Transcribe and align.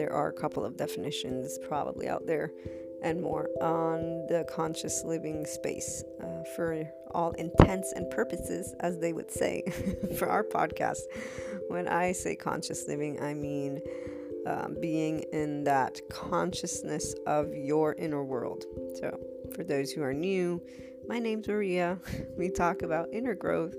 There 0.00 0.14
are 0.14 0.28
a 0.28 0.32
couple 0.32 0.64
of 0.64 0.78
definitions 0.78 1.58
probably 1.68 2.08
out 2.08 2.26
there 2.26 2.50
and 3.02 3.20
more 3.20 3.50
on 3.60 4.26
the 4.28 4.46
conscious 4.48 5.04
living 5.04 5.44
space 5.44 6.02
uh, 6.22 6.42
for 6.56 6.90
all 7.10 7.32
intents 7.32 7.92
and 7.92 8.10
purposes, 8.10 8.74
as 8.80 8.98
they 8.98 9.12
would 9.12 9.30
say 9.30 9.62
for 10.18 10.26
our 10.26 10.42
podcast. 10.42 11.00
When 11.68 11.86
I 11.86 12.12
say 12.12 12.34
conscious 12.34 12.88
living, 12.88 13.22
I 13.22 13.34
mean 13.34 13.82
um, 14.46 14.78
being 14.80 15.20
in 15.34 15.64
that 15.64 16.00
consciousness 16.08 17.14
of 17.26 17.54
your 17.54 17.92
inner 17.96 18.24
world. 18.24 18.64
So, 19.00 19.20
for 19.54 19.64
those 19.64 19.92
who 19.92 20.02
are 20.02 20.14
new, 20.14 20.62
my 21.06 21.18
name's 21.18 21.46
Maria. 21.46 21.98
We 22.38 22.48
talk 22.48 22.80
about 22.80 23.08
inner 23.12 23.34
growth, 23.34 23.74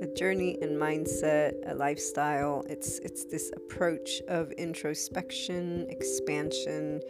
a 0.00 0.06
journey 0.06 0.58
and 0.62 0.76
mindset, 0.76 1.54
a 1.66 1.74
lifestyle. 1.74 2.64
It's 2.68 2.98
it's 3.00 3.24
this 3.24 3.50
approach 3.56 4.20
of 4.28 4.52
introspection, 4.52 5.86
expansion, 5.88 7.00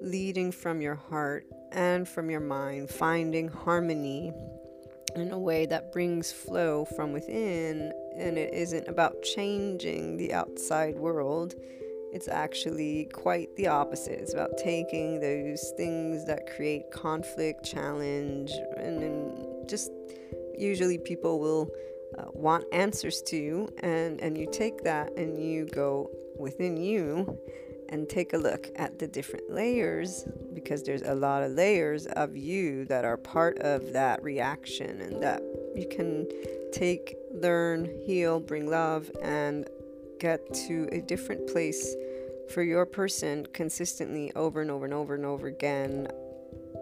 leading 0.00 0.52
from 0.52 0.80
your 0.80 0.94
heart 0.94 1.46
and 1.72 2.08
from 2.08 2.30
your 2.30 2.40
mind, 2.40 2.90
finding 2.90 3.48
harmony 3.48 4.32
in 5.14 5.32
a 5.32 5.38
way 5.38 5.66
that 5.66 5.92
brings 5.92 6.30
flow 6.30 6.84
from 6.84 7.12
within, 7.12 7.92
and 8.16 8.38
it 8.38 8.52
isn't 8.54 8.88
about 8.88 9.22
changing 9.22 10.16
the 10.16 10.32
outside 10.32 10.96
world. 10.96 11.54
It's 12.12 12.28
actually 12.28 13.08
quite 13.12 13.54
the 13.56 13.66
opposite. 13.66 14.18
It's 14.18 14.32
about 14.32 14.56
taking 14.56 15.20
those 15.20 15.72
things 15.76 16.24
that 16.26 16.46
create 16.54 16.90
conflict, 16.90 17.64
challenge, 17.64 18.50
and, 18.78 19.02
and 19.02 19.68
just 19.68 19.90
usually 20.56 20.98
people 20.98 21.38
will 21.38 21.70
uh, 22.18 22.24
want 22.32 22.64
answers 22.72 23.22
to, 23.22 23.68
and, 23.78 24.20
and 24.20 24.36
you 24.36 24.48
take 24.50 24.82
that 24.84 25.12
and 25.16 25.42
you 25.42 25.66
go 25.66 26.10
within 26.36 26.76
you 26.76 27.38
and 27.88 28.08
take 28.08 28.32
a 28.32 28.36
look 28.36 28.68
at 28.76 28.98
the 28.98 29.06
different 29.06 29.50
layers 29.50 30.26
because 30.52 30.82
there's 30.82 31.02
a 31.02 31.14
lot 31.14 31.42
of 31.42 31.52
layers 31.52 32.06
of 32.06 32.36
you 32.36 32.84
that 32.86 33.04
are 33.04 33.16
part 33.16 33.58
of 33.60 33.92
that 33.92 34.22
reaction 34.22 35.00
and 35.00 35.22
that 35.22 35.42
you 35.74 35.86
can 35.88 36.26
take, 36.72 37.16
learn, 37.32 37.88
heal, 38.04 38.40
bring 38.40 38.68
love, 38.68 39.10
and 39.22 39.68
get 40.20 40.52
to 40.52 40.88
a 40.92 41.00
different 41.00 41.46
place 41.46 41.94
for 42.50 42.62
your 42.62 42.84
person 42.84 43.46
consistently 43.52 44.32
over 44.34 44.60
and 44.60 44.70
over 44.70 44.84
and 44.84 44.94
over 44.94 45.14
and 45.14 45.24
over 45.24 45.46
again 45.46 46.08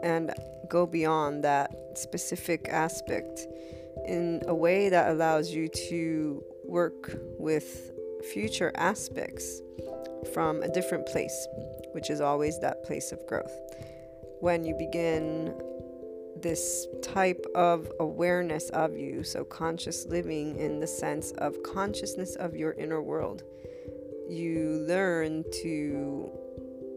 and 0.02 0.32
go 0.68 0.86
beyond 0.86 1.44
that 1.44 1.70
specific 1.94 2.68
aspect 2.68 3.46
in 4.06 4.42
a 4.46 4.54
way 4.54 4.88
that 4.88 5.10
allows 5.10 5.50
you 5.50 5.68
to 5.68 6.42
work 6.64 7.16
with 7.38 7.92
future 8.32 8.72
aspects 8.76 9.60
from 10.32 10.62
a 10.62 10.68
different 10.68 11.06
place, 11.06 11.46
which 11.92 12.10
is 12.10 12.20
always 12.20 12.58
that 12.60 12.82
place 12.84 13.12
of 13.12 13.24
growth. 13.26 13.52
When 14.40 14.64
you 14.64 14.74
begin 14.74 15.54
this 16.42 16.86
type 17.02 17.44
of 17.54 17.90
awareness 18.00 18.68
of 18.70 18.96
you, 18.96 19.24
so 19.24 19.44
conscious 19.44 20.06
living 20.06 20.56
in 20.56 20.80
the 20.80 20.86
sense 20.86 21.30
of 21.32 21.62
consciousness 21.62 22.36
of 22.36 22.54
your 22.54 22.72
inner 22.72 23.00
world, 23.00 23.42
you 24.28 24.84
learn 24.86 25.44
to 25.62 26.30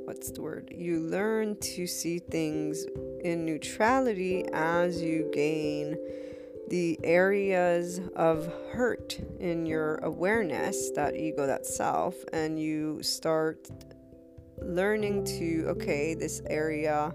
what's 0.06 0.32
the 0.32 0.42
word? 0.42 0.74
You 0.76 1.02
learn 1.02 1.56
to 1.60 1.86
see 1.86 2.18
things 2.18 2.86
in 3.24 3.46
neutrality 3.46 4.44
as 4.52 5.02
you 5.02 5.30
gain 5.32 5.98
the 6.70 7.00
areas 7.04 8.00
of 8.16 8.52
hurt 8.72 9.20
in 9.40 9.66
your 9.66 9.96
awareness, 9.98 10.92
that 10.92 11.16
ego, 11.16 11.48
that 11.48 11.66
self, 11.66 12.16
and 12.32 12.60
you 12.60 13.02
start 13.02 13.68
learning 14.62 15.26
to, 15.26 15.66
okay, 15.70 16.14
this 16.14 16.42
area, 16.48 17.14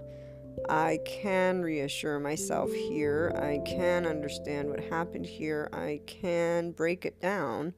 I 0.69 0.99
can 1.05 1.61
reassure 1.61 2.19
myself 2.19 2.71
here, 2.71 3.33
I 3.35 3.59
can 3.65 4.05
understand 4.05 4.69
what 4.69 4.79
happened 4.79 5.25
here, 5.25 5.69
I 5.71 6.01
can 6.05 6.71
break 6.71 7.05
it 7.05 7.21
down 7.21 7.73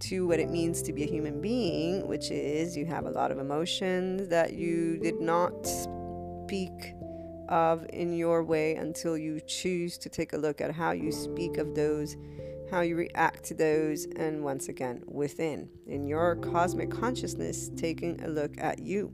to 0.00 0.26
what 0.26 0.38
it 0.38 0.50
means 0.50 0.82
to 0.82 0.92
be 0.92 1.02
a 1.02 1.06
human 1.06 1.40
being, 1.40 2.06
which 2.06 2.30
is 2.30 2.76
you 2.76 2.86
have 2.86 3.06
a 3.06 3.10
lot 3.10 3.32
of 3.32 3.38
emotions 3.38 4.28
that 4.28 4.52
you 4.52 4.98
did 4.98 5.20
not 5.20 5.66
speak 5.66 6.94
of 7.48 7.86
in 7.92 8.12
your 8.12 8.42
way 8.42 8.74
until 8.76 9.16
you 9.16 9.40
choose 9.46 9.98
to 9.98 10.08
take 10.08 10.32
a 10.32 10.36
look 10.36 10.60
at 10.60 10.72
how 10.72 10.92
you 10.92 11.12
speak 11.12 11.58
of 11.58 11.74
those, 11.74 12.16
how 12.70 12.80
you 12.80 12.96
react 12.96 13.44
to 13.44 13.54
those, 13.54 14.06
and 14.16 14.44
once 14.44 14.68
again, 14.68 15.02
within, 15.06 15.68
in 15.86 16.06
your 16.06 16.36
cosmic 16.36 16.90
consciousness, 16.90 17.70
taking 17.76 18.22
a 18.22 18.28
look 18.28 18.54
at 18.58 18.78
you, 18.78 19.12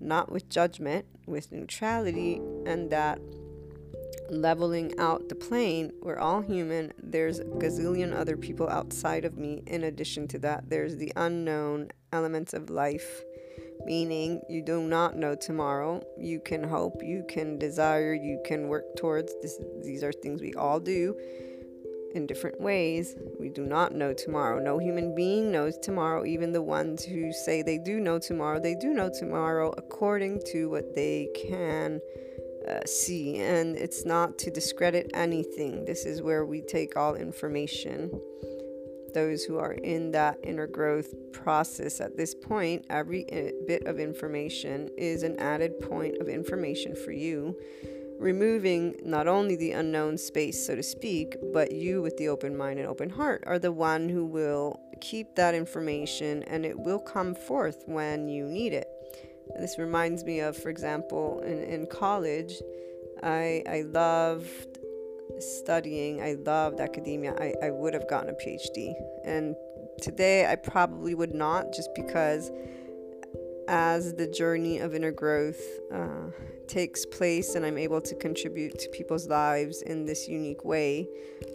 not 0.00 0.30
with 0.30 0.48
judgment, 0.48 1.06
with 1.26 1.52
neutrality, 1.52 2.40
and 2.66 2.90
that 2.90 3.20
leveling 4.30 4.98
out 4.98 5.28
the 5.28 5.34
plane. 5.34 5.92
We're 6.02 6.18
all 6.18 6.40
human. 6.40 6.92
There's 7.02 7.38
a 7.38 7.44
gazillion 7.44 8.14
other 8.14 8.36
people 8.36 8.68
outside 8.68 9.24
of 9.24 9.36
me. 9.36 9.62
In 9.66 9.84
addition 9.84 10.26
to 10.28 10.38
that, 10.40 10.68
there's 10.68 10.96
the 10.96 11.12
unknown 11.16 11.90
elements 12.12 12.52
of 12.52 12.70
life 12.70 13.22
meaning 13.84 14.40
you 14.48 14.62
do 14.62 14.82
not 14.82 15.16
know 15.16 15.34
tomorrow. 15.34 16.02
You 16.18 16.40
can 16.40 16.62
hope, 16.64 17.02
you 17.02 17.24
can 17.28 17.58
desire, 17.58 18.14
you 18.14 18.40
can 18.44 18.68
work 18.68 18.96
towards. 18.96 19.34
This, 19.42 19.60
these 19.82 20.02
are 20.02 20.12
things 20.12 20.40
we 20.40 20.54
all 20.54 20.80
do. 20.80 21.16
in 22.16 22.26
different 22.26 22.60
ways. 22.60 23.14
We 23.38 23.50
do 23.50 23.64
not 23.66 23.94
know 23.94 24.14
tomorrow. 24.14 24.58
No 24.58 24.78
human 24.78 25.14
being 25.14 25.52
knows 25.52 25.76
tomorrow. 25.78 26.24
Even 26.24 26.50
the 26.52 26.62
ones 26.62 27.04
who 27.04 27.32
say 27.32 27.62
they 27.62 27.78
do 27.78 28.00
know 28.00 28.18
tomorrow, 28.18 28.58
they 28.58 28.74
do 28.74 28.94
know 28.94 29.10
tomorrow 29.10 29.72
according 29.76 30.40
to 30.52 30.70
what 30.70 30.94
they 30.94 31.28
can 31.36 32.00
uh, 32.68 32.80
see. 32.86 33.38
And 33.38 33.76
it's 33.76 34.04
not 34.04 34.38
to 34.38 34.50
discredit 34.50 35.10
anything. 35.14 35.84
This 35.84 36.06
is 36.06 36.22
where 36.22 36.46
we 36.46 36.62
take 36.62 36.96
all 36.96 37.14
information. 37.14 38.10
Those 39.16 39.44
who 39.44 39.56
are 39.56 39.72
in 39.72 40.10
that 40.12 40.36
inner 40.44 40.66
growth 40.66 41.14
process 41.32 42.02
at 42.02 42.18
this 42.18 42.34
point, 42.34 42.84
every 42.90 43.24
uh, 43.32 43.52
bit 43.66 43.86
of 43.86 43.98
information 43.98 44.90
is 44.98 45.22
an 45.22 45.38
added 45.38 45.80
point 45.80 46.18
of 46.18 46.28
information 46.28 46.94
for 46.94 47.12
you 47.12 47.56
removing 48.18 48.94
not 49.02 49.26
only 49.26 49.56
the 49.56 49.72
unknown 49.72 50.18
space, 50.18 50.66
so 50.66 50.74
to 50.74 50.82
speak, 50.82 51.34
but 51.52 51.72
you 51.72 52.02
with 52.02 52.16
the 52.18 52.28
open 52.28 52.54
mind 52.54 52.78
and 52.78 52.86
open 52.88 53.08
heart 53.08 53.42
are 53.46 53.58
the 53.58 53.72
one 53.72 54.08
who 54.08 54.26
will 54.26 54.78
keep 55.00 55.34
that 55.34 55.54
information 55.54 56.42
and 56.44 56.66
it 56.66 56.78
will 56.78 56.98
come 56.98 57.34
forth 57.34 57.84
when 57.86 58.28
you 58.28 58.44
need 58.46 58.74
it. 58.74 58.86
This 59.58 59.78
reminds 59.78 60.24
me 60.24 60.40
of, 60.40 60.56
for 60.56 60.68
example, 60.68 61.40
in, 61.40 61.62
in 61.62 61.86
college, 61.86 62.52
I, 63.22 63.62
I 63.66 63.82
loved 63.82 64.75
studying, 65.38 66.22
I 66.22 66.34
loved 66.34 66.80
academia. 66.80 67.34
I, 67.38 67.54
I 67.66 67.70
would 67.70 67.94
have 67.94 68.08
gotten 68.08 68.30
a 68.30 68.34
PhD. 68.34 68.94
And 69.24 69.54
today 70.00 70.46
I 70.46 70.56
probably 70.56 71.14
would 71.14 71.34
not 71.34 71.72
just 71.72 71.90
because 71.94 72.50
as 73.68 74.14
the 74.14 74.26
journey 74.28 74.78
of 74.78 74.94
inner 74.94 75.10
growth 75.10 75.60
uh, 75.92 76.30
takes 76.68 77.04
place 77.04 77.54
and 77.54 77.64
I'm 77.64 77.78
able 77.78 78.00
to 78.00 78.14
contribute 78.14 78.78
to 78.78 78.88
people's 78.90 79.26
lives 79.28 79.82
in 79.82 80.04
this 80.04 80.28
unique 80.28 80.64
way, 80.64 81.08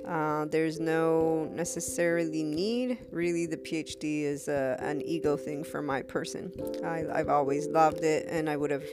uh, 0.06 0.46
there's 0.46 0.80
no 0.80 1.50
necessarily 1.54 2.44
need. 2.44 2.98
Really, 3.12 3.46
the 3.46 3.58
PhD 3.58 4.24
is 4.24 4.48
a, 4.48 4.78
an 4.80 5.02
ego 5.06 5.38
thing 5.38 5.64
for 5.64 5.82
my 5.82 6.02
person. 6.02 6.52
I, 6.84 7.06
I've 7.14 7.30
always 7.30 7.68
loved 7.68 8.04
it, 8.04 8.28
and 8.30 8.50
I 8.50 8.58
would 8.58 8.72
have, 8.72 8.86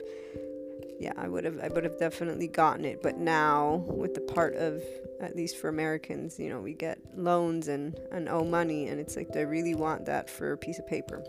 yeah, 0.99 1.13
I 1.17 1.27
would 1.27 1.45
have, 1.45 1.59
I 1.59 1.67
would 1.69 1.83
have 1.83 1.97
definitely 1.97 2.47
gotten 2.47 2.85
it. 2.85 3.01
But 3.01 3.17
now, 3.17 3.83
with 3.87 4.13
the 4.13 4.21
part 4.21 4.55
of 4.55 4.81
at 5.21 5.35
least 5.35 5.57
for 5.57 5.69
Americans, 5.69 6.39
you 6.39 6.49
know, 6.49 6.59
we 6.59 6.73
get 6.73 6.99
loans 7.15 7.67
and, 7.67 7.97
and 8.11 8.29
owe 8.29 8.43
money, 8.43 8.87
and 8.87 8.99
it's 8.99 9.15
like, 9.15 9.31
do 9.31 9.39
I 9.39 9.43
really 9.43 9.75
want 9.75 10.05
that 10.05 10.29
for 10.29 10.53
a 10.53 10.57
piece 10.57 10.79
of 10.79 10.87
paper? 10.87 11.23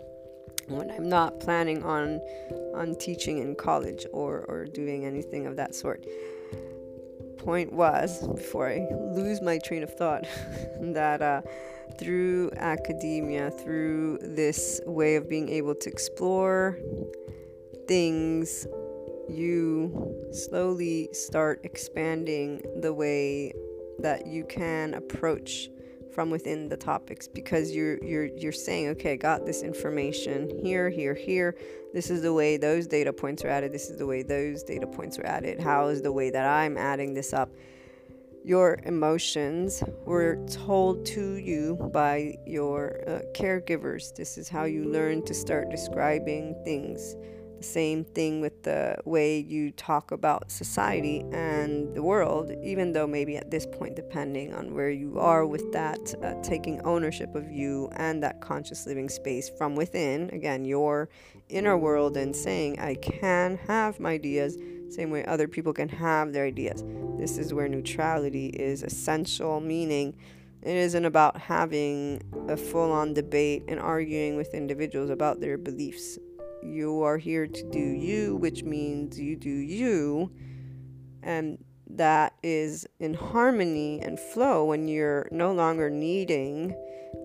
when 0.67 0.89
I'm 0.91 1.09
not 1.09 1.39
planning 1.39 1.83
on 1.83 2.21
on 2.75 2.95
teaching 2.95 3.39
in 3.39 3.55
college 3.55 4.05
or, 4.13 4.45
or 4.47 4.65
doing 4.65 5.05
anything 5.05 5.45
of 5.45 5.55
that 5.57 5.75
sort. 5.75 6.05
Point 7.37 7.73
was, 7.73 8.25
before 8.27 8.69
I 8.69 8.87
lose 8.91 9.41
my 9.41 9.57
train 9.57 9.83
of 9.83 9.93
thought, 9.95 10.25
that 10.81 11.21
uh, 11.21 11.41
through 11.99 12.51
academia, 12.55 13.51
through 13.51 14.19
this 14.21 14.79
way 14.85 15.15
of 15.15 15.27
being 15.27 15.49
able 15.49 15.75
to 15.75 15.89
explore 15.89 16.77
things, 17.87 18.67
you 19.31 20.29
slowly 20.31 21.09
start 21.13 21.61
expanding 21.63 22.61
the 22.81 22.93
way 22.93 23.53
that 23.99 24.27
you 24.27 24.43
can 24.45 24.93
approach 24.93 25.69
from 26.13 26.29
within 26.29 26.67
the 26.67 26.77
topics 26.77 27.27
because 27.27 27.71
you're 27.71 28.03
you're 28.03 28.25
you're 28.25 28.51
saying 28.51 28.89
okay 28.89 29.13
I 29.13 29.15
got 29.15 29.45
this 29.45 29.63
information 29.63 30.49
here 30.61 30.89
here 30.89 31.13
here. 31.15 31.55
This 31.93 32.09
is 32.09 32.21
the 32.21 32.33
way 32.33 32.57
those 32.57 32.87
data 32.87 33.13
points 33.13 33.43
are 33.43 33.47
added. 33.47 33.71
This 33.71 33.89
is 33.89 33.97
the 33.97 34.05
way 34.05 34.23
those 34.23 34.63
data 34.63 34.87
points 34.87 35.17
are 35.19 35.25
added. 35.25 35.59
How 35.59 35.87
is 35.87 36.01
the 36.01 36.11
way 36.11 36.29
that 36.29 36.45
I'm 36.45 36.77
adding 36.77 37.13
this 37.13 37.33
up? 37.33 37.49
Your 38.43 38.79
emotions 38.85 39.83
were 40.05 40.43
told 40.47 41.05
to 41.07 41.35
you 41.35 41.75
by 41.93 42.35
your 42.45 43.03
uh, 43.07 43.19
caregivers. 43.35 44.15
This 44.15 44.37
is 44.37 44.49
how 44.49 44.63
you 44.63 44.85
learn 44.85 45.23
to 45.25 45.33
start 45.33 45.69
describing 45.69 46.55
things 46.65 47.15
same 47.61 48.03
thing 48.03 48.41
with 48.41 48.63
the 48.63 48.97
way 49.05 49.39
you 49.39 49.71
talk 49.71 50.11
about 50.11 50.51
society 50.51 51.23
and 51.31 51.93
the 51.95 52.01
world, 52.01 52.51
even 52.63 52.93
though 52.93 53.07
maybe 53.07 53.37
at 53.37 53.51
this 53.51 53.65
point, 53.65 53.95
depending 53.95 54.53
on 54.53 54.73
where 54.73 54.89
you 54.89 55.19
are 55.19 55.45
with 55.45 55.71
that, 55.71 56.13
uh, 56.23 56.33
taking 56.41 56.81
ownership 56.81 57.35
of 57.35 57.51
you 57.51 57.89
and 57.95 58.21
that 58.23 58.41
conscious 58.41 58.85
living 58.85 59.09
space 59.09 59.49
from 59.49 59.75
within, 59.75 60.29
again, 60.31 60.65
your 60.65 61.09
inner 61.49 61.77
world, 61.77 62.17
and 62.17 62.35
saying, 62.35 62.79
I 62.79 62.95
can 62.95 63.57
have 63.67 63.99
my 63.99 64.11
ideas, 64.11 64.57
same 64.89 65.09
way 65.09 65.25
other 65.25 65.47
people 65.47 65.73
can 65.73 65.89
have 65.89 66.33
their 66.33 66.45
ideas. 66.45 66.83
This 67.17 67.37
is 67.37 67.53
where 67.53 67.67
neutrality 67.67 68.47
is 68.47 68.83
essential, 68.83 69.59
meaning, 69.59 70.15
it 70.61 70.75
isn't 70.75 71.05
about 71.05 71.37
having 71.37 72.21
a 72.47 72.55
full 72.55 72.91
on 72.91 73.15
debate 73.15 73.63
and 73.67 73.79
arguing 73.79 74.35
with 74.35 74.53
individuals 74.53 75.09
about 75.09 75.39
their 75.39 75.57
beliefs 75.57 76.19
you 76.63 77.01
are 77.03 77.17
here 77.17 77.47
to 77.47 77.69
do 77.71 77.79
you, 77.79 78.35
which 78.35 78.63
means 78.63 79.19
you 79.19 79.35
do 79.35 79.49
you. 79.49 80.31
And 81.23 81.63
that 81.89 82.33
is 82.41 82.87
in 82.99 83.13
harmony 83.13 83.99
and 84.01 84.19
flow 84.19 84.65
when 84.65 84.87
you're 84.87 85.27
no 85.31 85.51
longer 85.51 85.89
needing 85.89 86.75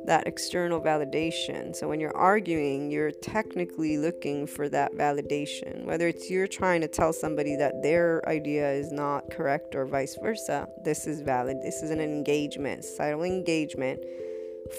that 0.06 0.26
external 0.26 0.80
validation. 0.80 1.74
So 1.74 1.88
when 1.88 2.00
you're 2.00 2.16
arguing, 2.16 2.90
you're 2.90 3.10
technically 3.10 3.98
looking 3.98 4.46
for 4.46 4.68
that 4.68 4.92
validation. 4.94 5.84
Whether 5.84 6.08
it's 6.08 6.30
you're 6.30 6.46
trying 6.46 6.80
to 6.80 6.88
tell 6.88 7.12
somebody 7.12 7.56
that 7.56 7.82
their 7.82 8.26
idea 8.28 8.70
is 8.72 8.92
not 8.92 9.30
correct 9.30 9.74
or 9.74 9.84
vice 9.86 10.16
versa, 10.22 10.68
this 10.84 11.06
is 11.06 11.20
valid. 11.20 11.58
This 11.62 11.82
is 11.82 11.90
an 11.90 12.00
engagement, 12.00 12.84
societal 12.84 13.24
engagement 13.24 14.00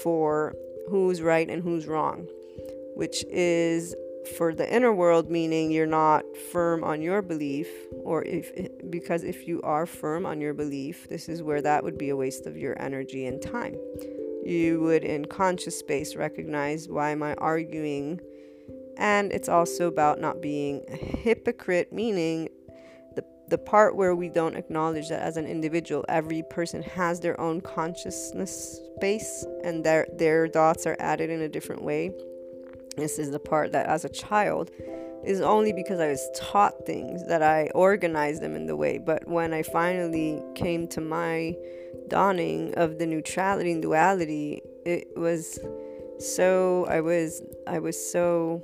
for 0.01 0.55
who's 0.89 1.21
right 1.21 1.49
and 1.49 1.61
who's 1.61 1.87
wrong, 1.87 2.27
which 2.95 3.23
is 3.29 3.95
for 4.37 4.53
the 4.53 4.73
inner 4.73 4.93
world 4.93 5.29
meaning 5.29 5.71
you're 5.71 5.85
not 5.85 6.23
firm 6.51 6.83
on 6.83 7.01
your 7.01 7.21
belief 7.21 7.67
or 8.03 8.23
if 8.23 8.51
because 8.89 9.23
if 9.23 9.47
you 9.47 9.61
are 9.63 9.85
firm 9.85 10.25
on 10.25 10.41
your 10.41 10.53
belief 10.53 11.07
this 11.09 11.29
is 11.29 11.41
where 11.41 11.61
that 11.61 11.83
would 11.83 11.97
be 11.97 12.09
a 12.09 12.15
waste 12.15 12.45
of 12.45 12.57
your 12.57 12.79
energy 12.81 13.25
and 13.25 13.41
time. 13.41 13.75
You 14.45 14.81
would 14.81 15.03
in 15.03 15.25
conscious 15.25 15.77
space 15.77 16.15
recognize 16.15 16.87
why 16.87 17.11
am 17.11 17.23
i 17.23 17.33
arguing? 17.35 18.19
And 18.97 19.31
it's 19.31 19.49
also 19.49 19.87
about 19.87 20.19
not 20.19 20.41
being 20.41 20.83
a 20.89 20.95
hypocrite 20.95 21.93
meaning 21.93 22.49
the 23.15 23.23
the 23.49 23.57
part 23.57 23.95
where 23.95 24.15
we 24.15 24.29
don't 24.29 24.55
acknowledge 24.55 25.09
that 25.09 25.21
as 25.21 25.37
an 25.37 25.45
individual 25.45 26.05
every 26.09 26.43
person 26.49 26.81
has 26.81 27.19
their 27.19 27.39
own 27.39 27.61
consciousness 27.61 28.79
space 28.95 29.45
and 29.63 29.83
their 29.83 30.07
their 30.17 30.47
thoughts 30.47 30.85
are 30.85 30.97
added 30.99 31.29
in 31.29 31.41
a 31.41 31.49
different 31.49 31.83
way 31.83 32.11
this 32.97 33.19
is 33.19 33.31
the 33.31 33.39
part 33.39 33.71
that 33.71 33.85
as 33.85 34.03
a 34.03 34.09
child 34.09 34.71
is 35.23 35.41
only 35.41 35.73
because 35.73 35.99
I 35.99 36.07
was 36.07 36.29
taught 36.35 36.85
things 36.85 37.25
that 37.27 37.41
I 37.41 37.69
organized 37.75 38.41
them 38.41 38.55
in 38.55 38.65
the 38.65 38.75
way. 38.75 38.97
But 38.97 39.27
when 39.27 39.53
I 39.53 39.63
finally 39.63 40.41
came 40.55 40.87
to 40.89 41.01
my 41.01 41.55
dawning 42.07 42.73
of 42.75 42.97
the 42.97 43.05
neutrality 43.05 43.71
and 43.71 43.81
duality, 43.81 44.61
it 44.85 45.07
was 45.17 45.59
so 46.19 46.85
I 46.89 47.01
was 47.01 47.41
I 47.67 47.79
was 47.79 48.11
so 48.11 48.61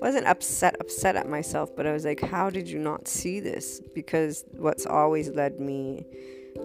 wasn't 0.00 0.26
upset 0.26 0.76
upset 0.80 1.16
at 1.16 1.28
myself, 1.28 1.74
but 1.74 1.86
I 1.86 1.92
was 1.92 2.04
like, 2.04 2.20
how 2.20 2.50
did 2.50 2.68
you 2.68 2.78
not 2.78 3.08
see 3.08 3.40
this? 3.40 3.80
Because 3.94 4.44
what's 4.52 4.86
always 4.86 5.30
led 5.30 5.60
me 5.60 6.04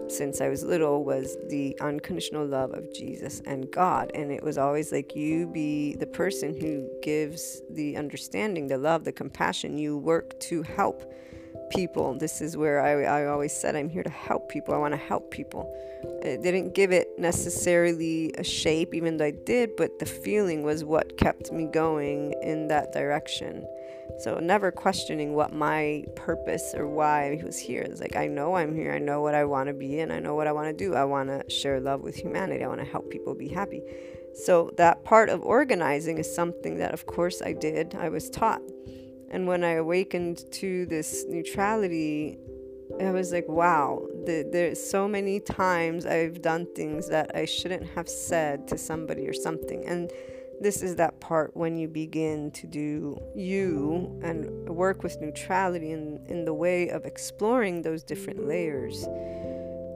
since 0.08 0.40
I 0.40 0.48
was 0.48 0.64
little 0.64 1.04
was 1.04 1.36
the 1.48 1.76
unconditional 1.80 2.46
love 2.46 2.72
of 2.72 2.92
Jesus 2.92 3.40
and 3.46 3.70
God. 3.70 4.10
And 4.14 4.32
it 4.32 4.42
was 4.42 4.58
always 4.58 4.92
like, 4.92 5.14
you 5.14 5.46
be 5.46 5.94
the 5.96 6.06
person 6.06 6.58
who 6.58 6.88
gives 7.02 7.62
the 7.70 7.96
understanding, 7.96 8.66
the 8.66 8.78
love, 8.78 9.04
the 9.04 9.12
compassion. 9.12 9.78
You 9.78 9.96
work 9.96 10.38
to 10.40 10.62
help 10.62 11.02
people. 11.70 12.14
This 12.18 12.40
is 12.40 12.56
where 12.56 12.80
I, 12.82 13.22
I 13.22 13.26
always 13.26 13.52
said, 13.52 13.76
I'm 13.76 13.88
here 13.88 14.02
to 14.02 14.10
help 14.10 14.48
people. 14.48 14.74
I 14.74 14.78
want 14.78 14.92
to 14.92 14.98
help 14.98 15.30
people. 15.30 15.72
I 16.22 16.36
didn't 16.36 16.74
give 16.74 16.92
it 16.92 17.08
necessarily 17.18 18.32
a 18.38 18.44
shape, 18.44 18.94
even 18.94 19.18
though 19.18 19.26
I 19.26 19.32
did, 19.32 19.76
but 19.76 19.98
the 19.98 20.06
feeling 20.06 20.62
was 20.62 20.84
what 20.84 21.16
kept 21.18 21.52
me 21.52 21.66
going 21.66 22.34
in 22.42 22.68
that 22.68 22.92
direction. 22.92 23.66
So 24.20 24.38
never 24.38 24.70
questioning 24.70 25.34
what 25.34 25.52
my 25.52 26.04
purpose 26.14 26.74
or 26.76 26.86
why 26.86 27.36
he 27.36 27.42
was 27.42 27.58
here. 27.58 27.82
It's 27.82 28.00
like 28.00 28.16
I 28.16 28.26
know 28.26 28.54
I'm 28.54 28.74
here. 28.74 28.92
I 28.92 28.98
know 28.98 29.22
what 29.22 29.34
I 29.34 29.44
want 29.44 29.68
to 29.68 29.74
be 29.74 30.00
and 30.00 30.12
I 30.12 30.18
know 30.18 30.34
what 30.34 30.46
I 30.46 30.52
want 30.52 30.66
to 30.68 30.84
do. 30.84 30.94
I 30.94 31.04
want 31.04 31.28
to 31.28 31.48
share 31.50 31.80
love 31.80 32.02
with 32.02 32.16
humanity. 32.16 32.62
I 32.62 32.68
want 32.68 32.80
to 32.80 32.86
help 32.86 33.10
people 33.10 33.34
be 33.34 33.48
happy. 33.48 33.82
So 34.34 34.70
that 34.76 35.04
part 35.04 35.28
of 35.30 35.42
organizing 35.42 36.18
is 36.18 36.32
something 36.32 36.76
that 36.78 36.92
of 36.92 37.06
course 37.06 37.40
I 37.42 37.52
did. 37.54 37.94
I 37.94 38.10
was 38.10 38.28
taught. 38.28 38.62
And 39.30 39.46
when 39.46 39.64
I 39.64 39.72
awakened 39.72 40.44
to 40.52 40.86
this 40.86 41.24
neutrality, 41.28 42.38
I 43.00 43.12
was 43.12 43.32
like, 43.32 43.48
wow, 43.48 44.06
the, 44.26 44.48
there's 44.50 44.82
so 44.82 45.08
many 45.08 45.40
times 45.40 46.04
I've 46.04 46.42
done 46.42 46.66
things 46.74 47.08
that 47.08 47.30
I 47.34 47.44
shouldn't 47.44 47.86
have 47.90 48.08
said 48.08 48.66
to 48.68 48.76
somebody 48.76 49.28
or 49.28 49.32
something. 49.32 49.86
And 49.86 50.10
this 50.60 50.82
is 50.82 50.96
that 50.96 51.20
part 51.20 51.56
when 51.56 51.78
you 51.78 51.88
begin 51.88 52.50
to 52.50 52.66
do 52.66 53.18
you 53.34 54.20
and 54.22 54.68
work 54.68 55.02
with 55.02 55.18
neutrality 55.20 55.90
in, 55.90 56.20
in 56.26 56.44
the 56.44 56.52
way 56.52 56.90
of 56.90 57.06
exploring 57.06 57.80
those 57.82 58.02
different 58.02 58.46
layers. 58.46 59.06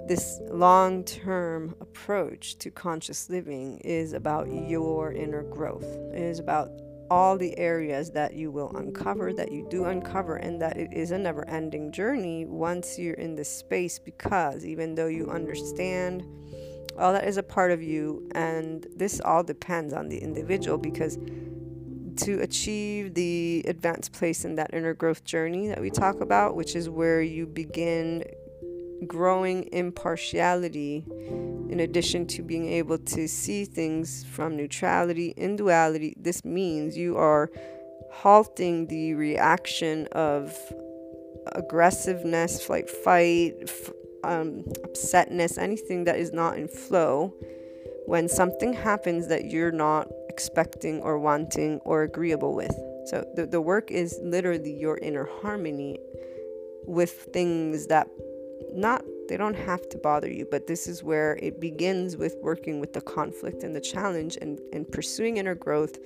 this 0.06 0.40
long 0.50 1.04
term 1.04 1.74
approach 1.80 2.58
to 2.58 2.70
conscious 2.70 3.30
living 3.30 3.78
is 3.78 4.12
about 4.12 4.46
your 4.68 5.12
inner 5.12 5.42
growth. 5.42 5.86
It 6.12 6.22
is 6.22 6.38
about 6.38 6.70
all 7.10 7.36
the 7.36 7.56
areas 7.58 8.10
that 8.10 8.34
you 8.34 8.50
will 8.50 8.74
uncover, 8.76 9.32
that 9.32 9.52
you 9.52 9.66
do 9.70 9.84
uncover, 9.84 10.36
and 10.36 10.60
that 10.60 10.76
it 10.76 10.92
is 10.92 11.10
a 11.10 11.18
never 11.18 11.46
ending 11.48 11.92
journey 11.92 12.44
once 12.46 12.98
you're 12.98 13.14
in 13.14 13.34
this 13.34 13.48
space. 13.48 13.98
Because 13.98 14.64
even 14.64 14.94
though 14.94 15.06
you 15.06 15.30
understand 15.30 16.22
all 16.98 17.12
that 17.12 17.24
is 17.24 17.36
a 17.36 17.42
part 17.42 17.70
of 17.70 17.82
you, 17.82 18.28
and 18.34 18.86
this 18.96 19.20
all 19.20 19.42
depends 19.42 19.92
on 19.92 20.08
the 20.08 20.18
individual, 20.18 20.78
because 20.78 21.18
to 22.16 22.40
achieve 22.40 23.14
the 23.14 23.64
advanced 23.66 24.12
place 24.12 24.44
in 24.44 24.54
that 24.54 24.72
inner 24.72 24.94
growth 24.94 25.24
journey 25.24 25.68
that 25.68 25.80
we 25.80 25.90
talk 25.90 26.20
about, 26.20 26.54
which 26.54 26.76
is 26.76 26.88
where 26.88 27.20
you 27.20 27.46
begin 27.46 28.24
growing 29.06 29.68
impartiality 29.72 31.04
in 31.68 31.80
addition 31.80 32.26
to 32.26 32.42
being 32.42 32.68
able 32.68 32.98
to 32.98 33.26
see 33.26 33.64
things 33.64 34.24
from 34.24 34.56
neutrality 34.56 35.34
in 35.36 35.56
duality 35.56 36.14
this 36.16 36.44
means 36.44 36.96
you 36.96 37.16
are 37.16 37.50
halting 38.12 38.86
the 38.86 39.12
reaction 39.14 40.06
of 40.12 40.56
aggressiveness 41.52 42.64
flight 42.64 42.88
fight 42.88 43.54
f- 43.62 43.90
um, 44.28 44.64
upsetness 44.82 45.58
anything 45.58 46.04
that 46.04 46.16
is 46.16 46.32
not 46.32 46.56
in 46.56 46.68
flow 46.68 47.34
when 48.06 48.28
something 48.28 48.72
happens 48.72 49.28
that 49.28 49.46
you're 49.46 49.72
not 49.72 50.08
expecting 50.28 51.00
or 51.00 51.18
wanting 51.18 51.80
or 51.84 52.02
agreeable 52.02 52.54
with. 52.54 52.74
So 53.06 53.26
the, 53.34 53.46
the 53.46 53.60
work 53.60 53.90
is 53.90 54.18
literally 54.22 54.72
your 54.72 54.98
inner 54.98 55.28
harmony 55.40 55.98
with 56.86 57.10
things 57.32 57.86
that 57.86 58.08
not 58.72 59.04
they 59.28 59.36
don't 59.36 59.56
have 59.56 59.88
to 59.88 59.98
bother 59.98 60.30
you 60.30 60.46
but 60.50 60.66
this 60.66 60.86
is 60.86 61.02
where 61.02 61.38
it 61.42 61.60
begins 61.60 62.16
with 62.16 62.36
working 62.42 62.80
with 62.80 62.92
the 62.92 63.00
conflict 63.00 63.62
and 63.62 63.74
the 63.74 63.80
challenge 63.80 64.36
and, 64.40 64.60
and 64.72 64.90
pursuing 64.90 65.38
inner 65.38 65.54
growth 65.54 65.98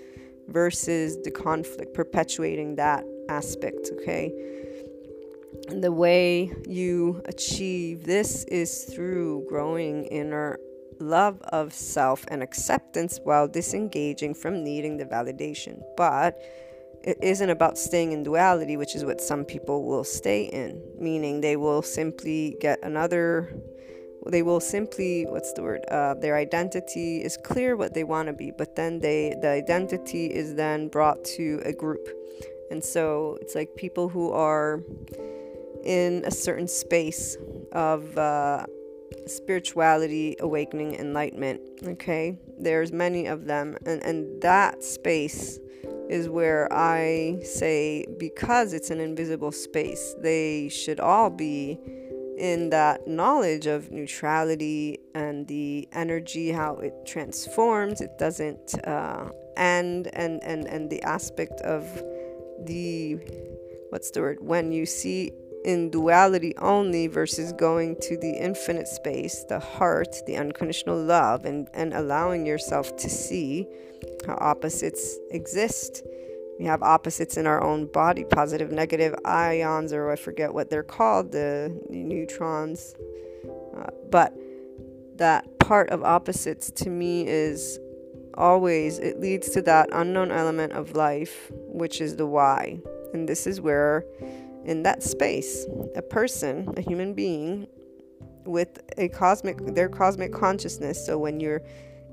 versus 0.48 1.16
the 1.24 1.30
conflict 1.30 1.94
perpetuating 1.94 2.76
that 2.76 3.04
aspect 3.28 3.90
okay 3.92 4.32
and 5.68 5.82
the 5.82 5.92
way 5.92 6.52
you 6.66 7.22
achieve 7.26 8.04
this 8.04 8.44
is 8.44 8.84
through 8.84 9.46
growing 9.48 10.04
inner 10.06 10.58
love 11.00 11.40
of 11.52 11.72
self 11.72 12.24
and 12.28 12.42
acceptance 12.42 13.20
while 13.22 13.46
disengaging 13.46 14.34
from 14.34 14.64
needing 14.64 14.96
the 14.96 15.04
validation 15.04 15.80
but 15.96 16.40
it 17.04 17.18
isn't 17.22 17.50
about 17.50 17.78
staying 17.78 18.12
in 18.12 18.22
duality, 18.22 18.76
which 18.76 18.94
is 18.94 19.04
what 19.04 19.20
some 19.20 19.44
people 19.44 19.84
will 19.84 20.04
stay 20.04 20.44
in, 20.44 20.82
meaning 20.98 21.40
they 21.40 21.56
will 21.56 21.82
simply 21.82 22.56
get 22.60 22.78
another, 22.82 23.54
they 24.26 24.42
will 24.42 24.60
simply, 24.60 25.24
what's 25.26 25.52
the 25.52 25.62
word? 25.62 25.84
Uh, 25.90 26.14
their 26.14 26.36
identity 26.36 27.22
is 27.22 27.36
clear 27.36 27.76
what 27.76 27.94
they 27.94 28.04
want 28.04 28.26
to 28.26 28.32
be, 28.32 28.50
but 28.50 28.74
then 28.76 28.98
they, 28.98 29.34
the 29.40 29.48
identity 29.48 30.26
is 30.26 30.54
then 30.54 30.88
brought 30.88 31.24
to 31.24 31.62
a 31.64 31.72
group. 31.72 32.08
And 32.70 32.84
so 32.84 33.38
it's 33.40 33.54
like 33.54 33.74
people 33.76 34.08
who 34.08 34.30
are 34.32 34.82
in 35.88 36.22
a 36.26 36.30
certain 36.30 36.68
space 36.68 37.38
of 37.72 38.16
uh, 38.18 38.66
spirituality, 39.26 40.36
awakening, 40.38 40.94
enlightenment. 40.94 41.62
Okay, 41.82 42.38
there's 42.58 42.92
many 42.92 43.26
of 43.26 43.46
them, 43.46 43.76
and 43.86 44.02
and 44.04 44.42
that 44.42 44.84
space 44.84 45.58
is 46.10 46.28
where 46.28 46.70
I 46.70 47.38
say 47.42 48.04
because 48.18 48.74
it's 48.74 48.90
an 48.90 49.00
invisible 49.00 49.50
space, 49.50 50.14
they 50.20 50.68
should 50.68 51.00
all 51.00 51.30
be 51.30 51.78
in 52.38 52.70
that 52.70 53.08
knowledge 53.08 53.66
of 53.66 53.90
neutrality 53.90 54.98
and 55.14 55.46
the 55.48 55.88
energy, 55.92 56.52
how 56.52 56.76
it 56.76 56.94
transforms. 57.06 58.02
It 58.02 58.18
doesn't 58.18 58.78
uh, 58.86 59.30
end, 59.56 60.10
and 60.12 60.44
and 60.44 60.66
and 60.66 60.90
the 60.90 61.02
aspect 61.02 61.62
of 61.62 61.82
the 62.66 63.16
what's 63.88 64.10
the 64.10 64.20
word 64.20 64.38
when 64.42 64.70
you 64.70 64.84
see 64.84 65.32
in 65.64 65.90
duality 65.90 66.56
only 66.58 67.06
versus 67.06 67.52
going 67.52 67.96
to 68.02 68.16
the 68.16 68.30
infinite 68.30 68.88
space, 68.88 69.44
the 69.48 69.58
heart, 69.58 70.16
the 70.26 70.36
unconditional 70.36 71.00
love, 71.02 71.44
and, 71.44 71.68
and 71.74 71.92
allowing 71.94 72.46
yourself 72.46 72.96
to 72.96 73.10
see 73.10 73.66
how 74.26 74.36
opposites 74.40 75.18
exist. 75.30 76.04
We 76.58 76.64
have 76.64 76.82
opposites 76.82 77.36
in 77.36 77.46
our 77.46 77.62
own 77.62 77.86
body, 77.86 78.24
positive, 78.24 78.72
negative 78.72 79.14
ions, 79.24 79.92
or 79.92 80.10
I 80.10 80.16
forget 80.16 80.52
what 80.52 80.70
they're 80.70 80.82
called, 80.82 81.32
the, 81.32 81.76
the 81.88 82.02
neutrons. 82.02 82.94
Uh, 83.76 83.90
but 84.10 84.34
that 85.16 85.58
part 85.58 85.90
of 85.90 86.02
opposites 86.02 86.70
to 86.72 86.90
me 86.90 87.26
is 87.26 87.78
always, 88.34 88.98
it 88.98 89.20
leads 89.20 89.50
to 89.50 89.62
that 89.62 89.88
unknown 89.92 90.30
element 90.30 90.72
of 90.72 90.94
life, 90.94 91.50
which 91.52 92.00
is 92.00 92.16
the 92.16 92.26
why. 92.26 92.80
And 93.12 93.28
this 93.28 93.46
is 93.46 93.60
where, 93.60 94.04
in 94.68 94.82
that 94.82 95.02
space, 95.02 95.66
a 95.96 96.02
person, 96.02 96.74
a 96.76 96.82
human 96.82 97.14
being, 97.14 97.66
with 98.44 98.80
a 98.98 99.08
cosmic, 99.08 99.56
their 99.74 99.88
cosmic 99.88 100.30
consciousness. 100.30 101.04
So 101.04 101.16
when 101.16 101.40
you're 101.40 101.62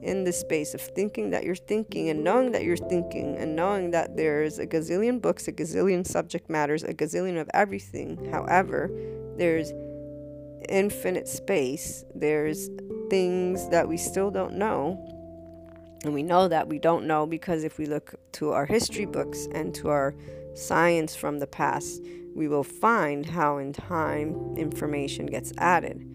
in 0.02 0.24
the 0.24 0.32
space 0.32 0.74
of 0.74 0.80
thinking 0.80 1.32
that 1.32 1.44
you're 1.44 1.56
thinking 1.56 2.10
and 2.10 2.24
knowing 2.24 2.54
that 2.54 2.64
you're 2.64 2.78
thinking 2.78 3.36
and 3.36 3.58
knowing 3.58 3.92
that 3.92 4.16
there's 4.16 4.58
a 4.58 4.66
gazillion 4.66 5.22
books, 5.22 5.50
a 5.50 5.52
gazillion 5.52 6.08
subject 6.08 6.50
matters, 6.50 6.84
a 6.84 6.94
gazillion 6.94 7.40
of 7.40 7.50
everything. 7.54 8.24
However, 8.32 8.90
there's 9.38 9.74
infinite 10.70 11.28
space. 11.28 12.06
There's 12.16 12.70
things 13.10 13.68
that 13.68 13.86
we 13.86 13.98
still 13.98 14.32
don't 14.32 14.54
know. 14.54 14.98
And 16.06 16.14
we 16.14 16.24
know 16.24 16.48
that 16.48 16.70
we 16.70 16.80
don't 16.80 17.06
know 17.06 17.26
because 17.26 17.66
if 17.66 17.78
we 17.78 17.86
look 17.86 18.16
to 18.34 18.52
our 18.52 18.66
history 18.66 19.06
books 19.06 19.46
and 19.54 19.76
to 19.76 19.90
our 19.90 20.16
science 20.54 21.18
from 21.18 21.40
the 21.40 21.48
past, 21.48 22.02
we 22.36 22.48
will 22.50 22.64
find 22.64 23.26
how 23.26 23.58
in 23.58 23.72
time 23.74 24.56
information 24.58 25.26
gets 25.26 25.54
added. 25.58 26.06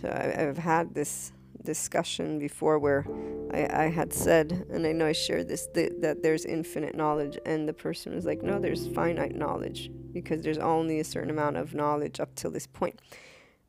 So 0.00 0.08
I've 0.08 0.58
had 0.58 0.94
this 0.94 1.32
discussion 1.62 2.38
before 2.38 2.78
where 2.78 3.06
I, 3.52 3.84
I 3.84 3.88
had 3.88 4.12
said, 4.12 4.66
and 4.70 4.86
I 4.86 4.92
know 4.92 5.06
I 5.06 5.12
shared 5.12 5.48
this, 5.48 5.68
that, 5.74 6.00
that 6.00 6.22
there's 6.22 6.46
infinite 6.46 6.96
knowledge, 6.96 7.38
and 7.44 7.68
the 7.68 7.72
person 7.74 8.14
was 8.14 8.24
like, 8.24 8.42
no, 8.42 8.58
there's 8.58 8.86
finite 8.88 9.34
knowledge 9.34 9.90
because 10.12 10.42
there's 10.42 10.58
only 10.58 11.00
a 11.00 11.04
certain 11.04 11.30
amount 11.30 11.58
of 11.58 11.74
knowledge 11.74 12.20
up 12.20 12.34
till 12.34 12.50
this 12.50 12.66
point. 12.66 12.98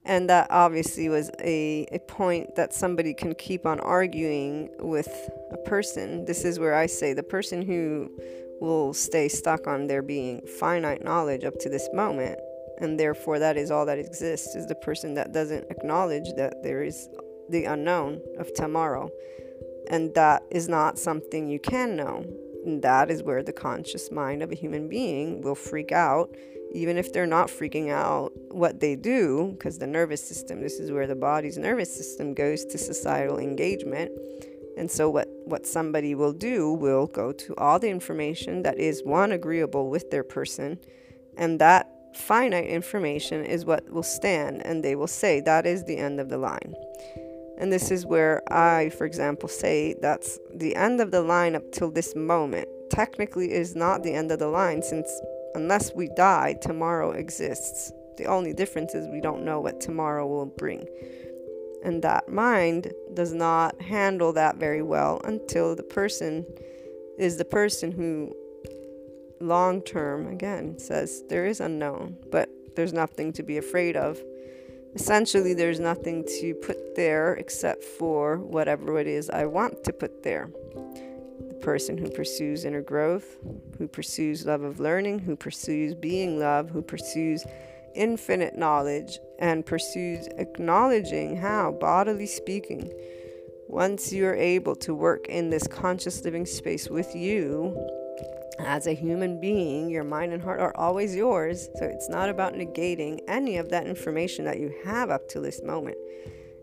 And 0.05 0.29
that 0.29 0.47
obviously 0.49 1.09
was 1.09 1.29
a, 1.41 1.85
a 1.91 1.99
point 1.99 2.55
that 2.55 2.73
somebody 2.73 3.13
can 3.13 3.35
keep 3.35 3.65
on 3.65 3.81
arguing 3.81 4.69
with 4.79 5.29
a 5.51 5.57
person. 5.57 6.23
This 6.23 6.45
is 6.45 6.59
where 6.59 6.73
I 6.73 6.85
say 6.85 7.11
the 7.11 7.23
person 7.23 7.61
who 7.61 8.09
will 8.59 8.93
stay 8.93 9.27
stuck 9.27 9.67
on 9.67 9.87
there 9.87 10.01
being 10.01 10.41
finite 10.59 11.03
knowledge 11.03 11.43
up 11.43 11.57
to 11.59 11.69
this 11.69 11.87
moment 11.93 12.39
and 12.79 12.99
therefore 12.99 13.39
that 13.39 13.57
is 13.57 13.71
all 13.71 13.85
that 13.85 13.97
exists 13.97 14.55
is 14.55 14.67
the 14.67 14.75
person 14.75 15.15
that 15.15 15.33
doesn't 15.33 15.65
acknowledge 15.69 16.33
that 16.35 16.61
there 16.63 16.83
is 16.83 17.09
the 17.49 17.65
unknown 17.65 18.21
of 18.37 18.53
tomorrow. 18.53 19.09
And 19.89 20.13
that 20.15 20.43
is 20.51 20.67
not 20.67 20.99
something 20.99 21.47
you 21.47 21.59
can 21.59 21.95
know. 21.95 22.25
And 22.65 22.81
that 22.81 23.09
is 23.09 23.23
where 23.23 23.41
the 23.41 23.53
conscious 23.53 24.11
mind 24.11 24.43
of 24.43 24.51
a 24.51 24.55
human 24.55 24.89
being 24.89 25.41
will 25.41 25.55
freak 25.55 25.91
out, 25.91 26.35
even 26.73 26.97
if 26.97 27.13
they're 27.13 27.25
not 27.25 27.47
freaking 27.47 27.89
out 27.89 28.33
what 28.49 28.81
they 28.81 28.95
do, 28.95 29.53
because 29.53 29.77
the 29.77 29.87
nervous 29.87 30.27
system, 30.27 30.61
this 30.61 30.79
is 30.79 30.91
where 30.91 31.07
the 31.07 31.15
body's 31.15 31.57
nervous 31.57 31.95
system 31.95 32.33
goes 32.33 32.65
to 32.65 32.77
societal 32.77 33.39
engagement. 33.39 34.11
And 34.77 34.91
so, 34.91 35.09
what, 35.09 35.29
what 35.47 35.65
somebody 35.65 36.15
will 36.15 36.33
do 36.33 36.73
will 36.73 37.07
go 37.07 37.31
to 37.31 37.55
all 37.57 37.79
the 37.79 37.89
information 37.89 38.63
that 38.63 38.77
is 38.77 39.03
one 39.03 39.31
agreeable 39.31 39.89
with 39.89 40.11
their 40.11 40.23
person, 40.23 40.79
and 41.37 41.59
that 41.59 41.89
finite 42.15 42.67
information 42.67 43.45
is 43.45 43.65
what 43.65 43.89
will 43.89 44.03
stand, 44.03 44.65
and 44.65 44.83
they 44.83 44.95
will 44.95 45.07
say 45.07 45.39
that 45.41 45.65
is 45.65 45.83
the 45.83 45.97
end 45.97 46.19
of 46.19 46.29
the 46.29 46.37
line. 46.37 46.75
And 47.59 47.73
this 47.73 47.89
is 47.89 48.05
where 48.05 48.41
I, 48.53 48.89
for 48.89 49.05
example, 49.05 49.49
say 49.49 49.95
that's 50.01 50.37
the 50.53 50.75
end 50.75 51.01
of 51.01 51.11
the 51.11 51.21
line 51.21 51.55
up 51.55 51.71
till 51.71 51.89
this 51.89 52.15
moment. 52.15 52.67
Technically, 52.91 53.51
is 53.51 53.75
not 53.75 54.03
the 54.03 54.13
end 54.13 54.31
of 54.31 54.39
the 54.39 54.47
line 54.47 54.81
since 54.81 55.09
unless 55.55 55.93
we 55.93 56.07
die, 56.09 56.55
tomorrow 56.61 57.11
exists. 57.11 57.91
The 58.17 58.25
only 58.25 58.53
difference 58.53 58.93
is 58.93 59.07
we 59.07 59.21
don't 59.21 59.43
know 59.43 59.59
what 59.59 59.81
tomorrow 59.81 60.25
will 60.27 60.45
bring. 60.45 60.87
And 61.83 62.01
that 62.03 62.29
mind 62.29 62.91
does 63.13 63.33
not 63.33 63.81
handle 63.81 64.33
that 64.33 64.57
very 64.57 64.81
well 64.81 65.21
until 65.23 65.75
the 65.75 65.83
person 65.83 66.45
is 67.17 67.37
the 67.37 67.45
person 67.45 67.91
who, 67.91 68.35
long 69.39 69.81
term, 69.81 70.27
again, 70.27 70.77
says 70.79 71.23
there 71.29 71.45
is 71.45 71.59
unknown, 71.59 72.17
but 72.31 72.49
there's 72.75 72.93
nothing 72.93 73.33
to 73.33 73.43
be 73.43 73.57
afraid 73.57 73.95
of 73.95 74.21
essentially 74.97 75.53
there's 75.53 75.79
nothing 75.79 76.23
to 76.39 76.55
put 76.55 76.95
there 76.95 77.35
except 77.35 77.83
for 77.83 78.37
whatever 78.37 78.99
it 78.99 79.05
is 79.05 79.29
I 79.29 79.45
want 79.45 79.83
to 79.83 79.93
put 79.93 80.23
there. 80.23 80.49
The 81.49 81.59
person 81.61 81.99
who 81.99 82.09
pursues 82.09 82.65
inner 82.65 82.81
growth, 82.81 83.37
who 83.77 83.87
pursues 83.87 84.45
love 84.47 84.63
of 84.63 84.79
learning, 84.79 85.19
who 85.19 85.35
pursues 85.35 85.93
being 85.93 86.39
love, 86.39 86.71
who 86.71 86.81
pursues 86.81 87.45
infinite 87.93 88.57
knowledge 88.57 89.19
and 89.39 89.65
pursues 89.65 90.27
acknowledging 90.37 91.37
how, 91.37 91.71
bodily 91.71 92.25
speaking, 92.25 92.91
once 93.67 94.13
you're 94.13 94.35
able 94.35 94.75
to 94.75 94.95
work 94.95 95.27
in 95.27 95.49
this 95.49 95.67
conscious 95.67 96.23
living 96.23 96.45
space 96.45 96.89
with 96.89 97.13
you 97.15 97.75
as 98.59 98.87
a 98.87 98.93
human 98.93 99.39
being, 99.39 99.89
your 99.89 100.03
mind 100.03 100.33
and 100.33 100.41
heart 100.41 100.59
are 100.59 100.75
always 100.77 101.15
yours. 101.15 101.69
So 101.75 101.85
it's 101.85 102.09
not 102.09 102.29
about 102.29 102.53
negating 102.53 103.19
any 103.27 103.57
of 103.57 103.69
that 103.69 103.85
information 103.85 104.45
that 104.45 104.59
you 104.59 104.73
have 104.85 105.09
up 105.09 105.27
to 105.29 105.39
this 105.39 105.61
moment. 105.61 105.97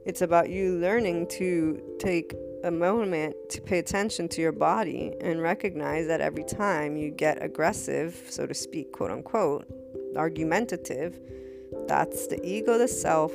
It's 0.04 0.22
about 0.22 0.50
you 0.50 0.78
learning 0.78 1.28
to 1.28 1.80
take 1.98 2.34
a 2.64 2.70
moment 2.70 3.36
to 3.50 3.60
pay 3.60 3.78
attention 3.78 4.28
to 4.30 4.40
your 4.40 4.52
body 4.52 5.12
and 5.20 5.40
recognize 5.40 6.06
that 6.06 6.20
every 6.20 6.44
time 6.44 6.96
you 6.96 7.10
get 7.10 7.42
aggressive, 7.42 8.20
so 8.28 8.46
to 8.46 8.54
speak, 8.54 8.92
quote 8.92 9.10
unquote, 9.10 9.66
argumentative, 10.16 11.18
that's 11.88 12.26
the 12.26 12.44
ego, 12.44 12.78
the 12.78 12.88
self. 12.88 13.32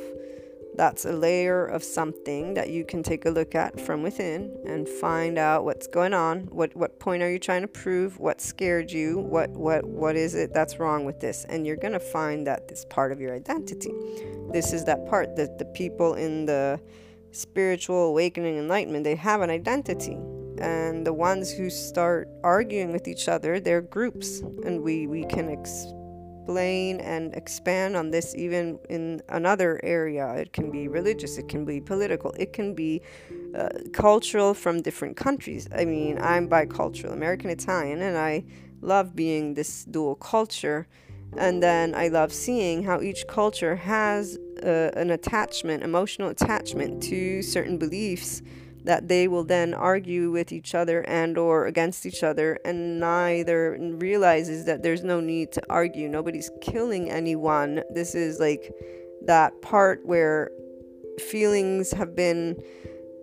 That's 0.76 1.04
a 1.04 1.12
layer 1.12 1.66
of 1.66 1.84
something 1.84 2.54
that 2.54 2.70
you 2.70 2.86
can 2.86 3.04
take 3.04 3.26
a 3.26 3.30
look 3.30 3.54
at 3.54 3.82
from 3.82 4.02
within 4.02 4.56
and 4.66 4.88
find 4.88 5.38
out 5.38 5.66
what's 5.66 5.88
going 5.88 6.14
on. 6.14 6.44
What 6.52 6.74
what 6.76 7.00
point 7.00 7.22
are 7.22 7.30
you 7.30 7.40
trying 7.40 7.64
to 7.64 7.68
prove? 7.68 8.18
What 8.18 8.40
scared 8.40 8.90
you? 8.90 9.20
What 9.20 9.50
what 9.50 9.84
what 9.84 10.16
is 10.16 10.36
it 10.36 10.54
that's 10.54 10.80
wrong 10.80 11.04
with 11.04 11.20
this? 11.20 11.46
And 11.50 11.68
you're 11.68 11.76
gonna 11.76 12.00
find 12.00 12.48
that 12.48 12.64
it's 12.70 12.86
part 12.86 13.12
of 13.12 13.20
your 13.20 13.36
identity. 13.36 13.92
This 14.54 14.72
is 14.72 14.86
that 14.86 15.06
part 15.08 15.36
that 15.36 15.58
the 15.58 15.66
people 15.66 16.14
in 16.14 16.46
the 16.46 16.80
spiritual 17.32 18.08
awakening 18.08 18.58
enlightenment 18.58 19.04
they 19.04 19.16
have 19.16 19.42
an 19.42 19.50
identity 19.50 20.18
and 20.60 21.06
the 21.06 21.14
ones 21.14 21.52
who 21.52 21.70
start 21.70 22.28
arguing 22.44 22.92
with 22.92 23.08
each 23.08 23.30
other 23.30 23.60
they're 23.60 23.82
groups 23.82 24.40
and 24.66 24.82
we 24.82 25.06
we 25.06 25.24
can 25.26 25.48
explain 26.50 27.00
and 27.02 27.36
expand 27.36 27.96
on 27.96 28.10
this 28.10 28.34
even 28.36 28.80
in 28.90 29.22
another 29.30 29.80
area. 29.84 30.34
It 30.34 30.52
can 30.52 30.72
be 30.72 30.88
religious 30.88 31.38
it 31.38 31.48
can 31.48 31.64
be 31.64 31.80
political 31.80 32.32
it 32.40 32.54
can 32.54 32.74
be 32.74 33.04
uh, 33.56 33.70
cultural 33.94 34.56
from 34.56 34.82
different 34.82 35.16
countries. 35.16 35.68
I 35.76 35.86
mean 35.86 36.18
i'm 36.20 36.50
bicultural 36.50 37.14
american 37.14 37.52
italian 37.52 38.02
and 38.02 38.18
i 38.18 38.44
love 38.82 39.16
being 39.16 39.54
this 39.54 39.86
dual 39.86 40.16
culture. 40.16 40.88
And 41.38 41.62
then 41.62 41.94
I 41.94 42.08
love 42.08 42.34
seeing 42.34 42.82
how 42.82 43.02
each 43.02 43.28
culture 43.28 43.76
has 43.76 44.40
uh, 44.64 44.90
an 44.96 45.12
attachment, 45.12 45.84
emotional 45.84 46.30
attachment 46.30 47.04
to 47.04 47.44
certain 47.44 47.78
beliefs 47.78 48.42
that 48.84 49.08
they 49.08 49.28
will 49.28 49.44
then 49.44 49.74
argue 49.74 50.32
with 50.32 50.52
each 50.52 50.74
other 50.74 51.02
and 51.02 51.38
or 51.38 51.66
against 51.66 52.06
each 52.06 52.24
other 52.24 52.60
and 52.64 53.00
neither 53.00 53.78
realizes 53.80 54.66
that 54.66 54.84
there's 54.84 55.04
no 55.04 55.20
need 55.20 55.52
to 55.52 55.62
argue. 55.70 56.08
Nobody's 56.08 56.50
killing 56.62 57.10
anyone. 57.10 57.84
This 57.94 58.16
is 58.16 58.40
like 58.40 58.72
that 59.26 59.62
part 59.62 60.06
where 60.06 60.52
feelings 61.20 61.92
have 61.92 62.16
been 62.16 62.62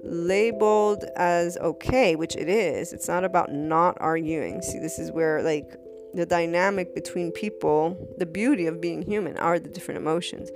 labeled 0.02 1.04
as 1.16 1.56
okay 1.58 2.14
which 2.16 2.36
it 2.36 2.48
is. 2.48 2.92
It's 2.92 3.08
not 3.08 3.24
about 3.24 3.52
not 3.52 3.96
arguing. 4.00 4.62
See 4.62 4.78
this 4.78 4.98
is 4.98 5.10
where 5.10 5.42
like 5.42 5.68
the 6.14 6.26
dynamic 6.26 6.94
between 6.94 7.32
people, 7.32 8.14
the 8.18 8.26
beauty 8.26 8.66
of 8.66 8.80
being 8.80 9.02
human 9.02 9.36
are 9.38 9.58
the 9.58 9.68
different 9.68 9.98
emotions. 9.98 10.50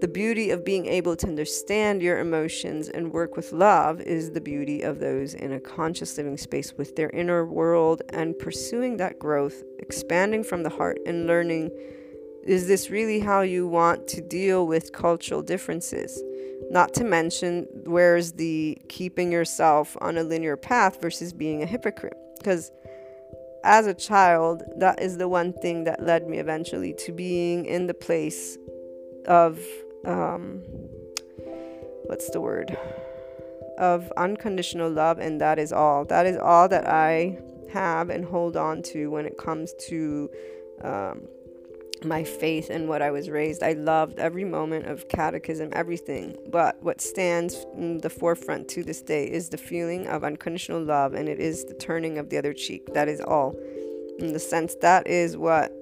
The 0.00 0.08
beauty 0.08 0.50
of 0.50 0.64
being 0.64 0.86
able 0.86 1.16
to 1.16 1.26
understand 1.26 2.02
your 2.02 2.18
emotions 2.18 2.88
and 2.88 3.12
work 3.12 3.36
with 3.36 3.52
love 3.52 4.00
is 4.00 4.32
the 4.32 4.40
beauty 4.40 4.82
of 4.82 4.98
those 4.98 5.34
in 5.34 5.52
a 5.52 5.60
conscious 5.60 6.16
living 6.16 6.36
space 6.36 6.74
with 6.74 6.96
their 6.96 7.10
inner 7.10 7.46
world 7.46 8.02
and 8.10 8.38
pursuing 8.38 8.96
that 8.98 9.18
growth, 9.18 9.62
expanding 9.78 10.44
from 10.44 10.62
the 10.62 10.70
heart 10.70 10.98
and 11.06 11.26
learning 11.26 11.70
is 12.46 12.68
this 12.68 12.90
really 12.90 13.20
how 13.20 13.40
you 13.40 13.66
want 13.66 14.06
to 14.08 14.20
deal 14.20 14.66
with 14.66 14.92
cultural 14.92 15.40
differences? 15.42 16.22
Not 16.70 16.92
to 16.94 17.04
mention, 17.04 17.66
where's 17.84 18.32
the 18.32 18.76
keeping 18.88 19.32
yourself 19.32 19.96
on 20.00 20.18
a 20.18 20.22
linear 20.22 20.56
path 20.56 21.00
versus 21.00 21.32
being 21.32 21.62
a 21.62 21.66
hypocrite? 21.66 22.16
Because 22.36 22.70
as 23.64 23.86
a 23.86 23.94
child, 23.94 24.62
that 24.76 25.00
is 25.00 25.16
the 25.16 25.28
one 25.28 25.54
thing 25.54 25.84
that 25.84 26.04
led 26.04 26.28
me 26.28 26.38
eventually 26.38 26.92
to 26.98 27.12
being 27.12 27.64
in 27.64 27.86
the 27.86 27.94
place 27.94 28.58
of 29.26 29.58
um, 30.04 30.62
what's 32.06 32.30
the 32.30 32.40
word? 32.40 32.76
Of 33.78 34.12
unconditional 34.16 34.90
love, 34.90 35.18
and 35.18 35.40
that 35.40 35.58
is 35.58 35.72
all. 35.72 36.04
That 36.04 36.26
is 36.26 36.36
all 36.36 36.68
that 36.68 36.86
I 36.86 37.38
have 37.72 38.10
and 38.10 38.24
hold 38.24 38.56
on 38.56 38.82
to 38.82 39.10
when 39.10 39.26
it 39.26 39.36
comes 39.36 39.74
to 39.88 40.30
um, 40.82 41.22
my 42.04 42.22
faith 42.22 42.70
and 42.70 42.88
what 42.88 43.02
I 43.02 43.10
was 43.10 43.28
raised. 43.30 43.62
I 43.62 43.72
loved 43.72 44.18
every 44.18 44.44
moment 44.44 44.86
of 44.86 45.08
catechism, 45.08 45.70
everything. 45.72 46.36
But 46.50 46.82
what 46.82 47.00
stands 47.00 47.66
in 47.76 47.98
the 47.98 48.10
forefront 48.10 48.68
to 48.68 48.84
this 48.84 49.02
day 49.02 49.24
is 49.24 49.48
the 49.48 49.56
feeling 49.56 50.06
of 50.06 50.22
unconditional 50.22 50.82
love, 50.82 51.14
and 51.14 51.28
it 51.28 51.40
is 51.40 51.64
the 51.64 51.74
turning 51.74 52.18
of 52.18 52.30
the 52.30 52.38
other 52.38 52.52
cheek. 52.52 52.94
That 52.94 53.08
is 53.08 53.20
all. 53.20 53.56
In 54.18 54.32
the 54.32 54.38
sense, 54.38 54.76
that 54.76 55.06
is 55.06 55.36
what 55.36 55.72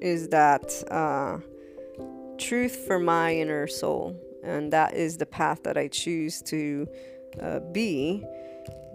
is 0.00 0.28
that 0.28 0.82
uh, 0.90 1.38
truth 2.38 2.76
for 2.86 2.98
my 2.98 3.34
inner 3.34 3.66
soul. 3.66 4.16
And 4.42 4.72
that 4.72 4.94
is 4.94 5.16
the 5.16 5.26
path 5.26 5.62
that 5.64 5.76
I 5.76 5.88
choose 5.88 6.40
to 6.42 6.88
uh, 7.40 7.60
be 7.72 8.24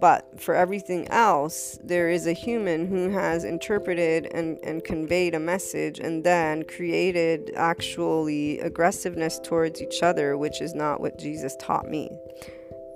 but 0.02 0.42
for 0.42 0.56
everything 0.56 1.08
else, 1.10 1.78
there 1.84 2.10
is 2.10 2.26
a 2.26 2.34
human 2.34 2.88
who 2.88 3.12
has 3.12 3.44
interpreted 3.44 4.26
and, 4.34 4.58
and 4.64 4.84
conveyed 4.84 5.36
a 5.36 5.40
message 5.40 6.00
and 6.00 6.24
then 6.24 6.64
created 6.64 7.52
actually 7.56 8.60
aggressiveness 8.62 9.40
towards 9.40 9.80
each 9.80 10.02
other, 10.02 10.40
which 10.40 10.60
is 10.60 10.74
not 10.74 11.02
what 11.02 11.20
Jesus 11.20 11.56
taught 11.58 11.88
me. 11.88 12.10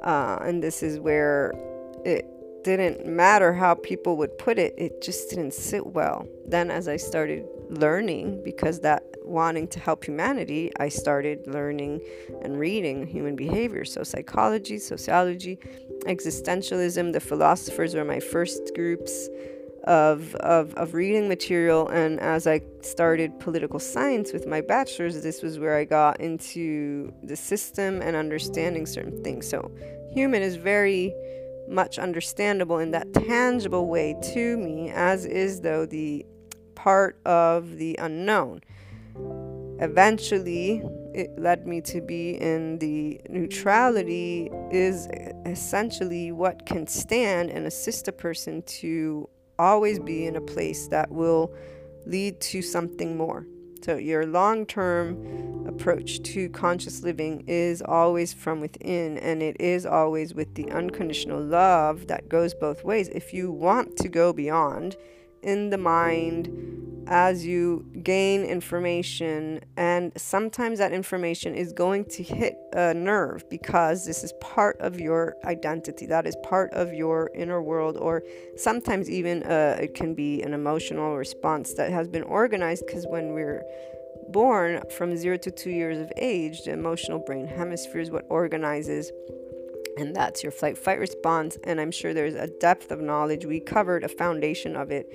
Uh, 0.03 0.39
and 0.41 0.63
this 0.63 0.81
is 0.81 0.99
where 0.99 1.53
it 2.03 2.25
didn't 2.63 3.05
matter 3.05 3.53
how 3.53 3.75
people 3.75 4.17
would 4.17 4.35
put 4.39 4.57
it, 4.57 4.73
it 4.75 5.03
just 5.03 5.29
didn't 5.29 5.53
sit 5.53 5.85
well. 5.85 6.27
Then, 6.47 6.71
as 6.71 6.87
I 6.87 6.97
started 6.97 7.45
learning, 7.69 8.41
because 8.43 8.79
that 8.81 9.03
wanting 9.23 9.67
to 9.69 9.79
help 9.79 10.05
humanity, 10.05 10.71
I 10.79 10.89
started 10.89 11.47
learning 11.47 12.01
and 12.41 12.59
reading 12.59 13.07
human 13.07 13.35
behavior. 13.35 13.85
So, 13.85 14.03
psychology, 14.03 14.77
sociology, 14.77 15.57
existentialism, 16.05 17.13
the 17.13 17.19
philosophers 17.19 17.95
were 17.95 18.05
my 18.05 18.19
first 18.19 18.73
groups 18.75 19.29
of, 19.85 20.35
of, 20.35 20.73
of 20.75 20.93
reading 20.93 21.27
material. 21.27 21.87
And 21.89 22.19
as 22.19 22.47
I 22.47 22.61
started 22.81 23.39
political 23.39 23.79
science 23.79 24.33
with 24.33 24.47
my 24.47 24.61
bachelor's, 24.61 25.21
this 25.21 25.41
was 25.41 25.59
where 25.59 25.75
I 25.77 25.85
got 25.85 26.19
into 26.19 27.13
the 27.23 27.35
system 27.35 28.01
and 28.01 28.15
understanding 28.15 28.85
certain 28.85 29.23
things. 29.23 29.47
So, 29.47 29.71
human 30.11 30.41
is 30.41 30.55
very 30.55 31.13
much 31.67 31.97
understandable 31.97 32.77
in 32.77 32.91
that 32.91 33.11
tangible 33.13 33.87
way 33.87 34.15
to 34.33 34.57
me, 34.57 34.91
as 34.91 35.25
is, 35.25 35.61
though, 35.61 35.85
the 35.85 36.25
part 36.85 37.19
of 37.25 37.77
the 37.77 37.95
unknown. 37.97 38.61
Eventually, 39.79 40.83
it 41.15 41.31
led 41.35 41.65
me 41.65 41.81
to 41.81 41.99
be 41.99 42.39
in 42.39 42.77
the 42.77 43.19
neutrality 43.27 44.51
is 44.69 45.07
essentially 45.47 46.31
what 46.31 46.67
can 46.67 46.85
stand 46.85 47.49
and 47.49 47.65
assist 47.65 48.07
a 48.07 48.11
person 48.11 48.61
to 48.67 49.27
always 49.57 49.97
be 49.97 50.27
in 50.27 50.35
a 50.35 50.41
place 50.41 50.87
that 50.89 51.09
will 51.11 51.51
lead 52.05 52.39
to 52.39 52.61
something 52.61 53.17
more. 53.17 53.47
So, 53.81 53.97
your 53.97 54.27
long 54.27 54.67
term 54.67 55.65
approach 55.67 56.21
to 56.33 56.49
conscious 56.49 57.01
living 57.01 57.45
is 57.47 57.81
always 57.81 58.31
from 58.31 58.61
within, 58.61 59.17
and 59.17 59.41
it 59.41 59.59
is 59.59 59.87
always 59.87 60.35
with 60.35 60.53
the 60.53 60.69
unconditional 60.69 61.41
love 61.41 62.05
that 62.07 62.29
goes 62.29 62.53
both 62.53 62.83
ways. 62.83 63.09
If 63.09 63.33
you 63.33 63.51
want 63.51 63.97
to 63.97 64.07
go 64.07 64.33
beyond 64.33 64.95
in 65.45 65.69
the 65.69 65.77
mind, 65.77 66.49
as 67.07 67.45
you 67.45 67.85
gain 68.01 68.43
information, 68.43 69.61
and 69.77 70.11
sometimes 70.17 70.79
that 70.79 70.91
information 70.91 71.53
is 71.53 71.71
going 71.71 72.03
to 72.05 72.23
hit 72.23 72.57
a 72.73 72.95
nerve 72.95 73.47
because 73.47 74.05
this 74.07 74.23
is 74.23 74.33
part 74.41 74.75
of 74.79 74.99
your 74.99 75.35
identity, 75.45 76.07
that 76.07 76.25
is 76.25 76.35
part 76.43 76.71
of 76.73 76.93
your 76.93 77.29
inner 77.35 77.61
world, 77.61 77.95
or 77.95 78.23
sometimes 78.57 79.07
even 79.09 79.43
uh, 79.43 79.77
it 79.79 79.93
can 79.93 80.15
be 80.15 80.41
an 80.41 80.53
emotional 80.53 81.15
response 81.15 81.75
that 81.75 81.91
has 81.91 82.07
been 82.07 82.23
organized 82.23 82.83
because 82.87 83.05
when 83.05 83.33
we're 83.33 83.63
born 84.29 84.81
from 84.97 85.15
zero 85.15 85.37
to 85.37 85.51
two 85.51 85.69
years 85.69 85.99
of 85.99 86.11
age, 86.17 86.63
the 86.63 86.71
emotional 86.71 87.19
brain 87.19 87.45
hemisphere 87.45 88.01
is 88.01 88.09
what 88.09 88.25
organizes 88.29 89.11
and 89.97 90.13
that's 90.13 90.43
your 90.43 90.51
flight 90.51 90.77
fight 90.77 90.99
response. 90.99 91.57
And 91.63 91.79
i'm 91.79 91.91
sure 91.91 92.13
there's 92.13 92.35
a 92.35 92.47
depth 92.47 92.91
of 92.91 92.99
knowledge. 92.99 93.45
We 93.45 93.61
covered 93.61 94.03
a 94.03 94.09
foundation 94.09 94.75
of 94.75 94.91
it 94.91 95.07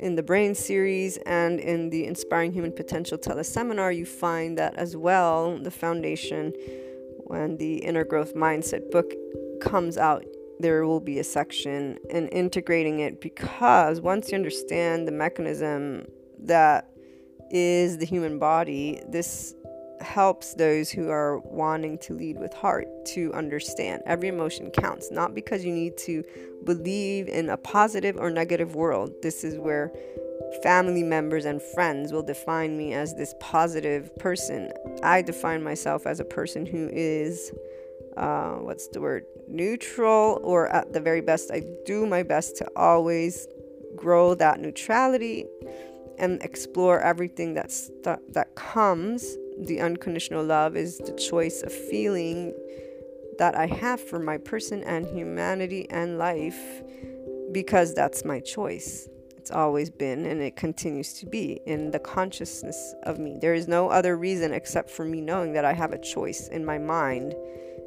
in 0.00 0.14
the 0.16 0.22
Brain 0.22 0.54
series 0.54 1.16
and 1.18 1.60
in 1.60 1.90
the 1.90 2.06
Inspiring 2.06 2.52
Human 2.52 2.72
Potential 2.72 3.18
teleseminar, 3.18 3.96
you 3.96 4.06
find 4.06 4.58
that 4.58 4.74
as 4.76 4.96
well. 4.96 5.58
The 5.58 5.70
foundation, 5.70 6.52
when 7.24 7.56
the 7.56 7.76
Inner 7.78 8.04
Growth 8.04 8.34
Mindset 8.34 8.90
book 8.90 9.12
comes 9.60 9.96
out, 9.96 10.24
there 10.58 10.86
will 10.86 11.00
be 11.00 11.18
a 11.18 11.24
section 11.24 11.98
in 12.10 12.28
integrating 12.28 13.00
it 13.00 13.20
because 13.20 14.00
once 14.00 14.30
you 14.30 14.36
understand 14.36 15.08
the 15.08 15.12
mechanism 15.12 16.06
that 16.38 16.88
is 17.50 17.98
the 17.98 18.06
human 18.06 18.38
body, 18.38 19.00
this 19.08 19.54
helps 20.02 20.54
those 20.54 20.90
who 20.90 21.10
are 21.10 21.38
wanting 21.38 21.98
to 21.98 22.14
lead 22.14 22.38
with 22.38 22.52
heart 22.52 22.86
to 23.06 23.32
understand 23.32 24.02
every 24.06 24.28
emotion 24.28 24.70
counts, 24.70 25.10
not 25.10 25.34
because 25.34 25.64
you 25.64 25.72
need 25.72 25.96
to 25.98 26.24
believe 26.64 27.28
in 27.28 27.48
a 27.50 27.56
positive 27.56 28.16
or 28.16 28.30
negative 28.30 28.74
world. 28.74 29.12
This 29.22 29.44
is 29.44 29.58
where 29.58 29.92
family 30.62 31.02
members 31.02 31.44
and 31.44 31.60
friends 31.60 32.12
will 32.12 32.22
define 32.22 32.76
me 32.76 32.92
as 32.92 33.14
this 33.14 33.34
positive 33.40 34.14
person. 34.18 34.70
I 35.02 35.22
define 35.22 35.62
myself 35.62 36.06
as 36.06 36.20
a 36.20 36.24
person 36.24 36.66
who 36.66 36.88
is, 36.92 37.52
uh, 38.16 38.54
what's 38.56 38.88
the 38.88 39.00
word, 39.00 39.24
neutral, 39.48 40.40
or 40.42 40.68
at 40.68 40.92
the 40.92 41.00
very 41.00 41.20
best, 41.20 41.50
I 41.50 41.62
do 41.86 42.06
my 42.06 42.22
best 42.22 42.56
to 42.56 42.68
always 42.76 43.48
grow 43.96 44.34
that 44.34 44.60
neutrality 44.60 45.46
and 46.18 46.42
explore 46.42 47.00
everything 47.00 47.54
that's 47.54 47.90
that, 48.04 48.20
that 48.32 48.54
comes 48.54 49.36
the 49.58 49.80
unconditional 49.80 50.44
love 50.44 50.76
is 50.76 50.98
the 50.98 51.12
choice 51.12 51.62
of 51.62 51.72
feeling 51.72 52.54
that 53.38 53.54
I 53.54 53.66
have 53.66 54.00
for 54.00 54.18
my 54.18 54.38
person 54.38 54.82
and 54.84 55.06
humanity 55.06 55.88
and 55.90 56.18
life 56.18 56.82
because 57.52 57.94
that's 57.94 58.24
my 58.24 58.40
choice. 58.40 59.08
It's 59.36 59.50
always 59.50 59.90
been 59.90 60.26
and 60.26 60.40
it 60.40 60.56
continues 60.56 61.14
to 61.14 61.26
be 61.26 61.60
in 61.66 61.90
the 61.90 61.98
consciousness 61.98 62.94
of 63.02 63.18
me. 63.18 63.38
There 63.40 63.54
is 63.54 63.66
no 63.66 63.88
other 63.88 64.16
reason 64.16 64.52
except 64.52 64.90
for 64.90 65.04
me 65.04 65.20
knowing 65.20 65.52
that 65.54 65.64
I 65.64 65.72
have 65.72 65.92
a 65.92 65.98
choice 65.98 66.48
in 66.48 66.64
my 66.64 66.78
mind 66.78 67.34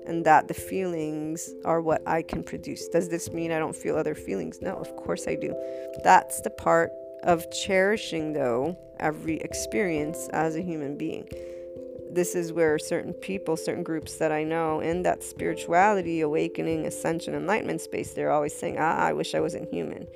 and 0.05 0.25
that 0.25 0.47
the 0.47 0.53
feelings 0.53 1.49
are 1.63 1.81
what 1.81 2.01
I 2.07 2.21
can 2.21 2.43
produce. 2.43 2.87
Does 2.89 3.09
this 3.09 3.31
mean 3.31 3.51
I 3.51 3.59
don't 3.59 3.75
feel 3.75 3.95
other 3.95 4.15
feelings? 4.15 4.61
No, 4.61 4.75
of 4.75 4.95
course 4.97 5.27
I 5.27 5.35
do. 5.35 5.55
That's 6.03 6.41
the 6.41 6.49
part 6.49 6.91
of 7.23 7.49
cherishing, 7.51 8.33
though, 8.33 8.77
every 8.99 9.37
experience 9.37 10.27
as 10.33 10.55
a 10.55 10.61
human 10.61 10.97
being 10.97 11.27
this 12.15 12.35
is 12.35 12.53
where 12.53 12.79
certain 12.79 13.13
people, 13.13 13.57
certain 13.57 13.83
groups 13.83 14.15
that 14.15 14.31
I 14.31 14.43
know 14.43 14.79
in 14.79 15.03
that 15.03 15.23
spirituality, 15.23 16.21
awakening, 16.21 16.85
ascension, 16.85 17.35
enlightenment 17.35 17.81
space, 17.81 18.13
they're 18.13 18.31
always 18.31 18.55
saying, 18.57 18.77
ah, 18.79 18.97
I 18.97 19.13
wish 19.13 19.35
I 19.35 19.39
wasn't 19.39 19.71
human. 19.71 20.07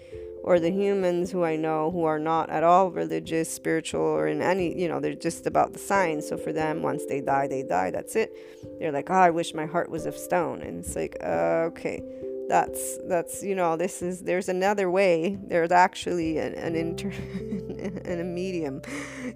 Or 0.44 0.60
the 0.60 0.72
humans 0.72 1.30
who 1.32 1.44
I 1.44 1.58
know 1.58 1.92
who 1.92 2.06
are 2.06 2.18
not 2.18 2.50
at 2.50 2.64
all 2.64 2.90
religious, 2.90 3.54
spiritual, 3.54 4.02
or 4.02 4.28
in 4.28 4.42
any, 4.42 4.80
you 4.80 4.88
know, 4.88 5.00
they're 5.00 5.14
just 5.14 5.46
about 5.46 5.74
the 5.74 5.80
signs. 5.80 6.28
So 6.28 6.38
for 6.38 6.54
them, 6.54 6.82
once 6.82 7.06
they 7.06 7.20
die, 7.20 7.48
they 7.48 7.62
die. 7.62 7.92
That's 7.92 8.16
it. 8.16 8.34
They're 8.80 8.94
like, 8.94 9.10
oh, 9.10 9.16
I 9.16 9.30
wish 9.30 9.54
my 9.54 9.66
heart 9.66 9.92
was 9.92 10.06
of 10.06 10.16
stone. 10.16 10.62
And 10.62 10.80
it's 10.80 10.96
like, 10.96 11.18
uh, 11.22 11.68
okay 11.72 12.02
that's 12.50 12.98
that's 13.08 13.44
you 13.44 13.54
know 13.54 13.78
this 13.78 14.02
is 14.02 14.24
there's 14.24 14.50
another 14.50 14.90
way. 14.90 15.38
There's 15.48 15.72
actually 15.72 16.40
an, 16.40 16.56
an 16.56 16.76
inter 16.76 17.10
and 18.06 18.20
a 18.20 18.24
medium. 18.24 18.82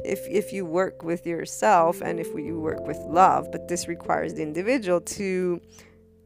If 0.03 0.19
if 0.27 0.51
you 0.51 0.65
work 0.65 1.03
with 1.03 1.25
yourself 1.25 2.01
and 2.01 2.19
if 2.19 2.27
you 2.33 2.59
work 2.59 2.85
with 2.85 2.97
love 3.07 3.51
but 3.51 3.67
this 3.67 3.87
requires 3.87 4.33
the 4.33 4.41
individual 4.41 4.99
to 4.99 5.61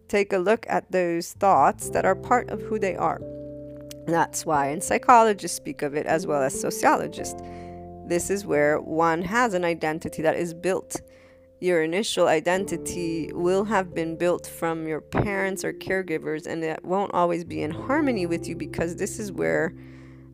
take 0.07 0.31
a 0.31 0.37
look 0.37 0.65
at 0.69 0.89
those 0.91 1.33
thoughts 1.33 1.89
that 1.89 2.05
are 2.05 2.15
part 2.15 2.49
of 2.49 2.61
who 2.61 2.79
they 2.79 2.95
are. 2.95 3.19
That's 4.07 4.45
why 4.45 4.67
and 4.67 4.81
psychologists 4.81 5.57
speak 5.57 5.81
of 5.81 5.93
it 5.93 6.05
as 6.05 6.25
well 6.25 6.41
as 6.41 6.59
sociologists. 6.59 7.41
This 8.07 8.29
is 8.29 8.45
where 8.45 8.79
one 8.79 9.21
has 9.23 9.53
an 9.53 9.65
identity 9.65 10.21
that 10.21 10.37
is 10.37 10.53
built 10.53 11.01
your 11.59 11.81
initial 11.81 12.27
identity 12.27 13.31
will 13.33 13.63
have 13.65 13.93
been 13.93 14.15
built 14.15 14.45
from 14.45 14.87
your 14.87 15.01
parents 15.01 15.65
or 15.65 15.73
caregivers, 15.73 16.45
and 16.45 16.63
it 16.63 16.83
won't 16.85 17.13
always 17.13 17.43
be 17.43 17.61
in 17.61 17.71
harmony 17.71 18.25
with 18.25 18.47
you 18.47 18.55
because 18.55 18.95
this 18.95 19.19
is 19.19 19.31
where 19.31 19.73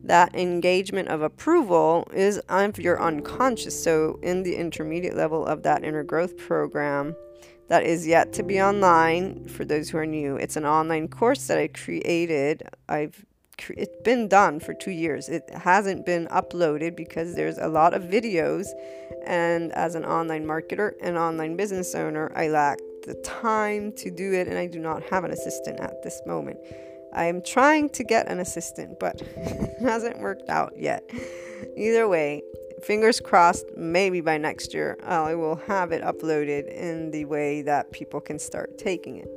that 0.02 0.34
engagement 0.34 1.08
of 1.08 1.22
approval 1.22 2.06
is 2.12 2.38
of 2.50 2.78
your 2.78 3.02
unconscious. 3.02 3.82
So, 3.82 4.18
in 4.22 4.42
the 4.42 4.56
intermediate 4.56 5.16
level 5.16 5.46
of 5.46 5.62
that 5.62 5.82
inner 5.82 6.04
growth 6.04 6.36
program, 6.36 7.16
that 7.68 7.84
is 7.84 8.06
yet 8.06 8.34
to 8.34 8.42
be 8.42 8.60
online 8.60 9.48
for 9.48 9.64
those 9.64 9.88
who 9.88 9.96
are 9.96 10.06
new. 10.06 10.36
It's 10.36 10.56
an 10.56 10.66
online 10.66 11.08
course 11.08 11.46
that 11.46 11.56
I 11.58 11.68
created. 11.68 12.68
I've 12.88 13.24
it's 13.70 13.96
been 14.02 14.28
done 14.28 14.60
for 14.60 14.74
two 14.74 14.90
years. 14.90 15.28
It 15.28 15.48
hasn't 15.50 16.04
been 16.04 16.26
uploaded 16.28 16.96
because 16.96 17.34
there's 17.34 17.58
a 17.58 17.68
lot 17.68 17.94
of 17.94 18.02
videos, 18.02 18.66
and 19.26 19.72
as 19.72 19.94
an 19.94 20.04
online 20.04 20.44
marketer 20.44 20.92
and 21.00 21.16
online 21.16 21.56
business 21.56 21.94
owner, 21.94 22.32
I 22.36 22.48
lack 22.48 22.78
the 23.06 23.14
time 23.14 23.92
to 23.92 24.10
do 24.10 24.32
it, 24.32 24.48
and 24.48 24.58
I 24.58 24.66
do 24.66 24.78
not 24.78 25.02
have 25.04 25.24
an 25.24 25.30
assistant 25.30 25.80
at 25.80 26.02
this 26.02 26.20
moment. 26.26 26.58
I 27.14 27.26
am 27.26 27.42
trying 27.42 27.90
to 27.90 28.04
get 28.04 28.28
an 28.28 28.40
assistant, 28.40 28.98
but 28.98 29.22
it 29.36 29.80
hasn't 29.80 30.18
worked 30.18 30.48
out 30.48 30.74
yet. 30.76 31.08
Either 31.76 32.08
way, 32.08 32.42
fingers 32.82 33.20
crossed, 33.20 33.66
maybe 33.76 34.20
by 34.20 34.36
next 34.36 34.74
year, 34.74 34.98
I 35.04 35.34
will 35.34 35.56
have 35.56 35.92
it 35.92 36.02
uploaded 36.02 36.72
in 36.72 37.10
the 37.10 37.24
way 37.24 37.62
that 37.62 37.92
people 37.92 38.20
can 38.20 38.38
start 38.38 38.78
taking 38.78 39.18
it 39.18 39.28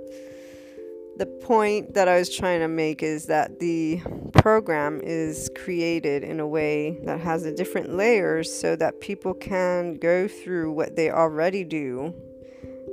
the 1.18 1.26
point 1.26 1.96
that 1.96 2.08
I 2.08 2.20
was 2.20 2.36
trying 2.36 2.60
to 2.60 2.68
make 2.68 3.02
is 3.02 3.26
that 3.26 3.60
the 3.60 4.02
program 4.34 5.02
is 5.04 5.50
created 5.56 6.24
in 6.24 6.40
a 6.40 6.48
way 6.48 7.00
that 7.06 7.20
has 7.20 7.44
a 7.44 7.52
different 7.52 7.94
layers 7.94 8.54
so 8.54 8.76
that 8.76 9.02
people 9.02 9.34
can 9.34 9.96
go 9.96 10.28
through 10.28 10.72
what 10.74 10.96
they 10.96 11.10
already 11.10 11.64
do 11.64 12.14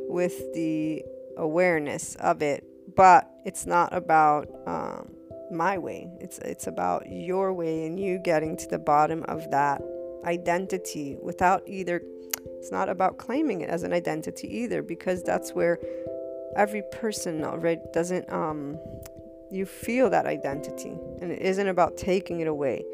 with 0.08 0.54
the 0.54 1.04
awareness 1.36 2.14
of 2.16 2.40
it. 2.40 2.64
But 2.96 3.30
it's 3.44 3.66
not 3.66 3.92
about 3.92 4.48
um, 4.66 5.12
my 5.50 5.76
way. 5.76 6.08
It's 6.20 6.38
it's 6.38 6.66
about 6.66 7.10
your 7.10 7.52
way 7.52 7.86
and 7.86 7.98
you 7.98 8.18
getting 8.18 8.56
to 8.56 8.68
the 8.68 8.78
bottom 8.78 9.22
of 9.24 9.50
that 9.50 9.82
identity 10.24 11.16
without 11.22 11.62
either. 11.66 12.00
It's 12.58 12.70
not 12.70 12.88
about 12.88 13.18
claiming 13.18 13.60
it 13.60 13.68
as 13.68 13.82
an 13.82 13.92
identity 13.92 14.48
either 14.48 14.82
because 14.82 15.22
that's 15.22 15.52
where 15.52 15.78
every 16.56 16.82
person 16.92 17.44
already 17.44 17.80
doesn't 17.92 18.30
um 18.32 18.78
you 19.54 19.64
feel 19.64 20.10
that 20.10 20.26
identity. 20.26 20.98
And 21.20 21.30
it 21.30 21.40
isn't 21.40 21.68
about 21.68 21.96
taking 21.96 22.40
it 22.40 22.48
away. 22.48 22.84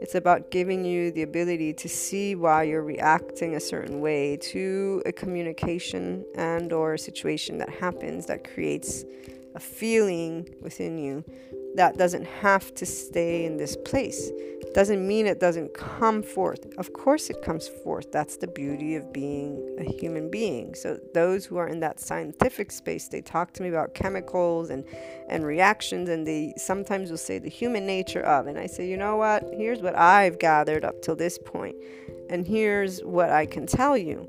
It's 0.00 0.14
about 0.14 0.50
giving 0.50 0.84
you 0.84 1.10
the 1.12 1.22
ability 1.22 1.72
to 1.74 1.88
see 1.88 2.34
why 2.34 2.64
you're 2.64 2.82
reacting 2.82 3.54
a 3.54 3.60
certain 3.60 4.00
way 4.00 4.36
to 4.36 5.02
a 5.06 5.12
communication 5.12 6.24
and 6.34 6.72
or 6.72 6.96
situation 6.96 7.58
that 7.58 7.68
happens 7.68 8.26
that 8.26 8.52
creates 8.52 9.04
a 9.54 9.60
feeling 9.60 10.48
within 10.60 10.98
you 10.98 11.24
that 11.74 11.96
doesn't 11.96 12.24
have 12.24 12.74
to 12.74 12.86
stay 12.86 13.44
in 13.44 13.56
this 13.56 13.76
place. 13.76 14.30
Doesn't 14.74 15.06
mean 15.06 15.26
it 15.26 15.40
doesn't 15.40 15.74
come 15.74 16.22
forth. 16.22 16.66
Of 16.76 16.92
course, 16.92 17.30
it 17.30 17.42
comes 17.42 17.66
forth. 17.66 18.12
That's 18.12 18.36
the 18.36 18.46
beauty 18.46 18.96
of 18.96 19.12
being 19.12 19.76
a 19.78 19.84
human 19.84 20.30
being. 20.30 20.74
So, 20.74 21.00
those 21.14 21.44
who 21.46 21.56
are 21.56 21.66
in 21.66 21.80
that 21.80 21.98
scientific 21.98 22.70
space, 22.70 23.08
they 23.08 23.22
talk 23.22 23.52
to 23.54 23.62
me 23.62 23.70
about 23.70 23.94
chemicals 23.94 24.70
and, 24.70 24.84
and 25.28 25.44
reactions, 25.44 26.08
and 26.08 26.26
they 26.26 26.52
sometimes 26.56 27.10
will 27.10 27.16
say 27.16 27.38
the 27.38 27.48
human 27.48 27.86
nature 27.86 28.20
of. 28.20 28.46
And 28.46 28.58
I 28.58 28.66
say, 28.66 28.86
you 28.86 28.96
know 28.96 29.16
what? 29.16 29.44
Here's 29.52 29.80
what 29.80 29.96
I've 29.96 30.38
gathered 30.38 30.84
up 30.84 31.00
till 31.02 31.16
this 31.16 31.38
point, 31.38 31.76
and 32.28 32.46
here's 32.46 33.00
what 33.00 33.30
I 33.30 33.46
can 33.46 33.66
tell 33.66 33.96
you. 33.96 34.28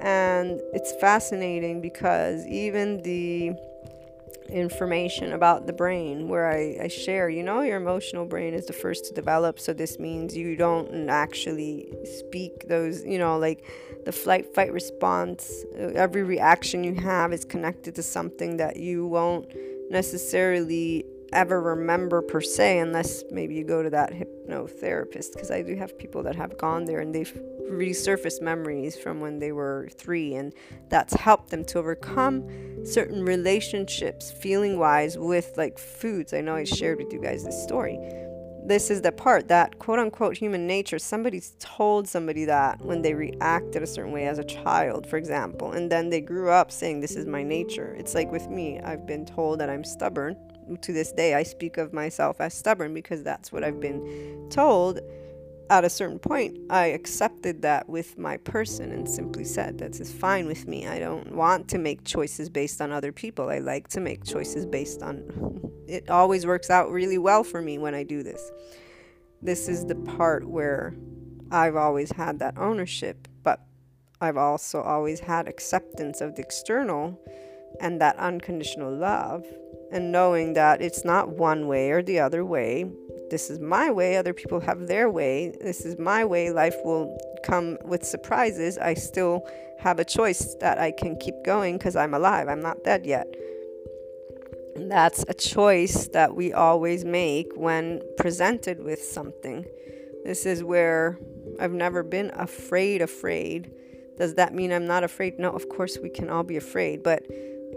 And 0.00 0.60
it's 0.72 0.92
fascinating 1.00 1.80
because 1.80 2.46
even 2.46 3.02
the 3.02 3.52
information 4.52 5.32
about 5.32 5.66
the 5.66 5.72
brain 5.72 6.28
where 6.28 6.50
I, 6.50 6.84
I 6.84 6.88
share, 6.88 7.28
you 7.28 7.42
know, 7.42 7.62
your 7.62 7.76
emotional 7.76 8.26
brain 8.26 8.54
is 8.54 8.66
the 8.66 8.72
first 8.72 9.06
to 9.06 9.14
develop. 9.14 9.58
So 9.58 9.72
this 9.72 9.98
means 9.98 10.36
you 10.36 10.56
don't 10.56 11.08
actually 11.08 11.92
speak 12.04 12.68
those, 12.68 13.04
you 13.04 13.18
know, 13.18 13.38
like 13.38 13.64
the 14.04 14.12
flight 14.12 14.54
fight 14.54 14.72
response. 14.72 15.64
Uh, 15.74 15.92
every 15.94 16.22
reaction 16.22 16.84
you 16.84 16.94
have 16.94 17.32
is 17.32 17.44
connected 17.44 17.94
to 17.96 18.02
something 18.02 18.58
that 18.58 18.76
you 18.76 19.06
won't 19.06 19.46
necessarily 19.90 21.04
ever 21.32 21.60
remember 21.60 22.22
per 22.22 22.40
se 22.40 22.78
unless 22.78 23.24
maybe 23.30 23.54
you 23.54 23.64
go 23.64 23.82
to 23.82 23.90
that 23.90 24.12
hypnotherapist 24.12 25.32
because 25.32 25.50
I 25.50 25.62
do 25.62 25.74
have 25.76 25.98
people 25.98 26.22
that 26.24 26.36
have 26.36 26.58
gone 26.58 26.84
there 26.84 27.00
and 27.00 27.14
they've 27.14 27.32
resurfaced 27.70 28.42
memories 28.42 28.96
from 28.96 29.20
when 29.20 29.38
they 29.38 29.52
were 29.52 29.88
3 29.96 30.34
and 30.34 30.52
that's 30.88 31.14
helped 31.14 31.50
them 31.50 31.64
to 31.66 31.78
overcome 31.78 32.84
certain 32.84 33.24
relationships 33.24 34.30
feeling 34.30 34.78
wise 34.78 35.16
with 35.16 35.52
like 35.56 35.78
foods. 35.78 36.34
I 36.34 36.40
know 36.40 36.54
I 36.54 36.64
shared 36.64 36.98
with 36.98 37.12
you 37.12 37.20
guys 37.20 37.44
this 37.44 37.62
story. 37.62 37.98
This 38.64 38.90
is 38.90 39.02
the 39.02 39.10
part 39.10 39.48
that 39.48 39.80
quote 39.80 39.98
unquote 39.98 40.36
human 40.36 40.68
nature, 40.68 40.98
somebody's 40.98 41.56
told 41.58 42.06
somebody 42.06 42.44
that 42.44 42.80
when 42.80 43.02
they 43.02 43.12
reacted 43.12 43.82
a 43.82 43.86
certain 43.86 44.12
way 44.12 44.26
as 44.26 44.38
a 44.38 44.44
child, 44.44 45.04
for 45.04 45.16
example, 45.16 45.72
and 45.72 45.90
then 45.90 46.10
they 46.10 46.20
grew 46.20 46.48
up 46.50 46.70
saying, 46.70 47.00
This 47.00 47.16
is 47.16 47.26
my 47.26 47.42
nature. 47.42 47.96
It's 47.98 48.14
like 48.14 48.30
with 48.30 48.48
me, 48.48 48.78
I've 48.78 49.04
been 49.04 49.26
told 49.26 49.58
that 49.58 49.68
I'm 49.68 49.82
stubborn 49.82 50.36
to 50.82 50.92
this 50.92 51.12
day, 51.12 51.34
I 51.34 51.42
speak 51.42 51.76
of 51.78 51.92
myself 51.92 52.40
as 52.40 52.54
stubborn 52.54 52.94
because 52.94 53.22
that's 53.22 53.52
what 53.52 53.64
I've 53.64 53.80
been 53.80 54.48
told. 54.50 55.00
At 55.70 55.84
a 55.84 55.90
certain 55.90 56.18
point, 56.18 56.58
I 56.70 56.86
accepted 56.86 57.62
that 57.62 57.88
with 57.88 58.18
my 58.18 58.36
person 58.38 58.92
and 58.92 59.08
simply 59.08 59.44
said, 59.44 59.78
That's 59.78 60.12
fine 60.12 60.46
with 60.46 60.66
me. 60.66 60.86
I 60.86 60.98
don't 60.98 61.32
want 61.34 61.68
to 61.68 61.78
make 61.78 62.04
choices 62.04 62.50
based 62.50 62.80
on 62.82 62.92
other 62.92 63.12
people. 63.12 63.48
I 63.48 63.58
like 63.58 63.88
to 63.88 64.00
make 64.00 64.24
choices 64.24 64.66
based 64.66 65.02
on 65.02 65.72
it, 65.88 66.10
always 66.10 66.46
works 66.46 66.68
out 66.68 66.90
really 66.90 67.18
well 67.18 67.42
for 67.42 67.62
me 67.62 67.78
when 67.78 67.94
I 67.94 68.02
do 68.02 68.22
this. 68.22 68.50
This 69.40 69.68
is 69.68 69.86
the 69.86 69.94
part 69.94 70.46
where 70.46 70.94
I've 71.50 71.76
always 71.76 72.12
had 72.12 72.38
that 72.40 72.58
ownership 72.58 73.28
but 73.42 73.60
I've 74.20 74.36
also 74.36 74.80
always 74.80 75.18
had 75.20 75.48
acceptance 75.48 76.20
of 76.20 76.36
the 76.36 76.42
external 76.42 77.20
and 77.80 78.00
that 78.00 78.16
unconditional 78.18 78.94
love, 78.94 79.44
and 79.92 80.10
knowing 80.10 80.54
that 80.54 80.80
it's 80.80 81.04
not 81.04 81.28
one 81.28 81.68
way 81.68 81.90
or 81.90 82.02
the 82.02 82.18
other 82.18 82.44
way. 82.44 82.90
This 83.30 83.50
is 83.50 83.60
my 83.60 83.90
way, 83.90 84.16
other 84.16 84.32
people 84.32 84.60
have 84.60 84.88
their 84.88 85.10
way. 85.10 85.54
This 85.60 85.84
is 85.84 85.98
my 85.98 86.24
way, 86.24 86.50
life 86.50 86.76
will 86.84 87.16
come 87.44 87.78
with 87.84 88.04
surprises. 88.04 88.78
I 88.78 88.94
still 88.94 89.46
have 89.78 89.98
a 89.98 90.04
choice 90.04 90.54
that 90.60 90.78
I 90.78 90.92
can 90.92 91.16
keep 91.16 91.34
going 91.44 91.76
because 91.78 91.96
I'm 91.96 92.14
alive, 92.14 92.48
I'm 92.48 92.62
not 92.62 92.84
dead 92.84 93.04
yet. 93.04 93.26
And 94.74 94.90
that's 94.90 95.24
a 95.28 95.34
choice 95.34 96.08
that 96.08 96.34
we 96.34 96.52
always 96.52 97.04
make 97.04 97.52
when 97.54 98.00
presented 98.16 98.82
with 98.82 99.02
something. 99.02 99.66
This 100.24 100.46
is 100.46 100.64
where 100.64 101.18
I've 101.60 101.72
never 101.72 102.02
been 102.02 102.30
afraid, 102.34 103.02
afraid. 103.02 103.70
Does 104.16 104.34
that 104.34 104.54
mean 104.54 104.72
I'm 104.72 104.86
not 104.86 105.04
afraid? 105.04 105.38
No, 105.38 105.50
of 105.50 105.68
course 105.68 105.98
we 106.02 106.08
can 106.08 106.30
all 106.30 106.42
be 106.42 106.56
afraid, 106.56 107.02
but 107.02 107.24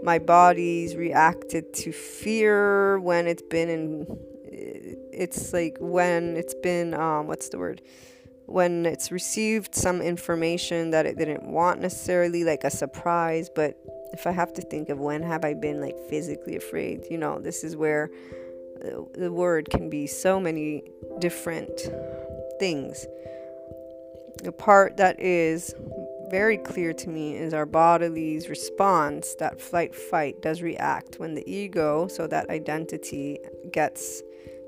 my 0.02 0.18
body's 0.18 0.96
reacted 0.96 1.72
to 1.74 1.92
fear 1.92 2.98
when 3.00 3.26
it's 3.26 3.42
been 3.42 3.68
in 3.68 4.06
it's 4.48 5.52
like 5.52 5.76
when 5.80 6.36
it's 6.36 6.54
been 6.54 6.94
um 6.94 7.26
what's 7.26 7.48
the 7.48 7.58
word? 7.58 7.82
When 8.46 8.86
it's 8.86 9.10
received 9.10 9.74
some 9.74 10.00
information 10.00 10.90
that 10.90 11.04
it 11.04 11.18
didn't 11.18 11.42
want 11.42 11.80
necessarily 11.80 12.44
like 12.44 12.62
a 12.62 12.70
surprise 12.70 13.50
but 13.52 13.76
if 14.12 14.24
i 14.24 14.30
have 14.30 14.52
to 14.54 14.62
think 14.62 14.88
of 14.88 14.98
when 15.00 15.22
have 15.22 15.44
i 15.44 15.52
been 15.52 15.80
like 15.80 15.98
physically 16.08 16.54
afraid 16.54 17.04
you 17.10 17.18
know 17.18 17.40
this 17.40 17.64
is 17.64 17.76
where 17.76 18.08
the 19.14 19.32
word 19.32 19.70
can 19.70 19.88
be 19.88 20.06
so 20.06 20.38
many 20.40 20.82
different 21.18 21.80
things. 22.58 23.06
The 24.42 24.52
part 24.52 24.96
that 24.98 25.18
is 25.20 25.74
very 26.30 26.58
clear 26.58 26.92
to 26.92 27.08
me 27.08 27.36
is 27.36 27.54
our 27.54 27.66
body's 27.66 28.48
response 28.48 29.34
that 29.38 29.60
flight 29.60 29.94
fight 29.94 30.42
does 30.42 30.62
react 30.62 31.18
when 31.18 31.34
the 31.34 31.48
ego 31.50 32.08
so 32.08 32.26
that 32.26 32.50
identity 32.50 33.38
gets 33.72 34.22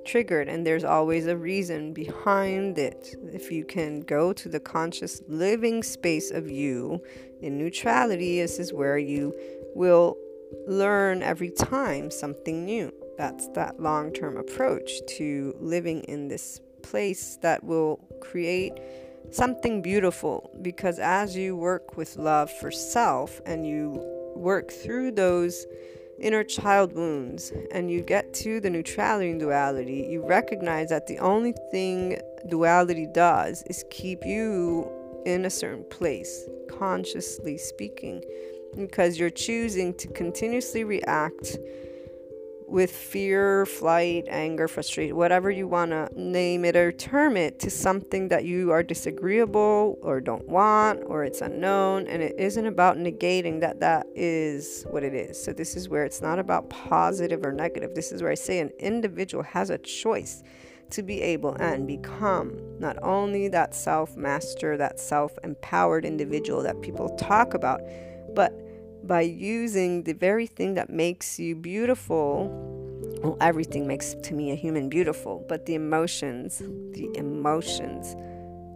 triggered. 0.07 0.49
And 0.49 0.67
there's 0.67 0.85
always 0.85 1.27
a 1.27 1.37
reason 1.37 1.93
behind 1.93 2.79
it. 2.79 3.15
If 3.33 3.51
you 3.51 3.65
can 3.65 4.01
go 4.01 4.33
to 4.33 4.49
the 4.49 4.61
conscious 4.61 5.21
living 5.29 5.83
space 5.83 6.31
of 6.31 6.51
you 6.51 7.03
in 7.41 7.59
neutrality 7.59 8.41
this 8.41 8.59
is 8.59 8.73
where 8.73 8.99
you 8.99 9.35
will 9.75 10.17
learn 10.67 11.23
every 11.23 11.51
time 11.51 12.11
something 12.11 12.65
new. 12.65 12.93
That's 13.17 13.49
that 13.49 13.81
long-term 13.81 14.37
approach 14.37 14.91
to 15.17 15.55
living 15.61 16.01
in 16.05 16.29
this 16.29 16.61
place 16.83 17.37
that 17.43 17.63
will 17.65 18.01
create 18.21 18.73
something 19.31 19.83
beautiful 19.83 20.51
because 20.63 20.99
as 20.99 21.37
you 21.37 21.57
work 21.57 21.97
with 21.97 22.17
love 22.17 22.51
for 22.51 22.71
self 22.71 23.41
and 23.47 23.67
you 23.67 24.03
work 24.35 24.71
through 24.71 25.13
those 25.13 25.67
inner 26.21 26.43
child 26.43 26.93
wounds 26.93 27.53
and 27.73 27.91
you 27.91 28.01
get 28.01 28.33
to 28.35 28.61
the 28.61 28.71
neutrality 28.71 29.31
and 29.31 29.41
duality, 29.41 30.07
you 30.11 30.27
recognize 30.27 30.89
that 30.89 31.07
the 31.07 31.19
only 31.19 31.55
thing 31.71 32.19
duality 32.49 33.07
does 33.13 33.63
is 33.65 33.85
keep 33.91 34.25
you 34.25 34.91
in 35.27 35.45
a 35.45 35.51
certain 35.51 35.85
place, 35.91 36.49
consciously 36.71 37.59
speaking, 37.59 38.23
because 38.77 39.19
you're 39.19 39.31
choosing 39.31 39.95
to 39.95 40.09
continuously 40.09 40.85
react 40.85 41.59
with 42.69 42.91
fear, 42.91 43.65
flight, 43.65 44.27
anger, 44.29 44.69
frustration, 44.69 45.17
whatever 45.17 45.51
you 45.51 45.67
want 45.67 45.91
to 45.91 46.09
name 46.15 46.65
it 46.65 46.77
or 46.77 46.93
term 46.93 47.37
it, 47.37 47.59
to 47.61 47.71
something 47.71 48.29
that 48.29 48.45
you 48.45 48.71
are 48.71 48.83
disagreeable 48.83 49.99
or 50.03 50.21
don't 50.21 50.47
want 50.47 51.03
or 51.07 51.25
it's 51.25 51.41
unknown. 51.41 52.07
And 52.07 52.23
it 52.23 52.35
isn't 52.39 52.67
about 52.67 52.99
negating 52.99 53.61
that 53.61 53.81
that 53.81 54.07
is 54.15 54.85
what 54.91 55.03
it 55.03 55.15
is. 55.15 55.43
So, 55.43 55.53
this 55.53 55.77
is 55.77 55.89
where 55.89 56.05
it's 56.05 56.21
not 56.21 56.39
about 56.39 56.69
positive 56.69 57.45
or 57.45 57.53
negative. 57.53 57.95
This 57.95 58.13
is 58.13 58.23
where 58.23 58.33
I 58.33 58.37
say 58.37 58.59
an 58.59 58.71
individual 58.79 59.43
has 59.45 59.71
a 59.71 59.79
choice 59.79 60.43
to 60.91 61.03
be 61.03 61.21
able 61.21 61.55
and 61.55 61.87
become 61.87 62.59
not 62.79 62.97
only 63.03 63.49
that 63.49 63.75
self 63.75 64.17
master, 64.17 64.77
that 64.77 65.01
self 65.01 65.39
empowered 65.43 66.05
individual 66.05 66.63
that 66.63 66.81
people 66.83 67.09
talk 67.17 67.55
about, 67.55 67.81
but 68.35 68.53
by 69.09 69.23
using 69.23 70.05
the 70.05 70.13
very 70.13 70.47
thing 70.47 70.75
that 70.75 70.91
makes 70.91 71.39
you 71.39 71.57
beautiful. 71.57 72.49
Well, 73.23 73.39
everything 73.41 73.87
makes 73.87 74.15
to 74.15 74.35
me 74.35 74.53
a 74.53 74.55
human 74.55 74.89
beautiful, 74.89 75.45
but 75.49 75.67
the 75.67 75.75
emotions, 75.75 76.59
the 76.59 77.11
emotions 77.15 78.15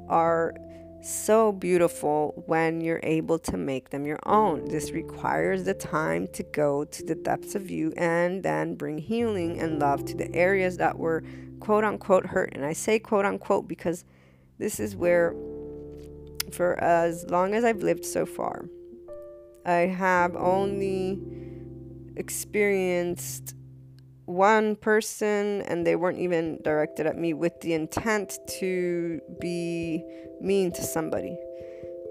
are 0.08 0.54
so 1.02 1.52
beautiful 1.52 2.42
when 2.46 2.80
you're 2.80 3.00
able 3.02 3.38
to 3.40 3.56
make 3.56 3.90
them 3.90 4.06
your 4.06 4.18
own. 4.24 4.66
This 4.68 4.92
requires 4.92 5.64
the 5.64 5.74
time 5.74 6.26
to 6.28 6.42
go 6.42 6.84
to 6.84 7.02
the 7.04 7.14
depths 7.14 7.54
of 7.54 7.70
you 7.70 7.92
and 7.96 8.42
then 8.42 8.74
bring 8.74 8.98
healing 8.98 9.60
and 9.60 9.78
love 9.78 10.04
to 10.06 10.16
the 10.16 10.32
areas 10.34 10.78
that 10.78 10.98
were 10.98 11.22
quote 11.60 11.84
unquote 11.84 12.26
hurt. 12.26 12.50
And 12.54 12.64
I 12.64 12.72
say 12.72 12.98
quote 12.98 13.24
unquote 13.24 13.68
because 13.68 14.04
this 14.58 14.80
is 14.80 14.96
where, 14.96 15.34
for 16.52 16.78
as 16.82 17.28
long 17.28 17.54
as 17.54 17.64
I've 17.64 17.82
lived 17.82 18.04
so 18.04 18.24
far, 18.24 18.66
I 19.64 19.86
have 19.86 20.36
only 20.36 21.20
experienced 22.16 23.54
one 24.26 24.76
person 24.76 25.62
and 25.62 25.86
they 25.86 25.96
weren't 25.96 26.18
even 26.18 26.60
directed 26.62 27.06
at 27.06 27.16
me 27.16 27.34
with 27.34 27.60
the 27.60 27.74
intent 27.74 28.38
to 28.60 29.20
be 29.40 30.04
mean 30.40 30.72
to 30.72 30.82
somebody. 30.82 31.36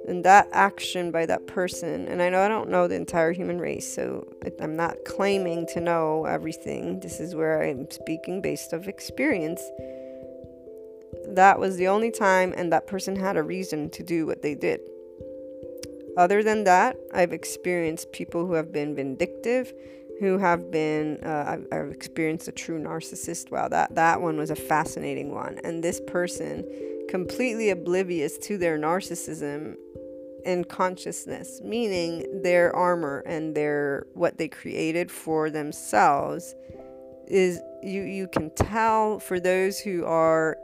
And 0.07 0.23
that 0.25 0.47
action 0.51 1.11
by 1.11 1.27
that 1.27 1.45
person, 1.45 2.07
and 2.07 2.21
I 2.21 2.29
know 2.29 2.41
I 2.41 2.47
don't 2.47 2.69
know 2.69 2.87
the 2.87 2.95
entire 2.95 3.33
human 3.33 3.59
race, 3.59 3.93
so 3.93 4.27
I'm 4.59 4.75
not 4.75 4.97
claiming 5.05 5.67
to 5.73 5.79
know 5.79 6.25
everything. 6.25 6.99
This 7.01 7.19
is 7.19 7.35
where 7.35 7.61
I'm 7.61 7.89
speaking 7.91 8.41
based 8.41 8.73
of 8.73 8.87
experience. 8.87 9.61
That 11.27 11.59
was 11.59 11.77
the 11.77 11.87
only 11.87 12.09
time, 12.09 12.51
and 12.57 12.73
that 12.73 12.87
person 12.87 13.15
had 13.15 13.37
a 13.37 13.43
reason 13.43 13.91
to 13.91 14.01
do 14.01 14.25
what 14.25 14.41
they 14.41 14.55
did. 14.55 14.81
Other 16.17 16.43
than 16.43 16.63
that, 16.65 16.97
I've 17.13 17.34
experienced 17.34 18.12
people 18.12 18.45
who 18.45 18.54
have 18.54 18.71
been 18.71 18.95
vindictive, 18.95 19.74
who 20.19 20.38
have 20.38 20.71
been, 20.71 21.19
uh, 21.24 21.45
I've, 21.47 21.67
I've, 21.71 21.91
experienced 21.91 22.47
a 22.47 22.52
true 22.52 22.80
narcissist. 22.80 23.50
Wow, 23.52 23.67
that, 23.69 23.95
that 23.95 24.21
one 24.21 24.38
was 24.38 24.52
a 24.52 24.56
fascinating 24.56 25.32
one. 25.32 25.60
And 25.63 25.84
this 25.84 26.02
person, 26.08 26.65
completely 27.10 27.69
oblivious 27.69 28.38
to 28.39 28.58
their 28.58 28.78
narcissism 28.78 29.76
and 30.45 30.67
consciousness, 30.67 31.62
meaning 31.63 32.41
their 32.41 32.76
armor 32.76 33.24
and 33.26 33.56
their 33.56 34.06
what 34.13 34.38
they 34.38 34.47
created 34.47 35.12
for 35.12 35.50
themselves, 35.50 36.56
is 37.28 37.62
you 37.82 38.02
you 38.02 38.28
can 38.28 38.50
tell 38.52 39.19
for 39.19 39.39
those 39.39 39.80
who 39.80 40.06
are 40.06 40.58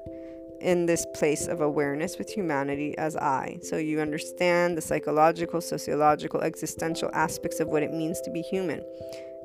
in 0.62 0.86
this 0.86 1.06
place 1.14 1.48
of 1.48 1.62
awareness 1.62 2.18
with 2.18 2.30
humanity 2.30 2.98
as 2.98 3.16
I. 3.16 3.60
So 3.62 3.78
you 3.78 4.02
understand 4.02 4.78
the 4.78 4.82
psychological, 4.82 5.62
sociological, 5.62 6.42
existential 6.42 7.10
aspects 7.14 7.60
of 7.60 7.68
what 7.68 7.84
it 7.84 7.94
means 7.94 8.22
to 8.22 8.32
be 8.32 8.42
human. 8.42 8.82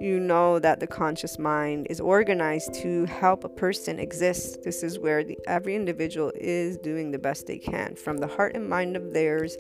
You 0.01 0.19
know 0.19 0.59
that 0.59 0.81
the 0.81 0.87
conscious 0.87 1.39
mind 1.39 1.87
is 1.89 2.01
organized 2.01 2.75
to 2.83 3.05
help 3.05 3.45
a 3.45 3.49
person 3.49 4.01
exist. 4.01 4.63
This 4.63 4.83
is 4.83 4.99
where 4.99 5.23
the, 5.23 5.39
every 5.47 5.77
individual 5.77 6.33
is 6.35 6.77
doing 6.79 7.11
the 7.11 7.19
best 7.19 7.47
they 7.47 7.59
can 7.59 7.95
from 7.95 8.19
the 8.19 8.27
heart 8.27 8.57
and 8.57 8.69
mind 8.69 8.97
of 8.97 9.13
theirs. 9.13 9.57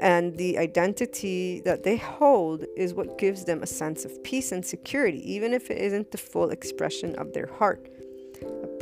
And 0.00 0.36
the 0.36 0.58
identity 0.58 1.60
that 1.60 1.84
they 1.84 1.96
hold 1.96 2.64
is 2.76 2.92
what 2.92 3.18
gives 3.18 3.44
them 3.44 3.62
a 3.62 3.66
sense 3.68 4.04
of 4.04 4.24
peace 4.24 4.50
and 4.50 4.66
security, 4.66 5.32
even 5.32 5.54
if 5.54 5.70
it 5.70 5.78
isn't 5.78 6.10
the 6.10 6.18
full 6.18 6.50
expression 6.50 7.14
of 7.14 7.32
their 7.32 7.46
heart 7.46 7.88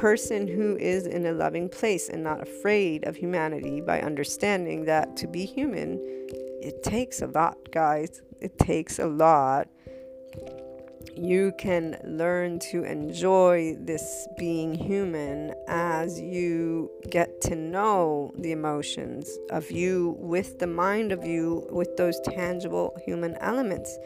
person 0.00 0.48
who 0.48 0.78
is 0.78 1.06
in 1.06 1.26
a 1.26 1.32
loving 1.32 1.68
place 1.68 2.08
and 2.08 2.22
not 2.22 2.40
afraid 2.40 3.06
of 3.06 3.14
humanity 3.14 3.82
by 3.82 4.00
understanding 4.00 4.86
that 4.86 5.14
to 5.14 5.26
be 5.26 5.44
human, 5.44 5.98
it 6.62 6.82
takes 6.82 7.20
a 7.20 7.26
lot, 7.26 7.58
guys. 7.70 8.22
It 8.40 8.58
takes 8.58 8.98
a 8.98 9.06
lot. 9.06 9.68
You 11.14 11.52
can 11.58 11.98
learn 12.02 12.60
to 12.70 12.82
enjoy 12.84 13.76
this 13.78 14.26
being 14.38 14.74
human 14.74 15.52
as 15.68 16.18
you 16.18 16.90
get 17.10 17.42
to 17.42 17.54
know 17.54 18.32
the 18.38 18.52
emotions 18.52 19.28
of 19.50 19.70
you 19.70 20.16
with 20.18 20.60
the 20.60 20.66
mind 20.66 21.12
of 21.12 21.26
you 21.26 21.68
with 21.70 21.94
those 21.98 22.18
tangible 22.20 22.96
human 23.04 23.36
elements. 23.36 23.98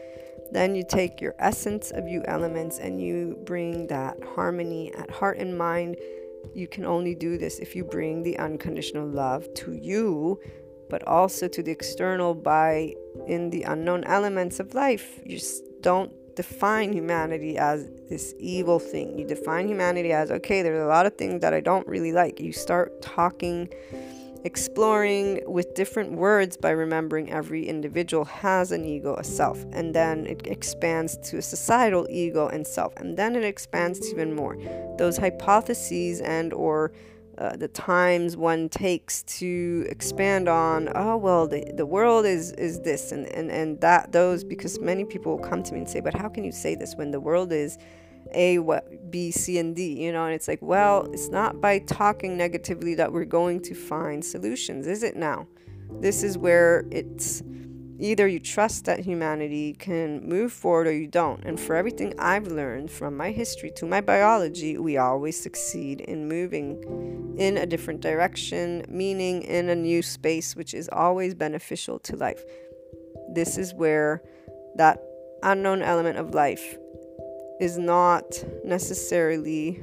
Then 0.51 0.75
you 0.75 0.83
take 0.87 1.21
your 1.21 1.35
essence 1.39 1.91
of 1.91 2.07
you 2.07 2.23
elements 2.27 2.79
and 2.79 3.01
you 3.01 3.37
bring 3.45 3.87
that 3.87 4.17
harmony 4.35 4.93
at 4.95 5.09
heart 5.09 5.37
and 5.37 5.57
mind. 5.57 5.97
You 6.53 6.67
can 6.67 6.85
only 6.85 7.15
do 7.15 7.37
this 7.37 7.59
if 7.59 7.75
you 7.75 7.83
bring 7.83 8.23
the 8.23 8.37
unconditional 8.37 9.07
love 9.07 9.51
to 9.55 9.73
you, 9.73 10.39
but 10.89 11.05
also 11.07 11.47
to 11.47 11.63
the 11.63 11.71
external 11.71 12.33
by 12.33 12.93
in 13.27 13.49
the 13.49 13.63
unknown 13.63 14.03
elements 14.03 14.59
of 14.59 14.73
life. 14.73 15.19
You 15.25 15.39
don't 15.81 16.11
define 16.35 16.93
humanity 16.93 17.57
as 17.57 17.89
this 18.09 18.33
evil 18.37 18.79
thing. 18.79 19.17
You 19.17 19.25
define 19.25 19.67
humanity 19.67 20.11
as 20.11 20.31
okay, 20.31 20.61
there's 20.61 20.83
a 20.83 20.87
lot 20.87 21.05
of 21.05 21.15
things 21.15 21.41
that 21.41 21.53
I 21.53 21.61
don't 21.61 21.87
really 21.87 22.11
like. 22.11 22.39
You 22.39 22.51
start 22.51 23.01
talking 23.01 23.69
exploring 24.45 25.41
with 25.47 25.73
different 25.73 26.11
words 26.11 26.55
by 26.55 26.69
remembering 26.69 27.31
every 27.31 27.67
individual 27.67 28.23
has 28.25 28.71
an 28.71 28.85
ego, 28.85 29.15
a 29.15 29.23
self, 29.23 29.65
and 29.71 29.93
then 29.93 30.27
it 30.27 30.45
expands 30.45 31.17
to 31.17 31.37
a 31.37 31.41
societal 31.41 32.05
ego 32.11 32.47
and 32.47 32.65
self, 32.65 32.95
and 32.97 33.17
then 33.17 33.35
it 33.35 33.43
expands 33.43 33.99
to 33.99 34.07
even 34.11 34.35
more. 34.35 34.55
Those 34.99 35.17
hypotheses 35.17 36.21
and 36.21 36.53
or 36.53 36.93
uh, 37.39 37.55
the 37.57 37.67
times 37.67 38.37
one 38.37 38.69
takes 38.69 39.23
to 39.23 39.85
expand 39.89 40.47
on 40.47 40.89
oh 40.95 41.17
well 41.17 41.45
the, 41.45 41.69
the 41.75 41.85
world 41.85 42.25
is 42.25 42.53
is 42.53 42.79
this 42.79 43.11
and, 43.11 43.25
and 43.27 43.51
and 43.51 43.81
that 43.81 44.13
those 44.13 44.41
because 44.41 44.79
many 44.79 45.03
people 45.03 45.37
come 45.39 45.61
to 45.61 45.73
me 45.73 45.79
and 45.79 45.89
say 45.89 45.99
but 45.99 46.13
how 46.13 46.29
can 46.29 46.45
you 46.45 46.51
say 46.53 46.75
this 46.75 46.95
when 46.95 47.11
the 47.11 47.19
world 47.19 47.51
is 47.51 47.77
a, 48.33 48.59
what, 48.59 49.11
B, 49.11 49.31
C, 49.31 49.57
and 49.57 49.75
D, 49.75 50.03
you 50.03 50.11
know, 50.11 50.25
and 50.25 50.33
it's 50.33 50.47
like, 50.47 50.61
well, 50.61 51.07
it's 51.13 51.29
not 51.29 51.61
by 51.61 51.79
talking 51.79 52.37
negatively 52.37 52.95
that 52.95 53.11
we're 53.11 53.25
going 53.25 53.61
to 53.63 53.73
find 53.73 54.23
solutions, 54.23 54.87
is 54.87 55.03
it 55.03 55.15
now? 55.15 55.47
This 56.01 56.23
is 56.23 56.37
where 56.37 56.85
it's 56.91 57.43
either 57.99 58.27
you 58.27 58.39
trust 58.39 58.85
that 58.85 58.99
humanity 58.99 59.73
can 59.73 60.27
move 60.27 60.51
forward 60.51 60.87
or 60.87 60.91
you 60.91 61.07
don't. 61.07 61.43
And 61.45 61.59
for 61.59 61.75
everything 61.75 62.13
I've 62.19 62.47
learned 62.47 62.91
from 62.91 63.15
my 63.15 63.31
history 63.31 63.71
to 63.77 63.85
my 63.85 64.01
biology, 64.01 64.77
we 64.77 64.97
always 64.97 65.41
succeed 65.41 66.01
in 66.01 66.27
moving 66.27 67.35
in 67.37 67.57
a 67.57 67.65
different 67.65 68.01
direction, 68.01 68.85
meaning 68.89 69.43
in 69.43 69.69
a 69.69 69.75
new 69.75 70.01
space, 70.01 70.55
which 70.55 70.73
is 70.73 70.89
always 70.91 71.33
beneficial 71.33 71.99
to 71.99 72.15
life. 72.15 72.43
This 73.33 73.57
is 73.57 73.73
where 73.73 74.21
that 74.75 74.99
unknown 75.43 75.81
element 75.81 76.17
of 76.17 76.33
life 76.33 76.77
is 77.59 77.77
not 77.77 78.43
necessarily 78.63 79.81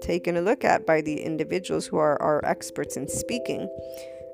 taken 0.00 0.36
a 0.36 0.40
look 0.40 0.64
at 0.64 0.86
by 0.86 1.00
the 1.00 1.20
individuals 1.20 1.86
who 1.86 1.96
are, 1.96 2.20
are 2.22 2.44
experts 2.44 2.96
in 2.96 3.08
speaking. 3.08 3.68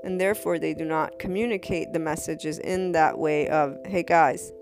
And 0.04 0.20
therefore, 0.20 0.58
they 0.58 0.74
do 0.74 0.84
not 0.84 1.18
communicate 1.18 1.92
the 1.92 1.98
messages 1.98 2.58
in 2.58 2.92
that 2.92 3.18
way 3.18 3.48
of, 3.48 3.76
hey 3.86 4.02
guys, 4.02 4.52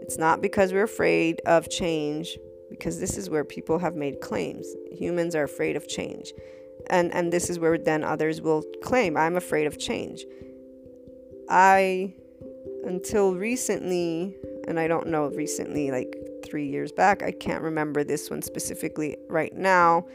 it's 0.00 0.16
not 0.16 0.40
because 0.40 0.72
we're 0.72 0.84
afraid 0.84 1.40
of 1.44 1.68
change, 1.68 2.38
because 2.70 2.98
this 2.98 3.18
is 3.18 3.28
where 3.28 3.44
people 3.44 3.78
have 3.78 3.94
made 3.94 4.20
claims. 4.20 4.66
Humans 4.90 5.34
are 5.34 5.44
afraid 5.44 5.76
of 5.76 5.86
change. 5.88 6.32
And, 6.88 7.12
and 7.12 7.32
this 7.32 7.50
is 7.50 7.58
where 7.58 7.76
then 7.76 8.02
others 8.02 8.40
will 8.40 8.64
claim, 8.82 9.16
I'm 9.16 9.36
afraid 9.36 9.66
of 9.66 9.78
change. 9.78 10.24
I, 11.50 12.14
until 12.84 13.34
recently, 13.34 14.36
and 14.66 14.80
I 14.80 14.88
don't 14.88 15.08
know 15.08 15.26
recently, 15.28 15.90
like 15.90 16.14
three 16.44 16.66
years 16.66 16.92
back. 16.92 17.22
I 17.22 17.32
can't 17.32 17.62
remember 17.62 18.04
this 18.04 18.30
one 18.30 18.42
specifically 18.42 19.16
right 19.28 19.54
now. 19.54 20.06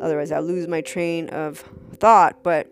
Otherwise, 0.00 0.32
I'll 0.32 0.42
lose 0.42 0.68
my 0.68 0.80
train 0.80 1.28
of 1.30 1.64
thought. 1.98 2.42
But 2.42 2.68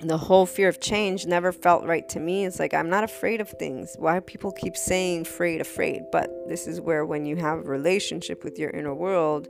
the 0.00 0.18
whole 0.18 0.46
fear 0.46 0.68
of 0.68 0.80
change 0.80 1.26
never 1.26 1.52
felt 1.52 1.84
right 1.84 2.08
to 2.10 2.20
me. 2.20 2.44
It's 2.44 2.58
like 2.58 2.74
I'm 2.74 2.90
not 2.90 3.04
afraid 3.04 3.40
of 3.40 3.48
things. 3.50 3.96
Why 3.98 4.20
people 4.20 4.52
keep 4.52 4.76
saying 4.76 5.22
afraid, 5.22 5.60
afraid? 5.60 6.02
But 6.12 6.30
this 6.48 6.66
is 6.66 6.80
where 6.80 7.06
when 7.06 7.24
you 7.26 7.36
have 7.36 7.58
a 7.58 7.62
relationship 7.62 8.44
with 8.44 8.58
your 8.58 8.70
inner 8.70 8.94
world 8.94 9.48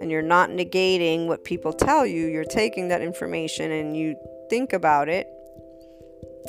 and 0.00 0.10
you're 0.10 0.22
not 0.22 0.50
negating 0.50 1.26
what 1.26 1.44
people 1.44 1.72
tell 1.72 2.06
you, 2.06 2.26
you're 2.26 2.44
taking 2.44 2.88
that 2.88 3.02
information 3.02 3.70
and 3.70 3.96
you 3.96 4.16
think 4.50 4.72
about 4.72 5.08
it 5.08 5.28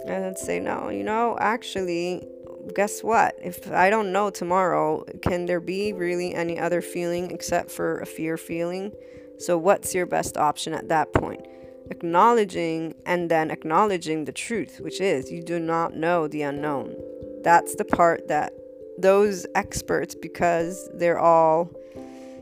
and 0.06 0.38
say, 0.38 0.60
no, 0.60 0.89
you 0.89 1.04
know, 1.04 1.38
actually, 1.39 2.28
guess 2.76 3.04
what? 3.04 3.36
If 3.41 3.71
I 3.71 3.89
don't 3.89 4.12
know 4.12 4.30
tomorrow, 4.30 5.04
can 5.21 5.45
there 5.45 5.60
be 5.60 5.93
really 5.93 6.34
any 6.34 6.60
other 6.60 6.82
feeling 6.82 7.32
except 7.32 7.71
for 7.71 7.99
a 7.99 8.06
fear 8.06 8.38
feeling? 8.38 8.91
So, 9.39 9.58
what's 9.58 9.93
your 9.93 10.06
best 10.06 10.38
option 10.38 10.73
at 10.73 10.89
that 10.89 11.13
point? 11.13 11.45
Acknowledging 11.89 12.95
and 13.06 13.30
then 13.30 13.52
acknowledging 13.52 14.26
the 14.26 14.32
truth, 14.32 14.80
which 14.80 15.02
is 15.02 15.32
you 15.32 15.43
do 15.43 15.60
not 15.60 15.95
know 15.95 16.28
the 16.28 16.43
unknown. 16.43 16.95
That's 17.43 17.76
the 17.76 17.86
part 17.86 18.28
that 18.30 18.54
those 18.97 19.45
experts, 19.56 20.15
because 20.15 20.89
they're 20.93 21.19
all 21.19 21.71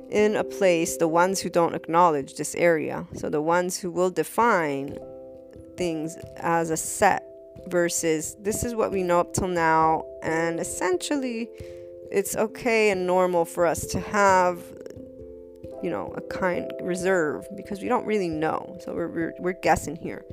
in 0.09 0.35
a 0.35 0.43
place, 0.43 0.97
the 0.97 1.07
ones 1.07 1.39
who 1.39 1.49
don't 1.49 1.73
acknowledge 1.73 2.35
this 2.35 2.53
area, 2.55 3.07
so 3.15 3.29
the 3.29 3.41
ones 3.41 3.79
who 3.79 3.89
will 3.89 4.09
define 4.09 4.97
things 5.77 6.17
as 6.37 6.69
a 6.69 6.77
set 6.77 7.30
versus 7.67 8.35
this 8.39 8.63
is 8.63 8.75
what 8.75 8.91
we 8.91 9.03
know 9.03 9.19
up 9.19 9.33
till 9.33 9.47
now 9.47 10.03
and 10.23 10.59
essentially 10.59 11.49
it's 12.11 12.35
okay 12.35 12.89
and 12.89 13.07
normal 13.07 13.45
for 13.45 13.65
us 13.65 13.85
to 13.85 13.99
have 13.99 14.61
you 15.81 15.89
know 15.89 16.13
a 16.15 16.21
kind 16.21 16.71
reserve 16.81 17.47
because 17.55 17.81
we 17.81 17.87
don't 17.87 18.05
really 18.05 18.29
know. 18.29 18.77
So 18.81 18.93
we're, 18.93 19.07
we're, 19.07 19.33
we're 19.39 19.59
guessing 19.61 19.95
here. 19.95 20.25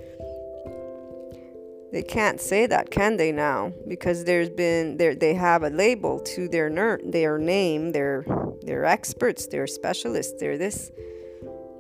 They 1.91 2.03
can't 2.03 2.39
say 2.39 2.67
that 2.67 2.91
can 2.91 3.17
they 3.17 3.33
now? 3.33 3.73
Because 3.87 4.25
there's 4.25 4.51
been 4.51 4.99
there 4.99 5.15
they 5.15 5.35
have 5.35 5.63
a 5.63 5.71
label 5.71 6.21
to 6.21 6.49
their 6.49 6.69
ner- 6.69 7.01
their 7.03 7.39
name 7.39 7.93
they're 7.93 8.25
they're 8.63 8.85
experts 8.85 9.47
they're 9.47 9.67
specialists 9.67 10.35
they're 10.39 10.59
this 10.59 10.91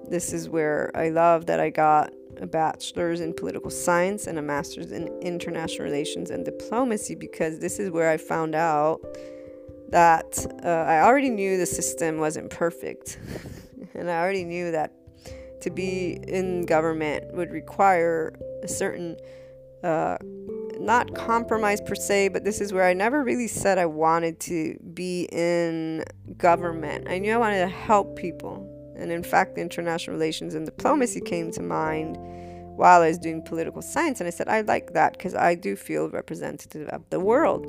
this 0.08 0.32
is 0.32 0.48
where 0.48 0.90
i 0.94 1.10
love 1.10 1.44
that 1.46 1.60
i 1.60 1.68
got 1.68 2.10
a 2.40 2.46
bachelor's 2.46 3.20
in 3.20 3.34
political 3.34 3.70
science 3.70 4.26
and 4.26 4.38
a 4.38 4.42
master's 4.42 4.92
in 4.92 5.08
international 5.20 5.84
relations 5.84 6.30
and 6.30 6.44
diplomacy 6.44 7.14
because 7.14 7.58
this 7.58 7.78
is 7.78 7.90
where 7.90 8.10
I 8.10 8.16
found 8.16 8.54
out 8.54 9.00
that 9.90 10.46
uh, 10.64 10.68
I 10.68 11.00
already 11.00 11.30
knew 11.30 11.56
the 11.56 11.66
system 11.66 12.18
wasn't 12.18 12.50
perfect. 12.50 13.18
and 13.94 14.10
I 14.10 14.20
already 14.20 14.44
knew 14.44 14.70
that 14.70 14.92
to 15.62 15.70
be 15.70 16.18
in 16.28 16.66
government 16.66 17.32
would 17.34 17.50
require 17.50 18.34
a 18.62 18.68
certain, 18.68 19.16
uh, 19.82 20.16
not 20.78 21.14
compromise 21.14 21.80
per 21.80 21.94
se, 21.94 22.28
but 22.28 22.44
this 22.44 22.60
is 22.60 22.72
where 22.72 22.84
I 22.84 22.92
never 22.92 23.24
really 23.24 23.48
said 23.48 23.78
I 23.78 23.86
wanted 23.86 24.38
to 24.40 24.78
be 24.94 25.28
in 25.32 26.04
government. 26.36 27.08
I 27.08 27.18
knew 27.18 27.32
I 27.32 27.38
wanted 27.38 27.60
to 27.60 27.68
help 27.68 28.16
people 28.16 28.77
and 28.98 29.10
in 29.12 29.22
fact, 29.22 29.58
international 29.58 30.14
relations 30.14 30.54
and 30.54 30.66
diplomacy 30.66 31.20
came 31.20 31.50
to 31.52 31.62
mind 31.62 32.16
while 32.76 33.02
I 33.02 33.08
was 33.08 33.18
doing 33.18 33.42
political 33.42 33.82
science. 33.82 34.20
And 34.20 34.26
I 34.26 34.30
said, 34.30 34.48
I 34.48 34.60
like 34.62 34.92
that 34.92 35.12
because 35.14 35.34
I 35.34 35.54
do 35.54 35.76
feel 35.76 36.08
representative 36.08 36.88
of 36.88 37.02
the 37.10 37.20
world. 37.20 37.66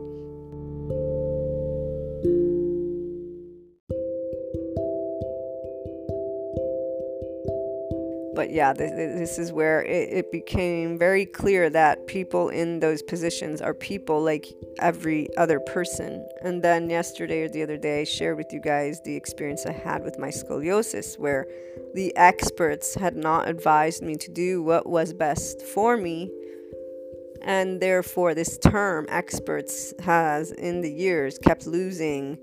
But 8.39 8.51
yeah, 8.51 8.71
this, 8.71 8.91
this 8.91 9.37
is 9.37 9.51
where 9.51 9.83
it, 9.83 10.13
it, 10.13 10.31
became 10.31 10.97
very 10.97 11.25
clear 11.25 11.69
that 11.69 12.07
people 12.07 12.47
in 12.47 12.79
those 12.79 13.01
positions 13.01 13.61
are 13.61 13.73
people 13.73 14.23
like 14.23 14.47
every 14.79 15.27
other 15.35 15.59
person. 15.59 16.25
And 16.41 16.63
then 16.63 16.89
yesterday 16.89 17.41
or 17.41 17.49
the 17.49 17.61
other 17.63 17.75
day, 17.75 17.99
I 17.99 18.03
shared 18.05 18.37
with 18.37 18.53
you 18.53 18.61
guys 18.61 19.01
the 19.03 19.13
experience 19.13 19.65
I 19.65 19.73
had 19.73 20.05
with 20.05 20.17
my 20.17 20.29
scoliosis, 20.29 21.19
where 21.19 21.47
the 21.95 22.15
experts 22.15 22.95
had 22.95 23.17
not 23.17 23.49
advised 23.49 24.03
me 24.03 24.15
to 24.15 24.31
do 24.31 24.63
what 24.63 24.87
was 24.87 25.11
best 25.11 25.61
for 25.61 25.97
me. 25.97 26.31
And 27.41 27.81
therefore, 27.81 28.35
this 28.35 28.57
term 28.57 29.05
experts 29.09 29.93
has 29.99 30.53
in 30.53 30.79
the 30.79 30.89
years 30.89 31.37
kept 31.37 31.67
losing 31.67 32.37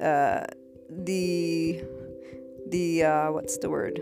uh, 0.00 0.44
the 0.88 1.84
the 2.70 3.04
uh, 3.04 3.32
what's 3.32 3.58
the 3.58 3.68
word 3.68 4.00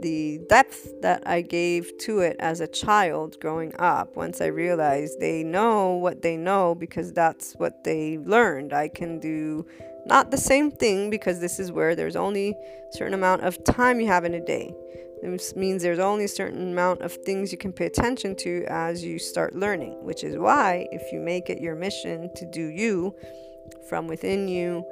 the 0.00 0.40
depth 0.48 1.00
that 1.02 1.22
I 1.26 1.42
gave 1.42 1.96
to 1.98 2.20
it 2.20 2.36
as 2.38 2.60
a 2.60 2.66
child 2.66 3.38
growing 3.40 3.74
up, 3.78 4.16
once 4.16 4.40
I 4.40 4.46
realized 4.46 5.20
they 5.20 5.42
know 5.42 5.92
what 5.92 6.22
they 6.22 6.36
know 6.36 6.74
because 6.74 7.12
that's 7.12 7.54
what 7.54 7.84
they 7.84 8.18
learned. 8.18 8.72
I 8.72 8.88
can 8.88 9.20
do 9.20 9.66
not 10.06 10.30
the 10.30 10.36
same 10.36 10.70
thing 10.70 11.10
because 11.10 11.40
this 11.40 11.58
is 11.58 11.72
where 11.72 11.94
there's 11.94 12.16
only 12.16 12.50
a 12.50 12.96
certain 12.96 13.14
amount 13.14 13.42
of 13.42 13.62
time 13.64 14.00
you 14.00 14.06
have 14.06 14.24
in 14.24 14.34
a 14.34 14.44
day. 14.44 14.74
This 15.22 15.56
means 15.56 15.82
there's 15.82 15.98
only 15.98 16.24
a 16.24 16.28
certain 16.28 16.72
amount 16.72 17.00
of 17.00 17.12
things 17.12 17.50
you 17.50 17.56
can 17.56 17.72
pay 17.72 17.86
attention 17.86 18.36
to 18.36 18.64
as 18.68 19.02
you 19.02 19.18
start 19.18 19.54
learning, 19.54 20.04
which 20.04 20.22
is 20.22 20.36
why 20.36 20.86
if 20.92 21.12
you 21.12 21.20
make 21.20 21.48
it 21.48 21.60
your 21.60 21.74
mission 21.74 22.30
to 22.34 22.44
do 22.44 22.66
you 22.66 23.14
from 23.88 24.06
within 24.06 24.48
you 24.48 24.84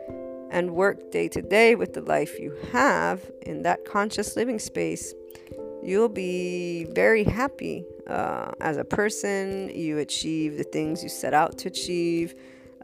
and 0.53 0.70
work 0.72 1.11
day 1.11 1.26
to 1.28 1.42
day 1.42 1.74
with 1.74 1.94
the 1.94 2.03
life 2.03 2.38
you 2.38 2.57
have 2.70 3.28
in 3.42 3.62
that 3.62 3.84
conscious 3.84 4.36
living 4.36 4.59
space, 4.59 5.14
you'll 5.82 6.09
be 6.09 6.84
very 6.92 7.24
happy 7.24 7.84
uh, 8.07 8.53
as 8.61 8.76
a 8.76 8.84
person. 8.84 9.70
You 9.74 9.98
achieve 9.98 10.59
the 10.59 10.64
things 10.64 11.03
you 11.03 11.09
set 11.09 11.34
out 11.34 11.59
to 11.59 11.68
achieve. 11.68 12.34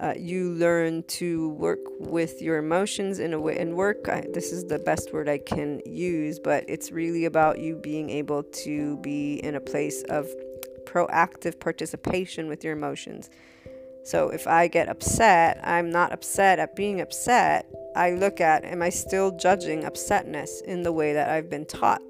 Uh, 0.00 0.14
you 0.16 0.52
learn 0.52 1.02
to 1.04 1.50
work 1.50 1.80
with 1.98 2.40
your 2.40 2.58
emotions 2.58 3.18
in 3.18 3.34
a 3.34 3.40
way 3.40 3.58
and 3.58 3.74
work 3.74 4.08
I, 4.08 4.24
this 4.32 4.52
is 4.52 4.64
the 4.66 4.78
best 4.78 5.12
word 5.12 5.28
i 5.28 5.38
can 5.38 5.82
use 5.84 6.38
but 6.38 6.64
it's 6.68 6.92
really 6.92 7.24
about 7.24 7.58
you 7.58 7.74
being 7.74 8.08
able 8.08 8.44
to 8.44 8.96
be 8.98 9.40
in 9.42 9.56
a 9.56 9.60
place 9.60 10.04
of 10.04 10.28
proactive 10.84 11.58
participation 11.58 12.46
with 12.46 12.62
your 12.62 12.74
emotions 12.74 13.28
so 14.10 14.30
if 14.30 14.46
I 14.46 14.68
get 14.68 14.88
upset, 14.88 15.60
I'm 15.62 15.90
not 15.90 16.12
upset 16.12 16.58
at 16.58 16.74
being 16.74 17.00
upset. 17.02 17.66
I 17.94 18.12
look 18.12 18.40
at, 18.40 18.64
am 18.64 18.80
I 18.80 18.88
still 18.88 19.36
judging 19.36 19.82
upsetness 19.82 20.62
in 20.62 20.82
the 20.82 20.92
way 20.92 21.12
that 21.12 21.28
I've 21.28 21.50
been 21.50 21.66
taught? 21.66 22.02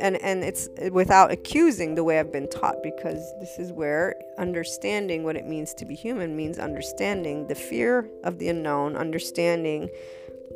and 0.00 0.16
and 0.22 0.44
it's 0.44 0.68
without 0.92 1.30
accusing 1.30 1.94
the 1.94 2.04
way 2.04 2.18
I've 2.18 2.32
been 2.32 2.48
taught 2.48 2.82
because 2.82 3.20
this 3.40 3.58
is 3.58 3.72
where 3.72 4.14
understanding 4.38 5.24
what 5.24 5.36
it 5.36 5.46
means 5.46 5.74
to 5.74 5.84
be 5.84 5.94
human 5.94 6.36
means 6.36 6.58
understanding 6.58 7.46
the 7.46 7.54
fear 7.54 8.08
of 8.24 8.38
the 8.38 8.48
unknown, 8.48 8.96
understanding 8.96 9.90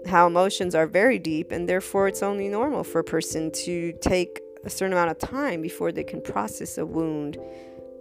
how 0.06 0.26
emotions 0.26 0.74
are 0.74 0.86
very 0.86 1.18
deep 1.18 1.52
and 1.52 1.68
therefore 1.68 2.08
it's 2.08 2.22
only 2.22 2.48
normal 2.48 2.84
for 2.84 3.00
a 3.00 3.04
person 3.04 3.50
to 3.52 3.92
take 4.00 4.40
a 4.64 4.70
certain 4.70 4.92
amount 4.92 5.10
of 5.10 5.18
time 5.18 5.60
before 5.60 5.92
they 5.92 6.04
can 6.04 6.20
process 6.20 6.78
a 6.78 6.86
wound 6.86 7.36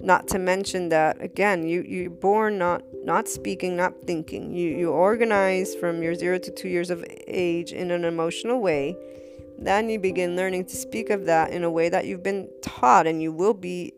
not 0.04 0.28
to 0.30 0.40
mention 0.40 0.90
that 0.90 1.22
again 1.22 1.68
you 1.68 1.84
you're 1.88 2.10
born 2.10 2.58
not 2.58 2.82
not 3.04 3.28
speaking 3.28 3.76
not 3.76 3.94
thinking. 4.06 4.54
You 4.54 4.70
you 4.70 4.90
organize 4.90 5.76
from 5.76 6.02
your 6.04 6.16
0 6.16 6.40
to 6.40 6.52
2 6.52 6.68
years 6.68 6.90
of 6.90 7.04
age 7.28 7.72
in 7.72 7.92
an 7.92 8.06
emotional 8.06 8.62
way. 8.62 8.96
Then 9.58 9.90
you 9.90 10.00
begin 10.00 10.36
learning 10.36 10.66
to 10.66 10.76
speak 10.76 11.10
of 11.10 11.26
that 11.26 11.52
in 11.52 11.64
a 11.64 11.70
way 11.70 11.90
that 11.90 12.06
you've 12.06 12.24
been 12.24 12.50
taught 12.62 13.06
and 13.06 13.22
you 13.22 13.32
will 13.32 13.54
be 13.54 13.94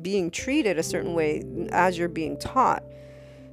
being 0.00 0.30
treated 0.30 0.78
a 0.78 0.82
certain 0.82 1.14
way 1.14 1.42
as 1.70 1.98
you're 1.98 2.08
being 2.08 2.38
taught. 2.38 2.84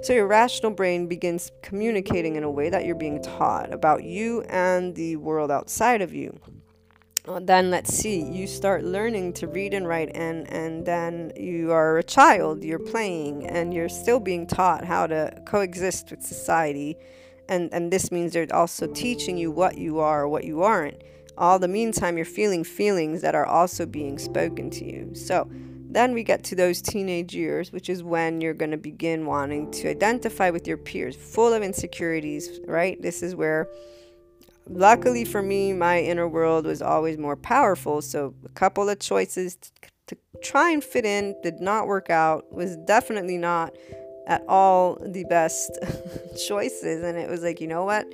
So 0.03 0.13
your 0.13 0.27
rational 0.27 0.71
brain 0.71 1.07
begins 1.07 1.51
communicating 1.61 2.35
in 2.35 2.43
a 2.43 2.51
way 2.51 2.69
that 2.69 2.85
you're 2.85 2.95
being 2.95 3.21
taught 3.21 3.73
about 3.73 4.03
you 4.03 4.41
and 4.43 4.95
the 4.95 5.17
world 5.17 5.51
outside 5.51 6.01
of 6.01 6.13
you 6.13 6.39
then 7.41 7.69
let's 7.69 7.93
see 7.93 8.21
you 8.21 8.47
start 8.47 8.83
learning 8.83 9.33
to 9.33 9.47
read 9.47 9.73
and 9.73 9.87
write 9.87 10.11
and 10.15 10.49
and 10.51 10.85
then 10.85 11.31
you 11.35 11.71
are 11.71 11.97
a 11.97 12.03
child 12.03 12.63
you're 12.63 12.79
playing 12.79 13.45
and 13.45 13.73
you're 13.73 13.89
still 13.89 14.19
being 14.19 14.47
taught 14.47 14.85
how 14.85 15.05
to 15.07 15.41
coexist 15.45 16.11
with 16.11 16.21
society. 16.21 16.95
And 17.47 17.73
and 17.73 17.91
this 17.91 18.11
means 18.11 18.33
they're 18.33 18.47
also 18.53 18.87
teaching 18.87 19.37
you 19.37 19.51
what 19.51 19.77
you 19.77 19.99
are 19.99 20.27
what 20.27 20.43
you 20.43 20.63
aren't. 20.63 21.03
All 21.37 21.59
the 21.59 21.67
meantime 21.67 22.17
you're 22.17 22.25
feeling 22.25 22.63
feelings 22.63 23.21
that 23.21 23.35
are 23.35 23.45
also 23.45 23.85
being 23.85 24.17
spoken 24.17 24.69
to 24.71 24.85
you. 24.85 25.15
So 25.15 25.49
then 25.91 26.13
we 26.13 26.23
get 26.23 26.43
to 26.43 26.55
those 26.55 26.81
teenage 26.81 27.33
years 27.35 27.71
which 27.71 27.89
is 27.89 28.03
when 28.03 28.41
you're 28.41 28.53
going 28.53 28.71
to 28.71 28.77
begin 28.77 29.25
wanting 29.25 29.71
to 29.71 29.89
identify 29.89 30.51
with 30.51 30.67
your 30.67 30.77
peers 30.77 31.15
full 31.15 31.53
of 31.53 31.63
insecurities 31.63 32.59
right? 32.67 33.01
This 33.01 33.23
is 33.23 33.35
where 33.35 33.67
luckily 34.69 35.25
for 35.25 35.41
me, 35.41 35.73
my 35.73 35.99
inner 35.99 36.27
world 36.27 36.65
was 36.65 36.81
always 36.81 37.17
more 37.17 37.35
powerful. 37.35 38.01
So 38.01 38.33
a 38.45 38.49
couple 38.49 38.89
of 38.89 38.99
choices 38.99 39.55
to, 39.55 39.71
to 40.07 40.17
try 40.41 40.71
and 40.71 40.83
fit 40.83 41.05
in 41.05 41.35
did 41.43 41.59
not 41.59 41.87
work 41.87 42.09
out. 42.09 42.51
Was 42.51 42.77
definitely 42.77 43.37
not 43.37 43.75
at 44.27 44.43
all 44.47 44.97
the 45.01 45.25
best 45.25 45.77
choices. 46.47 47.03
And 47.03 47.17
it 47.17 47.29
was 47.29 47.41
like, 47.41 47.59
you 47.59 47.67
know 47.67 47.83
what? 47.83 48.07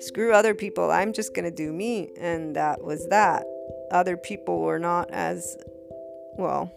Screw 0.00 0.32
other 0.32 0.54
people. 0.54 0.90
I'm 0.90 1.12
just 1.12 1.34
gonna 1.34 1.50
do 1.50 1.72
me. 1.72 2.10
And 2.18 2.54
that 2.56 2.82
was 2.82 3.08
that. 3.08 3.44
Other 3.90 4.16
people 4.16 4.60
were 4.60 4.78
not 4.78 5.10
as 5.10 5.56
well. 6.36 6.70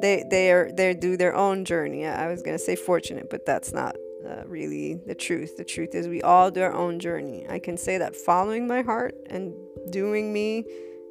They 0.00 0.24
they 0.28 0.50
are 0.52 0.70
they 0.72 0.94
do 0.94 1.16
their 1.16 1.34
own 1.34 1.64
journey. 1.64 2.06
I 2.06 2.28
was 2.28 2.42
gonna 2.42 2.58
say 2.58 2.76
fortunate, 2.76 3.30
but 3.30 3.44
that's 3.44 3.72
not 3.72 3.96
uh, 4.26 4.44
really 4.46 5.00
the 5.06 5.14
truth. 5.14 5.56
The 5.56 5.64
truth 5.64 5.94
is, 5.94 6.08
we 6.08 6.22
all 6.22 6.50
do 6.50 6.62
our 6.62 6.72
own 6.72 6.98
journey. 6.98 7.46
I 7.48 7.58
can 7.58 7.76
say 7.76 7.98
that 7.98 8.14
following 8.14 8.66
my 8.66 8.82
heart 8.82 9.14
and 9.28 9.54
doing 9.90 10.32
me 10.32 10.64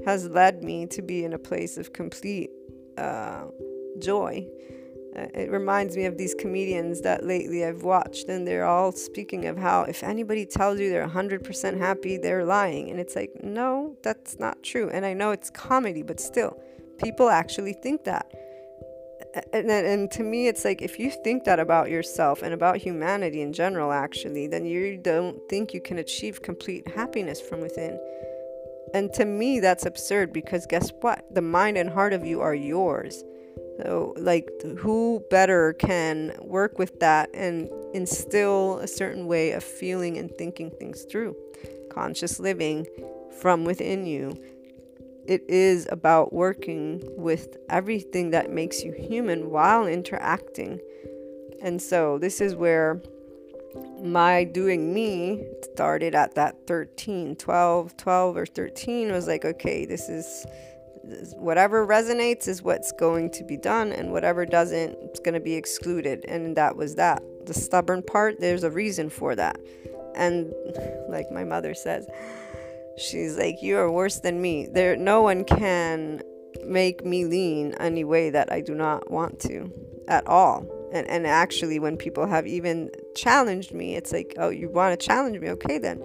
has 0.06 0.28
led 0.28 0.64
me 0.64 0.88
to 0.88 1.02
be 1.02 1.24
in 1.24 1.34
a 1.34 1.40
place 1.40 1.78
of 1.78 1.94
complete 1.94 2.50
uh, 2.98 3.46
joy. 4.00 4.48
Uh, 5.16 5.26
it 5.34 5.52
reminds 5.52 5.98
me 5.98 6.06
of 6.06 6.18
these 6.18 6.34
comedians 6.34 7.02
that 7.02 7.26
lately 7.26 7.66
I've 7.66 7.84
watched, 7.84 8.30
and 8.30 8.48
they're 8.48 8.66
all 8.66 8.94
speaking 8.94 9.46
of 9.46 9.58
how 9.58 9.84
if 9.84 10.04
anybody 10.04 10.46
tells 10.46 10.80
you 10.80 10.90
they're 10.90 11.08
100% 11.08 11.78
happy, 11.78 12.18
they're 12.18 12.46
lying. 12.46 12.90
And 12.90 13.00
it's 13.00 13.16
like, 13.16 13.32
no, 13.44 13.98
that's 14.04 14.40
not 14.40 14.64
true. 14.64 14.90
And 14.90 15.06
I 15.06 15.14
know 15.14 15.32
it's 15.32 15.50
comedy, 15.50 16.02
but 16.02 16.20
still, 16.20 16.58
people 16.98 17.30
actually 17.30 17.74
think 17.74 18.06
that 18.06 18.32
and, 19.54 19.70
and 19.70 20.12
to 20.12 20.24
me 20.24 20.48
it's 20.48 20.66
like 20.66 20.82
if 20.82 21.00
you 21.00 21.10
think 21.10 21.44
that 21.46 21.60
about 21.60 21.90
yourself 21.90 22.42
and 22.42 22.54
about 22.54 22.78
humanity 22.78 23.42
in 23.42 23.54
general 23.54 23.92
actually 23.92 24.48
then 24.48 24.66
you 24.66 24.98
don't 24.98 25.38
think 25.50 25.74
you 25.74 25.82
can 25.82 25.98
achieve 26.00 26.42
complete 26.42 26.88
happiness 26.88 27.40
from 27.40 27.62
within. 27.62 28.00
And 28.94 29.14
to 29.14 29.26
me 29.26 29.60
that's 29.60 29.86
absurd 29.86 30.34
because 30.34 30.66
guess 30.66 30.92
what? 31.02 31.24
The 31.34 31.42
mind 31.42 31.78
and 31.78 31.90
heart 31.90 32.14
of 32.14 32.26
you 32.26 32.42
are 32.42 32.56
yours. 32.56 33.24
So 33.82 34.14
like 34.18 34.50
who 34.78 35.24
better 35.30 35.74
can 35.74 36.36
work 36.42 36.78
with 36.78 37.00
that 37.00 37.30
and 37.34 37.70
instill 37.94 38.80
a 38.80 38.88
certain 38.88 39.28
way 39.28 39.52
of 39.52 39.64
feeling 39.64 40.18
and 40.18 40.30
thinking 40.38 40.72
things 40.72 41.04
through? 41.10 41.36
Conscious 41.90 42.40
living 42.40 42.88
from 43.40 43.64
within 43.66 44.06
you 44.06 44.36
it 45.26 45.44
is 45.48 45.88
about 45.92 46.34
working 46.34 47.02
with 47.18 47.58
everything 47.70 48.32
that 48.32 48.52
makes 48.52 48.84
you 48.84 48.92
human 48.92 49.50
while 49.50 49.86
interacting. 49.86 50.80
And 51.62 51.82
so 51.82 52.18
this 52.18 52.42
is 52.42 52.56
where 52.56 53.02
my 54.02 54.44
doing 54.44 54.94
me 54.94 55.46
started 55.74 56.16
at 56.16 56.36
that 56.36 56.68
13, 56.68 57.36
12, 57.36 57.98
12 57.98 58.38
or 58.38 58.46
13 58.46 59.12
was 59.12 59.28
like, 59.28 59.46
okay, 59.46 59.86
this 59.86 60.10
is 60.10 60.46
whatever 61.36 61.86
resonates 61.86 62.48
is 62.48 62.62
what's 62.62 62.92
going 62.94 63.32
to 63.32 63.44
be 63.44 63.58
done 63.58 63.92
and 63.92 64.12
whatever 64.12 64.46
doesn't 64.46 64.96
it's 65.02 65.20
going 65.20 65.34
to 65.34 65.40
be 65.40 65.56
excluded. 65.56 66.26
And 66.28 66.56
that 66.58 66.76
was 66.76 66.96
that. 66.96 67.24
The 67.46 67.54
stubborn 67.54 68.04
part 68.04 68.40
there's 68.40 68.64
a 68.64 68.72
reason 68.72 69.10
for 69.10 69.36
that. 69.36 69.60
And 70.16 70.54
like 71.10 71.32
my 71.32 71.44
mother 71.44 71.74
says 71.74 72.08
She's 72.98 73.38
like, 73.38 73.62
You 73.62 73.78
are 73.78 73.92
worse 73.92 74.20
than 74.20 74.42
me. 74.42 74.68
There 74.72 74.96
no 74.96 75.22
one 75.22 75.44
can 75.44 76.22
make 76.66 77.06
me 77.06 77.26
lean 77.26 77.74
any 77.80 78.04
way 78.04 78.30
that 78.30 78.52
I 78.52 78.62
do 78.62 78.76
not 78.76 79.10
want 79.12 79.40
to 79.42 79.72
at 80.08 80.28
all. 80.28 80.66
And 80.94 81.08
and 81.08 81.26
actually 81.26 81.80
when 81.80 81.98
people 81.98 82.28
have 82.28 82.46
even 82.48 82.90
challenged 83.16 83.74
me, 83.74 83.96
it's 83.96 84.12
like, 84.12 84.34
Oh, 84.38 84.50
you 84.50 84.70
want 84.70 85.00
to 85.00 85.06
challenge 85.06 85.40
me? 85.40 85.50
Okay 85.50 85.78
then. 85.78 86.04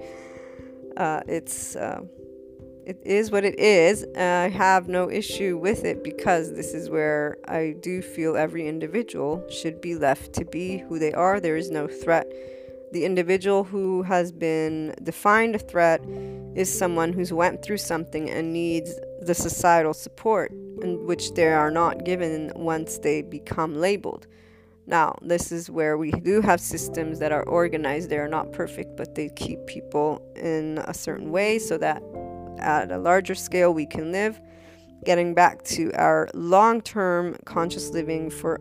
Uh, 0.96 1.20
it's 1.28 1.76
uh, 1.76 2.00
it 2.86 3.02
is 3.04 3.32
what 3.32 3.44
it 3.44 3.58
is. 3.58 4.06
I 4.16 4.48
have 4.48 4.88
no 4.88 5.10
issue 5.10 5.58
with 5.58 5.84
it 5.84 6.04
because 6.04 6.54
this 6.54 6.72
is 6.72 6.88
where 6.88 7.36
I 7.48 7.74
do 7.80 8.00
feel 8.00 8.36
every 8.36 8.68
individual 8.68 9.44
should 9.50 9.80
be 9.80 9.96
left 9.96 10.32
to 10.34 10.44
be 10.44 10.78
who 10.78 11.00
they 11.00 11.12
are. 11.12 11.40
There 11.40 11.56
is 11.56 11.68
no 11.68 11.88
threat 11.88 12.32
the 12.92 13.04
individual 13.04 13.64
who 13.64 14.02
has 14.02 14.32
been 14.32 14.94
defined 15.02 15.54
a 15.54 15.58
threat 15.58 16.04
is 16.54 16.72
someone 16.72 17.12
who's 17.12 17.32
went 17.32 17.62
through 17.62 17.78
something 17.78 18.30
and 18.30 18.52
needs 18.52 18.98
the 19.22 19.34
societal 19.34 19.92
support, 19.92 20.50
which 20.52 21.34
they 21.34 21.52
are 21.52 21.70
not 21.70 22.04
given 22.04 22.52
once 22.54 22.98
they 22.98 23.22
become 23.22 23.74
labeled. 23.74 24.26
Now, 24.86 25.18
this 25.20 25.50
is 25.50 25.68
where 25.68 25.98
we 25.98 26.12
do 26.12 26.40
have 26.42 26.60
systems 26.60 27.18
that 27.18 27.32
are 27.32 27.42
organized. 27.42 28.08
They 28.08 28.18
are 28.18 28.28
not 28.28 28.52
perfect, 28.52 28.96
but 28.96 29.16
they 29.16 29.30
keep 29.30 29.66
people 29.66 30.22
in 30.36 30.78
a 30.84 30.94
certain 30.94 31.32
way 31.32 31.58
so 31.58 31.76
that 31.78 32.02
at 32.58 32.92
a 32.92 32.98
larger 32.98 33.34
scale 33.34 33.74
we 33.74 33.86
can 33.86 34.12
live. 34.12 34.40
Getting 35.04 35.34
back 35.34 35.62
to 35.64 35.92
our 35.94 36.28
long 36.34 36.80
term 36.80 37.36
conscious 37.44 37.90
living 37.90 38.30
for 38.30 38.60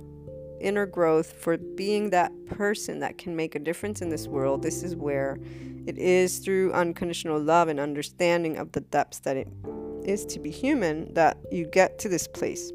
inner 0.65 0.85
growth, 0.85 1.31
for 1.31 1.57
being 1.57 2.09
that 2.09 2.31
person 2.47 2.99
that 2.99 3.17
can 3.17 3.35
make 3.35 3.55
a 3.55 3.59
difference 3.59 4.01
in 4.01 4.09
this 4.09 4.27
world, 4.27 4.63
this 4.63 4.83
is 4.83 4.95
where 4.95 5.37
it 5.85 5.97
is 5.97 6.39
through 6.39 6.73
unconditional 6.73 7.39
love 7.39 7.67
and 7.67 7.79
understanding 7.79 8.57
of 8.57 8.71
the 8.71 8.81
depths 8.81 9.19
that 9.19 9.37
it 9.37 9.47
is 10.03 10.25
to 10.25 10.39
be 10.39 10.49
human 10.49 11.13
that 11.13 11.37
you 11.51 11.65
get 11.65 11.99
to 11.99 12.09
this 12.09 12.27
place. 12.27 12.71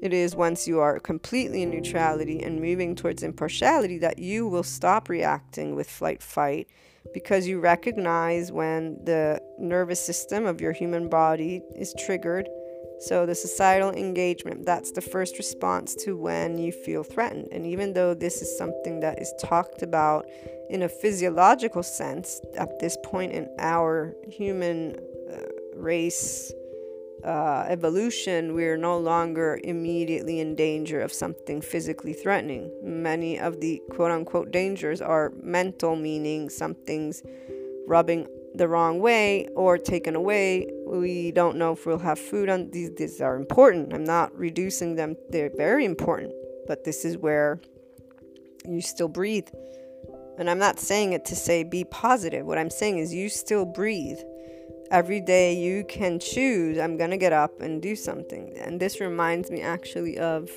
It 0.00 0.12
is 0.12 0.36
once 0.36 0.68
you 0.68 0.78
are 0.80 1.00
completely 1.00 1.62
in 1.62 1.70
neutrality 1.70 2.42
and 2.42 2.60
moving 2.60 2.94
towards 2.94 3.22
impartiality 3.22 3.98
that 3.98 4.18
you 4.18 4.46
will 4.46 4.62
stop 4.62 5.08
reacting 5.08 5.74
with 5.74 5.88
flight 5.88 6.22
fight 6.22 6.68
because 7.14 7.46
you 7.46 7.60
recognize 7.60 8.52
when 8.52 9.02
the 9.04 9.40
nervous 9.58 10.04
system 10.04 10.44
of 10.44 10.60
your 10.60 10.72
human 10.72 11.08
body 11.08 11.62
is 11.74 11.94
triggered 11.98 12.48
so, 12.98 13.26
the 13.26 13.34
societal 13.34 13.90
engagement, 13.90 14.64
that's 14.64 14.90
the 14.90 15.02
first 15.02 15.36
response 15.36 15.94
to 15.96 16.16
when 16.16 16.56
you 16.58 16.72
feel 16.72 17.02
threatened. 17.02 17.48
And 17.52 17.66
even 17.66 17.92
though 17.92 18.14
this 18.14 18.40
is 18.40 18.56
something 18.56 19.00
that 19.00 19.20
is 19.20 19.32
talked 19.38 19.82
about 19.82 20.26
in 20.70 20.82
a 20.82 20.88
physiological 20.88 21.82
sense 21.82 22.40
at 22.56 22.78
this 22.78 22.96
point 23.04 23.32
in 23.32 23.48
our 23.58 24.14
human 24.26 24.96
uh, 25.30 25.42
race 25.74 26.52
uh, 27.22 27.66
evolution, 27.68 28.54
we're 28.54 28.78
no 28.78 28.98
longer 28.98 29.60
immediately 29.62 30.40
in 30.40 30.54
danger 30.54 31.00
of 31.00 31.12
something 31.12 31.60
physically 31.60 32.14
threatening. 32.14 32.70
Many 32.82 33.38
of 33.38 33.60
the 33.60 33.82
quote 33.90 34.10
unquote 34.10 34.52
dangers 34.52 35.02
are 35.02 35.32
mental, 35.42 35.96
meaning 35.96 36.48
something's 36.48 37.22
rubbing 37.86 38.26
the 38.56 38.68
wrong 38.68 39.00
way 39.00 39.46
or 39.54 39.78
taken 39.78 40.16
away. 40.16 40.70
We 40.86 41.32
don't 41.32 41.56
know 41.56 41.72
if 41.72 41.86
we'll 41.86 41.98
have 41.98 42.18
food 42.18 42.48
on 42.48 42.70
these 42.70 42.90
these 42.96 43.20
are 43.20 43.36
important. 43.36 43.92
I'm 43.92 44.04
not 44.04 44.36
reducing 44.36 44.96
them. 44.96 45.16
They're 45.30 45.52
very 45.56 45.84
important. 45.84 46.32
But 46.66 46.84
this 46.84 47.04
is 47.04 47.16
where 47.16 47.60
you 48.66 48.80
still 48.80 49.08
breathe. 49.08 49.48
And 50.38 50.50
I'm 50.50 50.58
not 50.58 50.78
saying 50.78 51.12
it 51.12 51.24
to 51.26 51.36
say 51.36 51.64
be 51.64 51.84
positive. 51.84 52.44
What 52.44 52.58
I'm 52.58 52.70
saying 52.70 52.98
is 52.98 53.14
you 53.14 53.28
still 53.28 53.64
breathe. 53.64 54.18
every 54.90 55.20
day 55.20 55.54
you 55.54 55.84
can 55.84 56.18
choose, 56.18 56.78
I'm 56.78 56.96
going 56.96 57.10
to 57.10 57.16
get 57.16 57.32
up 57.32 57.60
and 57.60 57.82
do 57.82 57.96
something. 57.96 58.56
And 58.58 58.80
this 58.80 59.00
reminds 59.00 59.50
me 59.50 59.60
actually 59.60 60.18
of 60.18 60.50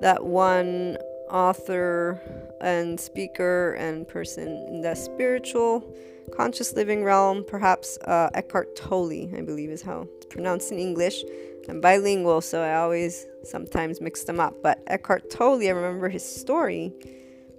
that 0.00 0.24
one 0.24 0.98
author 1.30 2.20
and 2.60 2.98
speaker 2.98 3.74
and 3.74 4.08
person 4.08 4.48
in 4.68 4.80
the 4.80 4.94
spiritual 4.94 5.94
conscious 6.28 6.74
living 6.74 7.04
realm, 7.04 7.44
perhaps 7.46 7.98
uh, 8.04 8.30
Eckhart 8.34 8.76
Tolle, 8.76 9.28
I 9.36 9.42
believe 9.42 9.70
is 9.70 9.82
how 9.82 10.06
it's 10.16 10.26
pronounced 10.26 10.72
in 10.72 10.78
English. 10.78 11.24
I'm 11.68 11.80
bilingual, 11.80 12.40
so 12.40 12.62
I 12.62 12.76
always 12.76 13.26
sometimes 13.44 14.00
mix 14.00 14.24
them 14.24 14.40
up. 14.40 14.54
But 14.62 14.82
Eckhart 14.86 15.30
Tolle, 15.30 15.66
I 15.66 15.70
remember 15.70 16.08
his 16.08 16.24
story, 16.24 16.92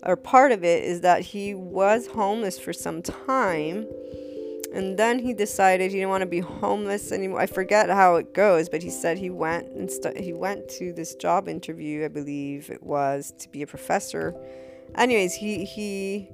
or 0.03 0.15
part 0.15 0.51
of 0.51 0.63
it 0.63 0.83
is 0.83 1.01
that 1.01 1.21
he 1.21 1.53
was 1.53 2.07
homeless 2.07 2.57
for 2.57 2.73
some 2.73 3.01
time 3.01 3.85
and 4.73 4.97
then 4.97 5.19
he 5.19 5.33
decided 5.33 5.91
he 5.91 5.97
didn't 5.97 6.09
want 6.09 6.21
to 6.21 6.27
be 6.27 6.39
homeless 6.39 7.11
anymore. 7.11 7.39
I 7.39 7.47
forget 7.47 7.89
how 7.89 8.15
it 8.15 8.33
goes, 8.33 8.69
but 8.69 8.83
he 8.83 8.89
said 8.89 9.17
he 9.17 9.29
went 9.29 9.67
and 9.71 9.89
st- 9.89 10.19
he 10.19 10.33
went 10.33 10.69
to 10.69 10.93
this 10.93 11.15
job 11.15 11.47
interview, 11.47 12.05
I 12.05 12.07
believe 12.07 12.69
it 12.69 12.83
was, 12.83 13.33
to 13.39 13.49
be 13.49 13.63
a 13.63 13.67
professor. 13.67 14.35
Anyways, 14.95 15.33
he 15.33 15.65
he 15.65 16.29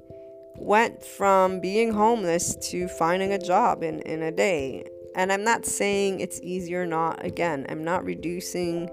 went 0.57 1.03
from 1.03 1.59
being 1.59 1.91
homeless 1.91 2.55
to 2.69 2.87
finding 2.87 3.33
a 3.33 3.39
job 3.39 3.83
in, 3.83 3.99
in 4.01 4.23
a 4.23 4.31
day. 4.31 4.85
And 5.15 5.31
I'm 5.31 5.43
not 5.43 5.65
saying 5.65 6.19
it's 6.19 6.39
easy 6.41 6.75
or 6.75 6.85
not. 6.85 7.23
Again, 7.23 7.65
I'm 7.69 7.83
not 7.83 8.03
reducing 8.03 8.89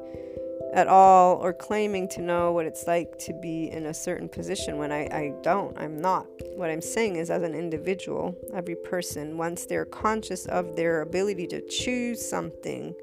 at 0.73 0.89
all 0.89 1.37
or 1.37 1.53
claiming 1.53 2.09
to 2.09 2.23
know 2.23 2.53
what 2.53 2.65
it's 2.65 2.87
like 2.87 3.19
to 3.19 3.33
be 3.43 3.71
in 3.71 3.87
a 3.87 3.95
certain 3.95 4.29
position 4.29 4.79
when 4.79 4.91
I, 4.91 5.03
I 5.05 5.35
don't. 5.43 5.77
I'm 5.79 6.01
not. 6.01 6.27
What 6.57 6.71
I'm 6.71 6.81
saying 6.81 7.17
is, 7.17 7.31
as 7.31 7.43
an 7.43 7.55
individual, 7.55 8.35
every 8.55 8.77
person, 8.77 9.37
once 9.37 9.67
they're 9.67 9.85
conscious 9.85 10.47
of 10.47 10.77
their 10.77 11.03
ability 11.03 11.47
to 11.49 11.67
choose 11.69 12.25
something, 12.25 12.95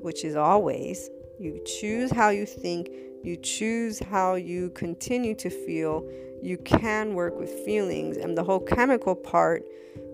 which 0.00 0.24
is 0.24 0.36
always, 0.36 1.10
you 1.38 1.60
choose 1.64 2.10
how 2.10 2.30
you 2.30 2.46
think, 2.46 2.88
you 3.22 3.36
choose 3.36 3.98
how 3.98 4.36
you 4.36 4.70
continue 4.70 5.34
to 5.34 5.50
feel, 5.50 6.08
you 6.42 6.56
can 6.58 7.14
work 7.14 7.38
with 7.38 7.50
feelings, 7.64 8.16
and 8.16 8.36
the 8.36 8.44
whole 8.44 8.60
chemical 8.60 9.14
part 9.14 9.64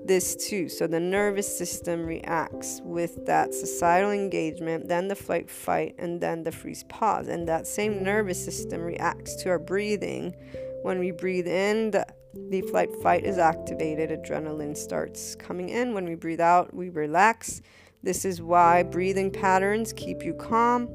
this 0.06 0.36
too. 0.36 0.68
So 0.68 0.86
the 0.86 1.00
nervous 1.00 1.58
system 1.58 2.06
reacts 2.06 2.80
with 2.84 3.26
that 3.26 3.52
societal 3.52 4.12
engagement, 4.12 4.88
then 4.88 5.08
the 5.08 5.16
flight 5.16 5.50
fight, 5.50 5.94
and 5.98 6.20
then 6.20 6.44
the 6.44 6.52
freeze 6.52 6.84
pause. 6.84 7.28
And 7.28 7.48
that 7.48 7.66
same 7.66 8.02
nervous 8.02 8.42
system 8.42 8.82
reacts 8.82 9.34
to 9.42 9.50
our 9.50 9.58
breathing. 9.58 10.34
When 10.82 10.98
we 10.98 11.10
breathe 11.10 11.48
in, 11.48 11.90
the, 11.90 12.06
the 12.50 12.62
flight 12.62 12.90
fight 13.02 13.24
is 13.24 13.38
activated, 13.38 14.10
adrenaline 14.10 14.76
starts 14.76 15.34
coming 15.34 15.70
in. 15.70 15.94
When 15.94 16.04
we 16.04 16.14
breathe 16.14 16.40
out, 16.40 16.72
we 16.72 16.90
relax. 16.90 17.62
This 18.02 18.24
is 18.24 18.40
why 18.40 18.84
breathing 18.84 19.32
patterns 19.32 19.92
keep 19.92 20.22
you 20.22 20.34
calm. 20.34 20.88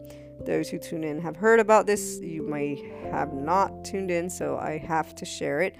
Those 0.46 0.70
who 0.70 0.80
tune 0.80 1.04
in 1.04 1.20
have 1.22 1.36
heard 1.36 1.60
about 1.60 1.86
this. 1.86 2.20
You 2.22 2.44
may 2.48 2.92
have 3.12 3.34
not 3.34 3.86
tuned 3.86 4.12
in, 4.12 4.30
so 4.30 4.58
I 4.58 4.78
have 4.78 5.16
to 5.16 5.26
share 5.26 5.62
it. 5.62 5.76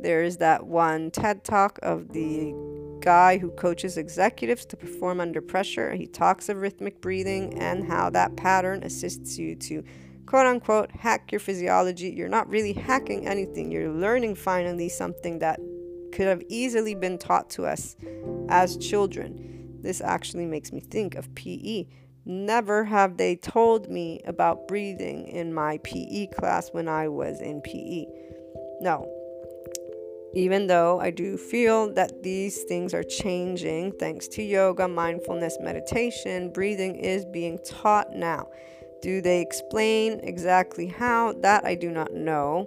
There's 0.00 0.38
that 0.38 0.66
one 0.66 1.10
TED 1.10 1.44
talk 1.44 1.78
of 1.82 2.12
the 2.12 2.52
guy 3.00 3.38
who 3.38 3.50
coaches 3.50 3.98
executives 3.98 4.64
to 4.66 4.76
perform 4.76 5.20
under 5.20 5.40
pressure. 5.40 5.94
He 5.94 6.06
talks 6.06 6.48
of 6.48 6.58
rhythmic 6.58 7.00
breathing 7.00 7.60
and 7.60 7.84
how 7.84 8.10
that 8.10 8.36
pattern 8.36 8.82
assists 8.84 9.38
you 9.38 9.56
to 9.56 9.82
quote 10.26 10.46
unquote 10.46 10.90
hack 10.92 11.30
your 11.30 11.40
physiology. 11.40 12.10
You're 12.10 12.28
not 12.28 12.48
really 12.48 12.72
hacking 12.72 13.26
anything, 13.26 13.70
you're 13.70 13.92
learning 13.92 14.36
finally 14.36 14.88
something 14.88 15.40
that 15.40 15.60
could 16.12 16.26
have 16.26 16.42
easily 16.48 16.94
been 16.94 17.18
taught 17.18 17.50
to 17.50 17.66
us 17.66 17.96
as 18.48 18.76
children. 18.76 19.78
This 19.82 20.00
actually 20.00 20.46
makes 20.46 20.72
me 20.72 20.80
think 20.80 21.16
of 21.16 21.34
PE. 21.34 21.86
Never 22.24 22.84
have 22.84 23.16
they 23.16 23.36
told 23.36 23.90
me 23.90 24.20
about 24.24 24.68
breathing 24.68 25.26
in 25.26 25.52
my 25.52 25.78
PE 25.82 26.28
class 26.28 26.70
when 26.72 26.88
I 26.88 27.08
was 27.08 27.40
in 27.40 27.60
PE. 27.62 28.06
No, 28.80 29.08
even 30.34 30.66
though 30.66 30.98
I 31.00 31.10
do 31.10 31.36
feel 31.36 31.92
that 31.94 32.22
these 32.22 32.62
things 32.64 32.94
are 32.94 33.02
changing 33.02 33.92
thanks 33.92 34.28
to 34.28 34.42
yoga, 34.42 34.88
mindfulness, 34.88 35.58
meditation, 35.60 36.50
breathing 36.50 36.96
is 36.96 37.24
being 37.26 37.58
taught 37.64 38.12
now. 38.14 38.48
Do 39.02 39.20
they 39.20 39.40
explain 39.40 40.20
exactly 40.22 40.86
how? 40.86 41.34
That 41.40 41.64
I 41.64 41.74
do 41.74 41.90
not 41.90 42.14
know. 42.14 42.66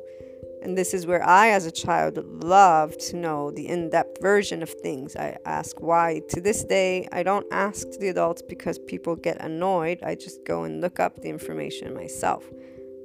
And 0.66 0.76
this 0.76 0.96
is 0.96 1.06
where 1.06 1.24
I, 1.24 1.50
as 1.50 1.68
a 1.68 1.72
child, 1.72 2.18
love 2.44 2.98
to 2.98 3.16
know 3.16 3.52
the 3.52 3.68
in 3.68 3.92
depth 3.92 4.20
version 4.20 4.64
of 4.64 4.70
things. 4.72 5.16
I 5.16 5.38
ask 5.46 5.80
why. 5.80 6.24
To 6.30 6.42
this 6.42 6.64
day, 6.64 7.08
I 7.12 7.22
don't 7.22 7.46
ask 7.52 7.88
the 8.00 8.08
adults 8.08 8.42
because 8.42 8.80
people 8.80 9.16
get 9.16 9.40
annoyed. 9.40 10.00
I 10.02 10.16
just 10.16 10.44
go 10.44 10.64
and 10.64 10.82
look 10.82 11.00
up 11.00 11.22
the 11.22 11.30
information 11.30 11.94
myself. 11.94 12.44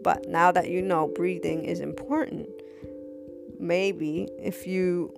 But 0.02 0.26
now 0.26 0.50
that 0.52 0.70
you 0.70 0.80
know 0.80 1.12
breathing 1.14 1.66
is 1.66 1.80
important, 1.80 2.48
maybe 3.58 4.26
if 4.38 4.66
you 4.66 5.14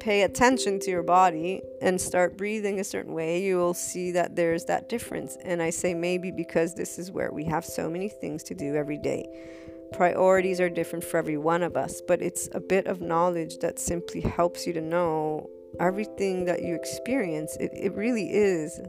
pay 0.00 0.22
attention 0.22 0.80
to 0.80 0.90
your 0.90 1.04
body 1.04 1.62
and 1.80 2.00
start 2.00 2.36
breathing 2.36 2.80
a 2.80 2.84
certain 2.84 3.12
way, 3.12 3.44
you 3.44 3.58
will 3.58 3.74
see 3.74 4.10
that 4.10 4.34
there's 4.34 4.64
that 4.64 4.88
difference. 4.88 5.36
And 5.44 5.62
I 5.62 5.70
say 5.70 5.94
maybe 5.94 6.32
because 6.32 6.74
this 6.74 6.98
is 6.98 7.12
where 7.12 7.30
we 7.30 7.44
have 7.44 7.64
so 7.64 7.88
many 7.88 8.08
things 8.08 8.42
to 8.44 8.54
do 8.56 8.74
every 8.74 8.98
day. 8.98 9.24
Priorities 9.92 10.60
are 10.60 10.70
different 10.70 11.04
for 11.04 11.18
every 11.18 11.36
one 11.36 11.62
of 11.62 11.76
us, 11.76 12.00
but 12.06 12.22
it's 12.22 12.48
a 12.52 12.60
bit 12.60 12.86
of 12.86 13.00
knowledge 13.00 13.58
that 13.58 13.78
simply 13.78 14.20
helps 14.20 14.66
you 14.66 14.72
to 14.72 14.80
know 14.80 15.48
everything 15.78 16.44
that 16.46 16.62
you 16.62 16.74
experience. 16.74 17.56
It, 17.58 17.70
it 17.74 17.94
really 17.94 18.30
is 18.30 18.80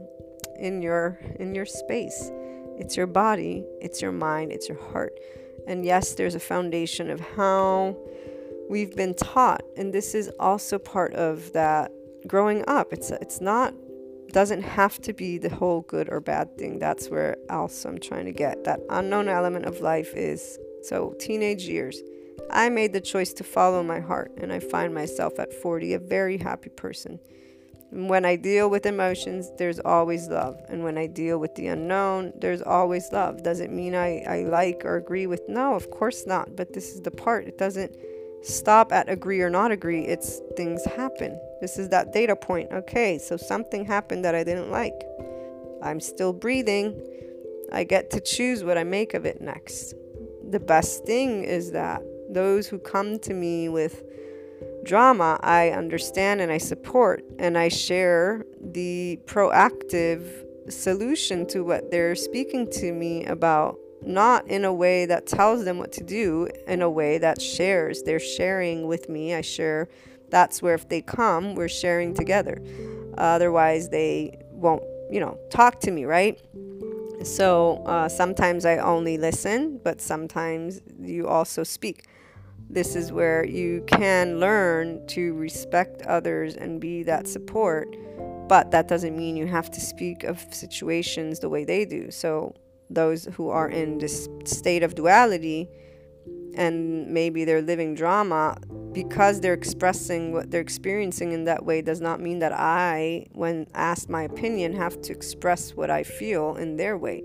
in 0.58 0.82
your 0.82 1.18
in 1.38 1.54
your 1.54 1.66
space. 1.66 2.30
It's 2.78 2.96
your 2.96 3.06
body, 3.06 3.64
it's 3.80 4.00
your 4.00 4.12
mind, 4.12 4.52
it's 4.52 4.68
your 4.68 4.80
heart. 4.92 5.18
And 5.66 5.84
yes, 5.84 6.14
there's 6.14 6.34
a 6.34 6.40
foundation 6.40 7.10
of 7.10 7.20
how 7.20 7.96
we've 8.72 8.96
been 8.96 9.14
taught 9.14 9.62
and 9.76 9.92
this 9.92 10.14
is 10.14 10.30
also 10.40 10.78
part 10.78 11.12
of 11.12 11.52
that 11.52 11.92
growing 12.26 12.64
up 12.68 12.90
it's 12.92 13.10
it's 13.10 13.40
not 13.40 13.74
doesn't 14.32 14.62
have 14.62 14.98
to 14.98 15.12
be 15.12 15.36
the 15.36 15.50
whole 15.50 15.82
good 15.82 16.08
or 16.10 16.20
bad 16.20 16.56
thing 16.56 16.78
that's 16.78 17.10
where 17.10 17.36
also 17.50 17.90
i'm 17.90 17.98
trying 17.98 18.24
to 18.24 18.32
get 18.32 18.64
that 18.64 18.80
unknown 18.88 19.28
element 19.28 19.66
of 19.66 19.80
life 19.80 20.14
is 20.14 20.58
so 20.82 21.14
teenage 21.18 21.64
years 21.64 22.00
i 22.50 22.68
made 22.68 22.92
the 22.92 23.00
choice 23.00 23.32
to 23.32 23.44
follow 23.44 23.82
my 23.82 24.00
heart 24.00 24.32
and 24.38 24.52
i 24.52 24.58
find 24.58 24.94
myself 24.94 25.38
at 25.38 25.52
40 25.52 25.94
a 25.94 25.98
very 25.98 26.38
happy 26.38 26.70
person 26.70 27.18
and 27.90 28.08
when 28.08 28.24
i 28.24 28.36
deal 28.36 28.68
with 28.70 28.86
emotions 28.86 29.50
there's 29.58 29.78
always 29.80 30.28
love 30.28 30.60
and 30.68 30.82
when 30.82 30.98
i 30.98 31.06
deal 31.06 31.38
with 31.38 31.54
the 31.54 31.66
unknown 31.66 32.32
there's 32.40 32.62
always 32.62 33.10
love 33.12 33.42
does 33.42 33.60
it 33.60 33.70
mean 33.70 33.94
i, 33.94 34.20
I 34.20 34.42
like 34.44 34.82
or 34.84 34.96
agree 34.96 35.26
with 35.26 35.42
no 35.48 35.74
of 35.74 35.90
course 35.90 36.26
not 36.26 36.56
but 36.56 36.72
this 36.72 36.94
is 36.94 37.02
the 37.02 37.10
part 37.10 37.46
it 37.46 37.58
doesn't 37.58 37.94
stop 38.42 38.92
at 38.92 39.08
agree 39.08 39.40
or 39.40 39.50
not 39.50 39.70
agree. 39.70 40.04
It's 40.04 40.40
things 40.56 40.84
happen. 40.84 41.38
This 41.60 41.78
is 41.78 41.88
that 41.90 42.12
data 42.12 42.36
point. 42.36 42.72
Okay, 42.72 43.18
so 43.18 43.36
something 43.36 43.84
happened 43.84 44.24
that 44.24 44.34
I 44.34 44.44
didn't 44.44 44.70
like. 44.70 45.04
I'm 45.82 46.00
still 46.00 46.32
breathing. 46.32 47.00
I 47.72 47.84
get 47.84 48.10
to 48.10 48.20
choose 48.20 48.62
what 48.62 48.76
I 48.76 48.84
make 48.84 49.14
of 49.14 49.24
it 49.24 49.40
next. 49.40 49.94
The 50.52 50.60
best 50.60 51.06
thing 51.06 51.44
is 51.44 51.70
that 51.70 52.02
those 52.28 52.68
who 52.68 52.78
come 52.78 53.18
to 53.20 53.32
me 53.32 53.70
with 53.70 54.02
drama, 54.84 55.40
I 55.42 55.70
understand 55.70 56.42
and 56.42 56.52
I 56.52 56.58
support, 56.58 57.24
and 57.38 57.56
I 57.56 57.68
share 57.68 58.44
the 58.60 59.18
proactive 59.24 60.44
solution 60.70 61.46
to 61.48 61.62
what 61.64 61.90
they're 61.90 62.14
speaking 62.14 62.70
to 62.72 62.92
me 62.92 63.24
about 63.24 63.78
not 64.04 64.46
in 64.46 64.66
a 64.66 64.74
way 64.74 65.06
that 65.06 65.26
tells 65.26 65.64
them 65.64 65.78
what 65.78 65.90
to 65.92 66.04
do, 66.04 66.48
in 66.66 66.82
a 66.82 66.90
way 66.90 67.16
that 67.16 67.40
shares. 67.40 68.02
They're 68.02 68.20
sharing 68.20 68.86
with 68.86 69.08
me. 69.08 69.34
I 69.34 69.40
share. 69.40 69.88
That's 70.28 70.60
where 70.60 70.74
if 70.74 70.86
they 70.86 71.00
come, 71.00 71.54
we're 71.54 71.68
sharing 71.68 72.12
together. 72.12 72.60
Otherwise, 73.16 73.88
they 73.88 74.38
won't, 74.50 74.82
you 75.10 75.20
know, 75.20 75.38
talk 75.50 75.80
to 75.80 75.90
me, 75.90 76.04
right? 76.04 76.38
So 77.24 77.82
uh, 77.86 78.08
sometimes 78.08 78.64
I 78.64 78.78
only 78.78 79.18
listen, 79.18 79.80
but 79.82 80.00
sometimes 80.00 80.80
you 81.00 81.28
also 81.28 81.62
speak. 81.62 82.06
This 82.68 82.96
is 82.96 83.12
where 83.12 83.44
you 83.44 83.84
can 83.86 84.40
learn 84.40 85.06
to 85.08 85.34
respect 85.34 86.02
others 86.02 86.56
and 86.56 86.80
be 86.80 87.02
that 87.04 87.28
support, 87.28 87.96
but 88.48 88.70
that 88.70 88.88
doesn't 88.88 89.16
mean 89.16 89.36
you 89.36 89.46
have 89.46 89.70
to 89.72 89.80
speak 89.80 90.24
of 90.24 90.42
situations 90.50 91.38
the 91.38 91.48
way 91.48 91.64
they 91.64 91.84
do. 91.84 92.10
So 92.10 92.54
those 92.88 93.26
who 93.26 93.50
are 93.50 93.68
in 93.68 93.98
this 93.98 94.28
state 94.44 94.82
of 94.82 94.94
duality 94.94 95.68
and 96.54 97.08
maybe 97.08 97.44
they're 97.44 97.62
living 97.62 97.94
drama 97.94 98.56
because 98.92 99.40
they're 99.40 99.54
expressing 99.54 100.32
what 100.32 100.50
they're 100.50 100.60
experiencing 100.60 101.32
in 101.32 101.44
that 101.44 101.64
way 101.64 101.80
does 101.80 102.00
not 102.00 102.20
mean 102.20 102.38
that 102.40 102.52
I, 102.52 103.26
when 103.32 103.66
asked 103.74 104.10
my 104.10 104.22
opinion, 104.22 104.74
have 104.74 105.00
to 105.02 105.12
express 105.12 105.74
what 105.74 105.90
I 105.90 106.02
feel 106.02 106.56
in 106.56 106.76
their 106.76 106.98
way. 106.98 107.22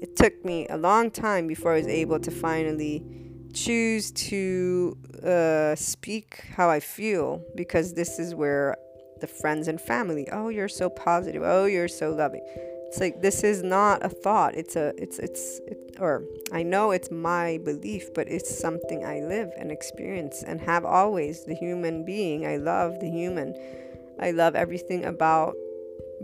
It 0.00 0.16
took 0.16 0.44
me 0.44 0.66
a 0.68 0.76
long 0.76 1.10
time 1.10 1.46
before 1.46 1.72
I 1.72 1.78
was 1.78 1.86
able 1.86 2.18
to 2.20 2.30
finally 2.30 3.04
choose 3.52 4.10
to 4.10 4.96
uh, 5.22 5.74
speak 5.76 6.44
how 6.56 6.68
I 6.68 6.80
feel 6.80 7.42
because 7.54 7.94
this 7.94 8.18
is 8.18 8.34
where 8.34 8.76
the 9.20 9.26
friends 9.26 9.68
and 9.68 9.80
family. 9.80 10.28
Oh, 10.30 10.48
you're 10.48 10.68
so 10.68 10.90
positive. 10.90 11.42
Oh, 11.44 11.66
you're 11.66 11.88
so 11.88 12.10
loving. 12.10 12.44
It's 12.94 13.00
like 13.00 13.22
this 13.22 13.42
is 13.42 13.64
not 13.64 14.06
a 14.06 14.08
thought. 14.08 14.54
It's 14.54 14.76
a 14.76 14.94
it's 14.96 15.18
it's 15.18 15.58
it, 15.66 15.96
or 15.98 16.22
I 16.52 16.62
know 16.62 16.92
it's 16.92 17.10
my 17.10 17.58
belief, 17.64 18.14
but 18.14 18.28
it's 18.28 18.56
something 18.56 19.04
I 19.04 19.18
live 19.18 19.50
and 19.58 19.72
experience 19.72 20.44
and 20.44 20.60
have 20.60 20.84
always. 20.84 21.44
The 21.44 21.56
human 21.56 22.04
being. 22.04 22.46
I 22.46 22.56
love 22.56 23.00
the 23.00 23.10
human. 23.10 23.52
I 24.20 24.30
love 24.30 24.54
everything 24.54 25.06
about 25.06 25.56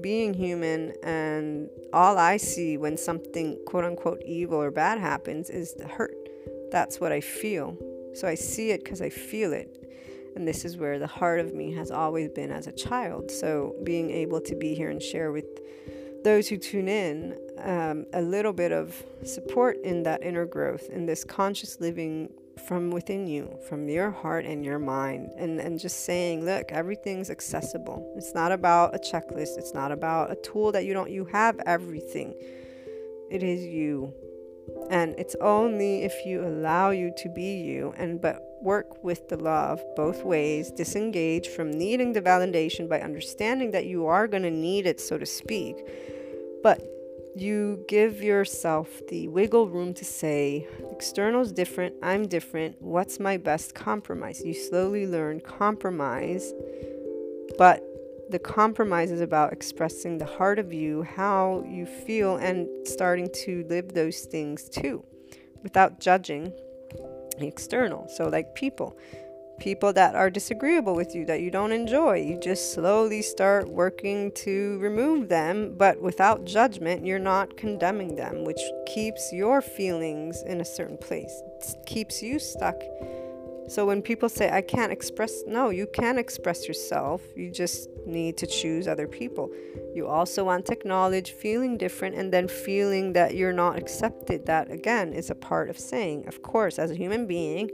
being 0.00 0.32
human 0.32 0.92
and 1.02 1.68
all 1.92 2.16
I 2.16 2.36
see 2.36 2.76
when 2.76 2.96
something 2.96 3.58
quote 3.66 3.84
unquote 3.84 4.22
evil 4.24 4.62
or 4.62 4.70
bad 4.70 5.00
happens 5.00 5.50
is 5.50 5.74
the 5.74 5.88
hurt. 5.88 6.14
That's 6.70 7.00
what 7.00 7.10
I 7.10 7.20
feel. 7.20 7.76
So 8.14 8.28
I 8.28 8.36
see 8.36 8.70
it 8.70 8.84
because 8.84 9.02
I 9.02 9.08
feel 9.08 9.52
it. 9.52 9.76
And 10.36 10.46
this 10.46 10.64
is 10.64 10.76
where 10.76 11.00
the 11.00 11.08
heart 11.08 11.40
of 11.40 11.52
me 11.52 11.72
has 11.72 11.90
always 11.90 12.28
been 12.28 12.52
as 12.52 12.68
a 12.68 12.72
child. 12.72 13.32
So 13.32 13.74
being 13.82 14.12
able 14.12 14.40
to 14.42 14.54
be 14.54 14.76
here 14.76 14.90
and 14.90 15.02
share 15.02 15.32
with 15.32 15.46
those 16.22 16.48
who 16.48 16.56
tune 16.56 16.88
in 16.88 17.38
um, 17.58 18.06
a 18.12 18.22
little 18.22 18.52
bit 18.52 18.72
of 18.72 19.02
support 19.24 19.78
in 19.82 20.02
that 20.04 20.22
inner 20.22 20.46
growth, 20.46 20.88
in 20.90 21.06
this 21.06 21.24
conscious 21.24 21.80
living 21.80 22.32
from 22.66 22.90
within 22.90 23.26
you, 23.26 23.56
from 23.68 23.88
your 23.88 24.10
heart 24.10 24.44
and 24.44 24.64
your 24.64 24.78
mind, 24.78 25.30
and, 25.36 25.58
and 25.60 25.78
just 25.78 26.04
saying, 26.04 26.44
look, 26.44 26.70
everything's 26.70 27.30
accessible. 27.30 28.12
It's 28.16 28.34
not 28.34 28.52
about 28.52 28.94
a 28.94 28.98
checklist, 28.98 29.56
it's 29.58 29.72
not 29.74 29.92
about 29.92 30.30
a 30.30 30.36
tool 30.36 30.72
that 30.72 30.84
you 30.84 30.92
don't, 30.92 31.10
you 31.10 31.24
have 31.26 31.58
everything. 31.66 32.34
It 33.30 33.42
is 33.42 33.64
you. 33.64 34.12
And 34.90 35.14
it's 35.18 35.36
only 35.40 36.02
if 36.02 36.26
you 36.26 36.44
allow 36.44 36.90
you 36.90 37.12
to 37.16 37.28
be 37.28 37.58
you 37.58 37.94
and 37.96 38.20
but 38.20 38.49
work 38.62 39.02
with 39.02 39.28
the 39.28 39.36
love 39.36 39.82
both 39.96 40.24
ways, 40.24 40.70
disengage 40.70 41.48
from 41.48 41.70
needing 41.70 42.12
the 42.12 42.22
validation 42.22 42.88
by 42.88 43.00
understanding 43.00 43.70
that 43.72 43.86
you 43.86 44.06
are 44.06 44.26
going 44.26 44.42
to 44.42 44.50
need 44.50 44.86
it, 44.86 45.00
so 45.00 45.18
to 45.18 45.26
speak. 45.26 45.76
But 46.62 46.82
you 47.36 47.84
give 47.88 48.22
yourself 48.22 48.88
the 49.08 49.28
wiggle 49.28 49.68
room 49.68 49.94
to 49.94 50.04
say, 50.04 50.66
external 50.90 51.42
is 51.42 51.52
different, 51.52 51.94
I'm 52.02 52.26
different, 52.26 52.76
what's 52.80 53.20
my 53.20 53.36
best 53.36 53.74
compromise? 53.74 54.42
You 54.44 54.54
slowly 54.54 55.06
learn 55.06 55.40
compromise, 55.40 56.52
but 57.56 57.84
the 58.30 58.38
compromise 58.38 59.10
is 59.10 59.20
about 59.20 59.52
expressing 59.52 60.18
the 60.18 60.24
heart 60.24 60.58
of 60.58 60.72
you, 60.72 61.02
how 61.02 61.64
you 61.66 61.86
feel, 61.86 62.36
and 62.36 62.68
starting 62.86 63.28
to 63.44 63.64
live 63.68 63.92
those 63.92 64.20
things 64.20 64.68
too 64.68 65.04
without 65.62 66.00
judging 66.00 66.52
external. 67.48 68.08
So, 68.08 68.28
like 68.28 68.54
people, 68.54 68.96
people 69.58 69.92
that 69.92 70.14
are 70.14 70.30
disagreeable 70.30 70.94
with 70.94 71.14
you, 71.14 71.24
that 71.26 71.40
you 71.40 71.50
don't 71.50 71.72
enjoy. 71.72 72.16
You 72.16 72.38
just 72.40 72.72
slowly 72.74 73.22
start 73.22 73.68
working 73.68 74.32
to 74.36 74.78
remove 74.78 75.28
them, 75.28 75.74
but 75.76 76.00
without 76.00 76.44
judgment, 76.44 77.06
you're 77.06 77.18
not 77.18 77.56
condemning 77.56 78.16
them, 78.16 78.44
which 78.44 78.60
keeps 78.86 79.32
your 79.32 79.60
feelings 79.60 80.42
in 80.42 80.60
a 80.60 80.64
certain 80.64 80.98
place, 80.98 81.42
it 81.46 81.76
keeps 81.86 82.22
you 82.22 82.38
stuck. 82.38 82.82
So 83.70 83.86
when 83.86 84.02
people 84.02 84.28
say, 84.28 84.50
I 84.50 84.62
can't 84.62 84.90
express, 84.90 85.44
no, 85.46 85.70
you 85.70 85.86
can 85.86 86.18
express 86.18 86.66
yourself. 86.66 87.22
You 87.36 87.52
just 87.52 87.88
need 88.04 88.36
to 88.38 88.46
choose 88.48 88.88
other 88.88 89.06
people. 89.06 89.48
You 89.94 90.08
also 90.08 90.42
want 90.42 90.66
to 90.66 90.72
acknowledge 90.72 91.30
feeling 91.30 91.78
different 91.78 92.16
and 92.16 92.32
then 92.32 92.48
feeling 92.48 93.12
that 93.12 93.36
you're 93.36 93.52
not 93.52 93.78
accepted. 93.78 94.46
That, 94.46 94.72
again, 94.72 95.12
is 95.12 95.30
a 95.30 95.36
part 95.36 95.70
of 95.70 95.78
saying, 95.78 96.26
of 96.26 96.42
course, 96.42 96.80
as 96.80 96.90
a 96.90 96.96
human 96.96 97.28
being, 97.28 97.70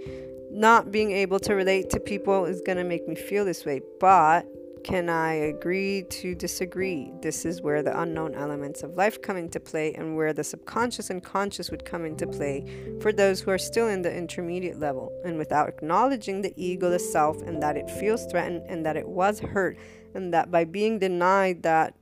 not 0.51 0.93
being 0.93 1.13
able 1.13 1.41
to 1.41 1.55
relate 1.55 1.89
to 1.91 1.99
people 1.99 2.45
is 2.45 2.61
going 2.61 2.77
to 2.77 2.85
make 2.85 3.09
me 3.09 3.15
feel 3.15 3.47
this 3.47 3.65
way, 3.65 3.81
but 3.99 4.47
can 4.85 5.09
I 5.09 5.33
agree 5.35 6.05
to 6.11 6.35
disagree? 6.35 7.13
This 7.21 7.45
is 7.45 7.63
where 7.63 7.83
the 7.83 8.01
unknown 8.01 8.35
elements 8.35 8.83
of 8.83 8.97
life 8.97 9.21
come 9.21 9.37
into 9.37 9.61
play 9.61 9.95
and 9.95 10.17
where 10.17 10.33
the 10.33 10.45
subconscious 10.45 11.11
and 11.11 11.23
conscious 11.23 11.71
would 11.71 11.85
come 11.85 12.05
into 12.05 12.27
play 12.27 12.65
for 13.01 13.13
those 13.13 13.41
who 13.41 13.51
are 13.51 13.59
still 13.59 13.89
in 13.89 14.03
the 14.03 14.15
intermediate 14.15 14.79
level. 14.79 15.13
And 15.25 15.39
without 15.39 15.69
acknowledging 15.69 16.43
the 16.43 16.53
ego, 16.57 16.91
the 16.91 16.99
self, 16.99 17.41
and 17.43 17.63
that 17.63 17.77
it 17.77 17.91
feels 17.91 18.27
threatened 18.27 18.63
and 18.69 18.85
that 18.87 18.97
it 18.97 19.09
was 19.09 19.41
hurt, 19.41 19.79
and 20.15 20.33
that 20.33 20.51
by 20.51 20.65
being 20.65 20.99
denied 20.99 21.63
that 21.63 21.95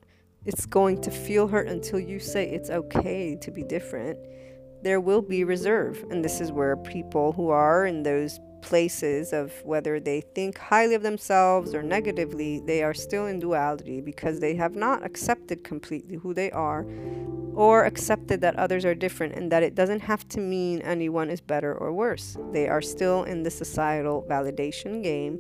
it's 0.44 0.66
going 0.66 1.00
to 1.02 1.10
feel 1.10 1.48
hurt 1.48 1.68
until 1.68 1.98
you 1.98 2.20
say 2.20 2.48
it's 2.50 2.70
okay 2.70 3.36
to 3.36 3.50
be 3.50 3.62
different 3.62 4.18
there 4.84 5.00
will 5.00 5.22
be 5.22 5.44
reserve. 5.44 6.04
And 6.10 6.22
this 6.22 6.40
is 6.40 6.52
where 6.52 6.76
people 6.76 7.32
who 7.32 7.48
are 7.48 7.86
in 7.86 8.02
those 8.02 8.38
places 8.64 9.34
of 9.34 9.52
whether 9.62 10.00
they 10.00 10.22
think 10.34 10.56
highly 10.56 10.94
of 10.94 11.02
themselves 11.02 11.74
or 11.74 11.82
negatively, 11.82 12.60
they 12.60 12.82
are 12.82 12.94
still 12.94 13.26
in 13.26 13.38
duality 13.38 14.00
because 14.00 14.40
they 14.40 14.54
have 14.54 14.74
not 14.74 15.04
accepted 15.04 15.62
completely 15.62 16.16
who 16.16 16.32
they 16.32 16.50
are 16.50 16.86
or 17.54 17.84
accepted 17.84 18.40
that 18.40 18.56
others 18.56 18.86
are 18.86 18.94
different 18.94 19.34
and 19.34 19.52
that 19.52 19.62
it 19.62 19.74
doesn't 19.74 20.00
have 20.00 20.26
to 20.28 20.40
mean 20.40 20.80
anyone 20.80 21.28
is 21.28 21.42
better 21.42 21.74
or 21.74 21.92
worse. 21.92 22.38
They 22.52 22.66
are 22.66 22.80
still 22.80 23.24
in 23.24 23.42
the 23.42 23.50
societal 23.50 24.26
validation 24.28 25.02
game 25.02 25.38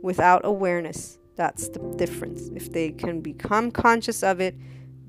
without 0.00 0.42
awareness. 0.44 1.18
That's 1.34 1.68
the 1.68 1.80
difference. 1.96 2.50
If 2.54 2.70
they 2.72 2.92
can 2.92 3.20
become 3.20 3.72
conscious 3.72 4.22
of 4.22 4.40
it, 4.40 4.54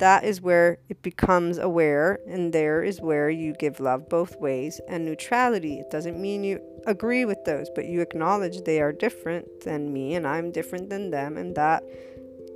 that 0.02 0.24
is 0.24 0.42
where 0.42 0.80
it 0.90 1.04
becomes 1.04 1.60
aware, 1.60 2.20
and 2.28 2.52
there 2.52 2.84
is 2.84 3.00
where 3.00 3.30
you 3.30 3.54
give 3.54 3.80
love 3.80 4.10
both 4.10 4.36
ways 4.38 4.82
and 4.90 5.06
neutrality. 5.06 5.76
It 5.76 5.92
doesn't 5.92 6.20
mean 6.20 6.44
you 6.44 6.60
agree 6.88 7.24
with 7.24 7.46
those, 7.46 7.70
but 7.76 7.86
you 7.86 8.02
acknowledge 8.02 8.64
they 8.64 8.82
are 8.82 8.92
different 8.92 9.62
than 9.64 9.94
me 9.94 10.16
and 10.16 10.26
I'm 10.26 10.52
different 10.52 10.90
than 10.90 11.12
them, 11.12 11.38
and 11.38 11.56
that 11.56 11.84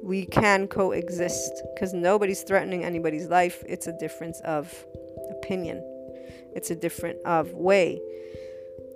we 0.01 0.25
can 0.25 0.67
coexist 0.67 1.61
because 1.75 1.93
nobody's 1.93 2.41
threatening 2.41 2.83
anybody's 2.83 3.27
life. 3.27 3.63
It's 3.67 3.85
a 3.85 3.97
difference 3.99 4.41
of 4.41 4.73
opinion, 5.29 5.83
it's 6.55 6.71
a 6.71 6.75
different 6.75 7.19
of 7.25 7.53
way. 7.53 8.01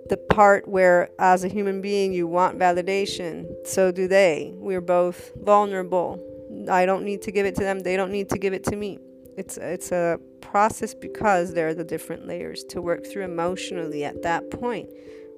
The 0.08 0.16
part 0.16 0.66
where, 0.66 1.10
as 1.20 1.44
a 1.44 1.48
human 1.48 1.80
being, 1.80 2.12
you 2.12 2.26
want 2.26 2.58
validation, 2.58 3.46
so 3.64 3.92
do 3.92 4.08
they. 4.08 4.50
We're 4.56 4.80
both 4.80 5.30
vulnerable 5.36 6.18
I 6.70 6.86
don't 6.86 7.04
need 7.04 7.22
to 7.22 7.32
give 7.32 7.46
it 7.46 7.54
to 7.56 7.62
them. 7.62 7.80
They 7.80 7.96
don't 7.96 8.12
need 8.12 8.28
to 8.30 8.38
give 8.38 8.52
it 8.52 8.64
to 8.64 8.76
me. 8.76 8.98
It's 9.36 9.56
it's 9.56 9.92
a 9.92 10.18
process 10.40 10.94
because 10.94 11.54
there 11.54 11.68
are 11.68 11.74
the 11.74 11.84
different 11.84 12.26
layers 12.26 12.64
to 12.64 12.82
work 12.82 13.06
through 13.06 13.24
emotionally 13.24 14.04
at 14.04 14.22
that 14.22 14.50
point. 14.50 14.88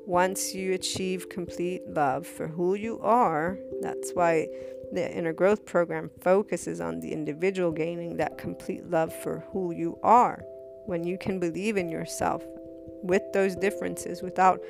Once 0.06 0.54
you 0.54 0.72
achieve 0.72 1.28
complete 1.28 1.82
love 1.86 2.26
for 2.26 2.48
who 2.48 2.74
you 2.74 2.98
are, 3.00 3.58
that's 3.80 4.10
why 4.12 4.48
the 4.92 5.16
inner 5.16 5.32
growth 5.32 5.64
program 5.64 6.10
focuses 6.20 6.80
on 6.80 7.00
the 7.00 7.12
individual 7.12 7.70
gaining 7.70 8.16
that 8.16 8.36
complete 8.36 8.84
love 8.90 9.14
for 9.22 9.44
who 9.52 9.72
you 9.72 9.98
are. 10.02 10.44
When 10.86 11.04
you 11.04 11.16
can 11.16 11.38
believe 11.38 11.76
in 11.76 11.88
yourself 11.88 12.42
with 13.02 13.22
those 13.32 13.54
differences 13.54 14.22
without 14.22 14.60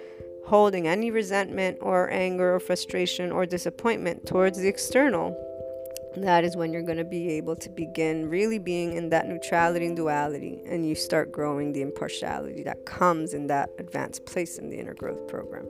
holding 0.47 0.87
any 0.87 1.11
resentment 1.11 1.79
or 1.81 2.11
anger 2.11 2.55
or 2.55 2.61
frustration 2.61 3.33
or 3.33 3.47
disappointment 3.47 4.27
towards 4.27 4.59
the 4.59 4.69
external, 4.69 5.35
that 6.17 6.45
is 6.45 6.57
when 6.57 6.73
you're 6.73 6.83
going 6.83 6.99
to 6.99 7.05
be 7.05 7.31
able 7.31 7.57
to 7.57 7.69
begin 7.71 8.29
really 8.29 8.59
being 8.59 8.97
in 8.97 9.09
that 9.11 9.29
neutrality 9.29 9.87
and 9.87 9.97
duality, 9.97 10.61
and 10.67 10.87
you 10.87 10.95
start 10.95 11.33
growing 11.33 11.73
the 11.73 11.83
impartiality 11.83 12.63
that 12.63 12.85
comes 12.85 13.35
in 13.35 13.47
that 13.47 13.71
advanced 13.79 14.27
place 14.27 14.59
in 14.59 14.71
the 14.71 14.79
inner 14.79 14.95
growth 14.95 15.27
program. 15.27 15.67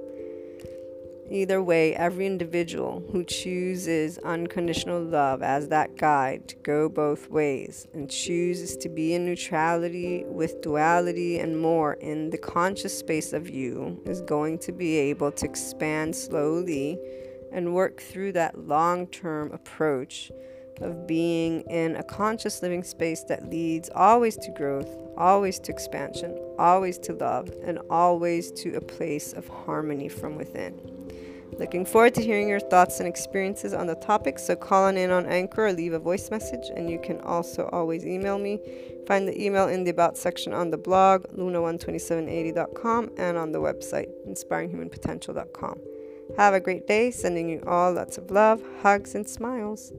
Either 1.31 1.63
way, 1.63 1.95
every 1.95 2.27
individual 2.27 3.03
who 3.11 3.25
chooses 3.25 4.19
unconditional 4.19 5.03
love 5.03 5.43
as 5.43 5.69
that 5.69 5.97
guide 5.97 6.47
to 6.47 6.57
go 6.57 6.91
both 6.91 7.31
ways 7.31 7.87
and 7.95 8.11
chooses 8.11 8.77
to 8.77 8.91
be 8.91 9.15
in 9.15 9.25
neutrality 9.25 10.25
with 10.27 10.61
duality 10.61 11.39
and 11.39 11.59
more 11.59 11.95
in 11.95 12.29
the 12.29 12.37
conscious 12.37 12.99
space 12.99 13.33
of 13.33 13.49
you 13.49 13.99
is 14.05 14.21
going 14.21 14.59
to 14.59 14.73
be 14.73 14.97
able 14.97 15.33
to 15.33 15.47
expand 15.47 16.15
slowly 16.15 16.99
and 17.53 17.75
work 17.75 18.01
through 18.01 18.33
that 18.33 18.67
long 18.67 19.07
term 19.09 19.53
approach 19.53 20.31
of 20.81 21.07
being 21.07 21.61
in 21.63 21.97
a 21.97 22.03
conscious 22.03 22.63
living 22.63 22.83
space 22.83 23.23
that 23.25 23.49
leads 23.49 23.91
always 23.95 24.37
to 24.37 24.51
growth, 24.53 24.89
always 25.17 25.59
to 25.61 25.71
expansion, 25.71 26.37
always 26.59 26.99
to 26.99 27.13
love, 27.13 27.51
and 27.65 27.79
always 27.91 28.51
to 28.53 28.75
a 28.75 28.81
place 28.81 29.33
of 29.33 29.47
harmony 29.49 30.09
from 30.09 30.37
within. 30.37 30.81
Looking 31.59 31.85
forward 31.85 32.15
to 32.15 32.23
hearing 32.23 32.49
your 32.49 32.61
thoughts 32.61 32.99
and 32.99 33.07
experiences 33.07 33.75
on 33.75 33.87
the 33.87 33.95
topic, 33.95 34.39
so 34.39 34.57
call 34.57 34.85
on 34.85 34.97
in 34.97 35.11
on 35.11 35.27
Anchor 35.27 35.67
or 35.67 35.73
leave 35.73 35.93
a 35.93 35.99
voice 35.99 36.31
message, 36.31 36.71
and 36.75 36.89
you 36.89 36.99
can 36.99 37.21
also 37.21 37.69
always 37.73 38.07
email 38.07 38.39
me. 38.39 38.59
Find 39.07 39.29
the 39.29 39.41
email 39.41 39.69
in 39.69 39.85
the 39.85 39.91
About 39.91 40.17
section 40.17 40.55
on 40.55 40.71
the 40.71 40.79
blog, 40.79 41.25
luna12780.com, 41.37 43.11
and 43.19 43.37
on 43.37 43.53
the 43.53 43.61
website, 43.61 44.09
inspiringhumanpotential.com. 44.27 45.92
Have 46.37 46.55
a 46.55 46.61
great 46.61 46.87
day. 46.87 47.11
Sending 47.11 47.49
you 47.49 47.63
all 47.67 47.93
lots 47.93 48.19
of 48.19 48.31
love, 48.31 48.63
hugs, 48.83 49.15
and 49.15 49.29
smiles. 49.29 49.93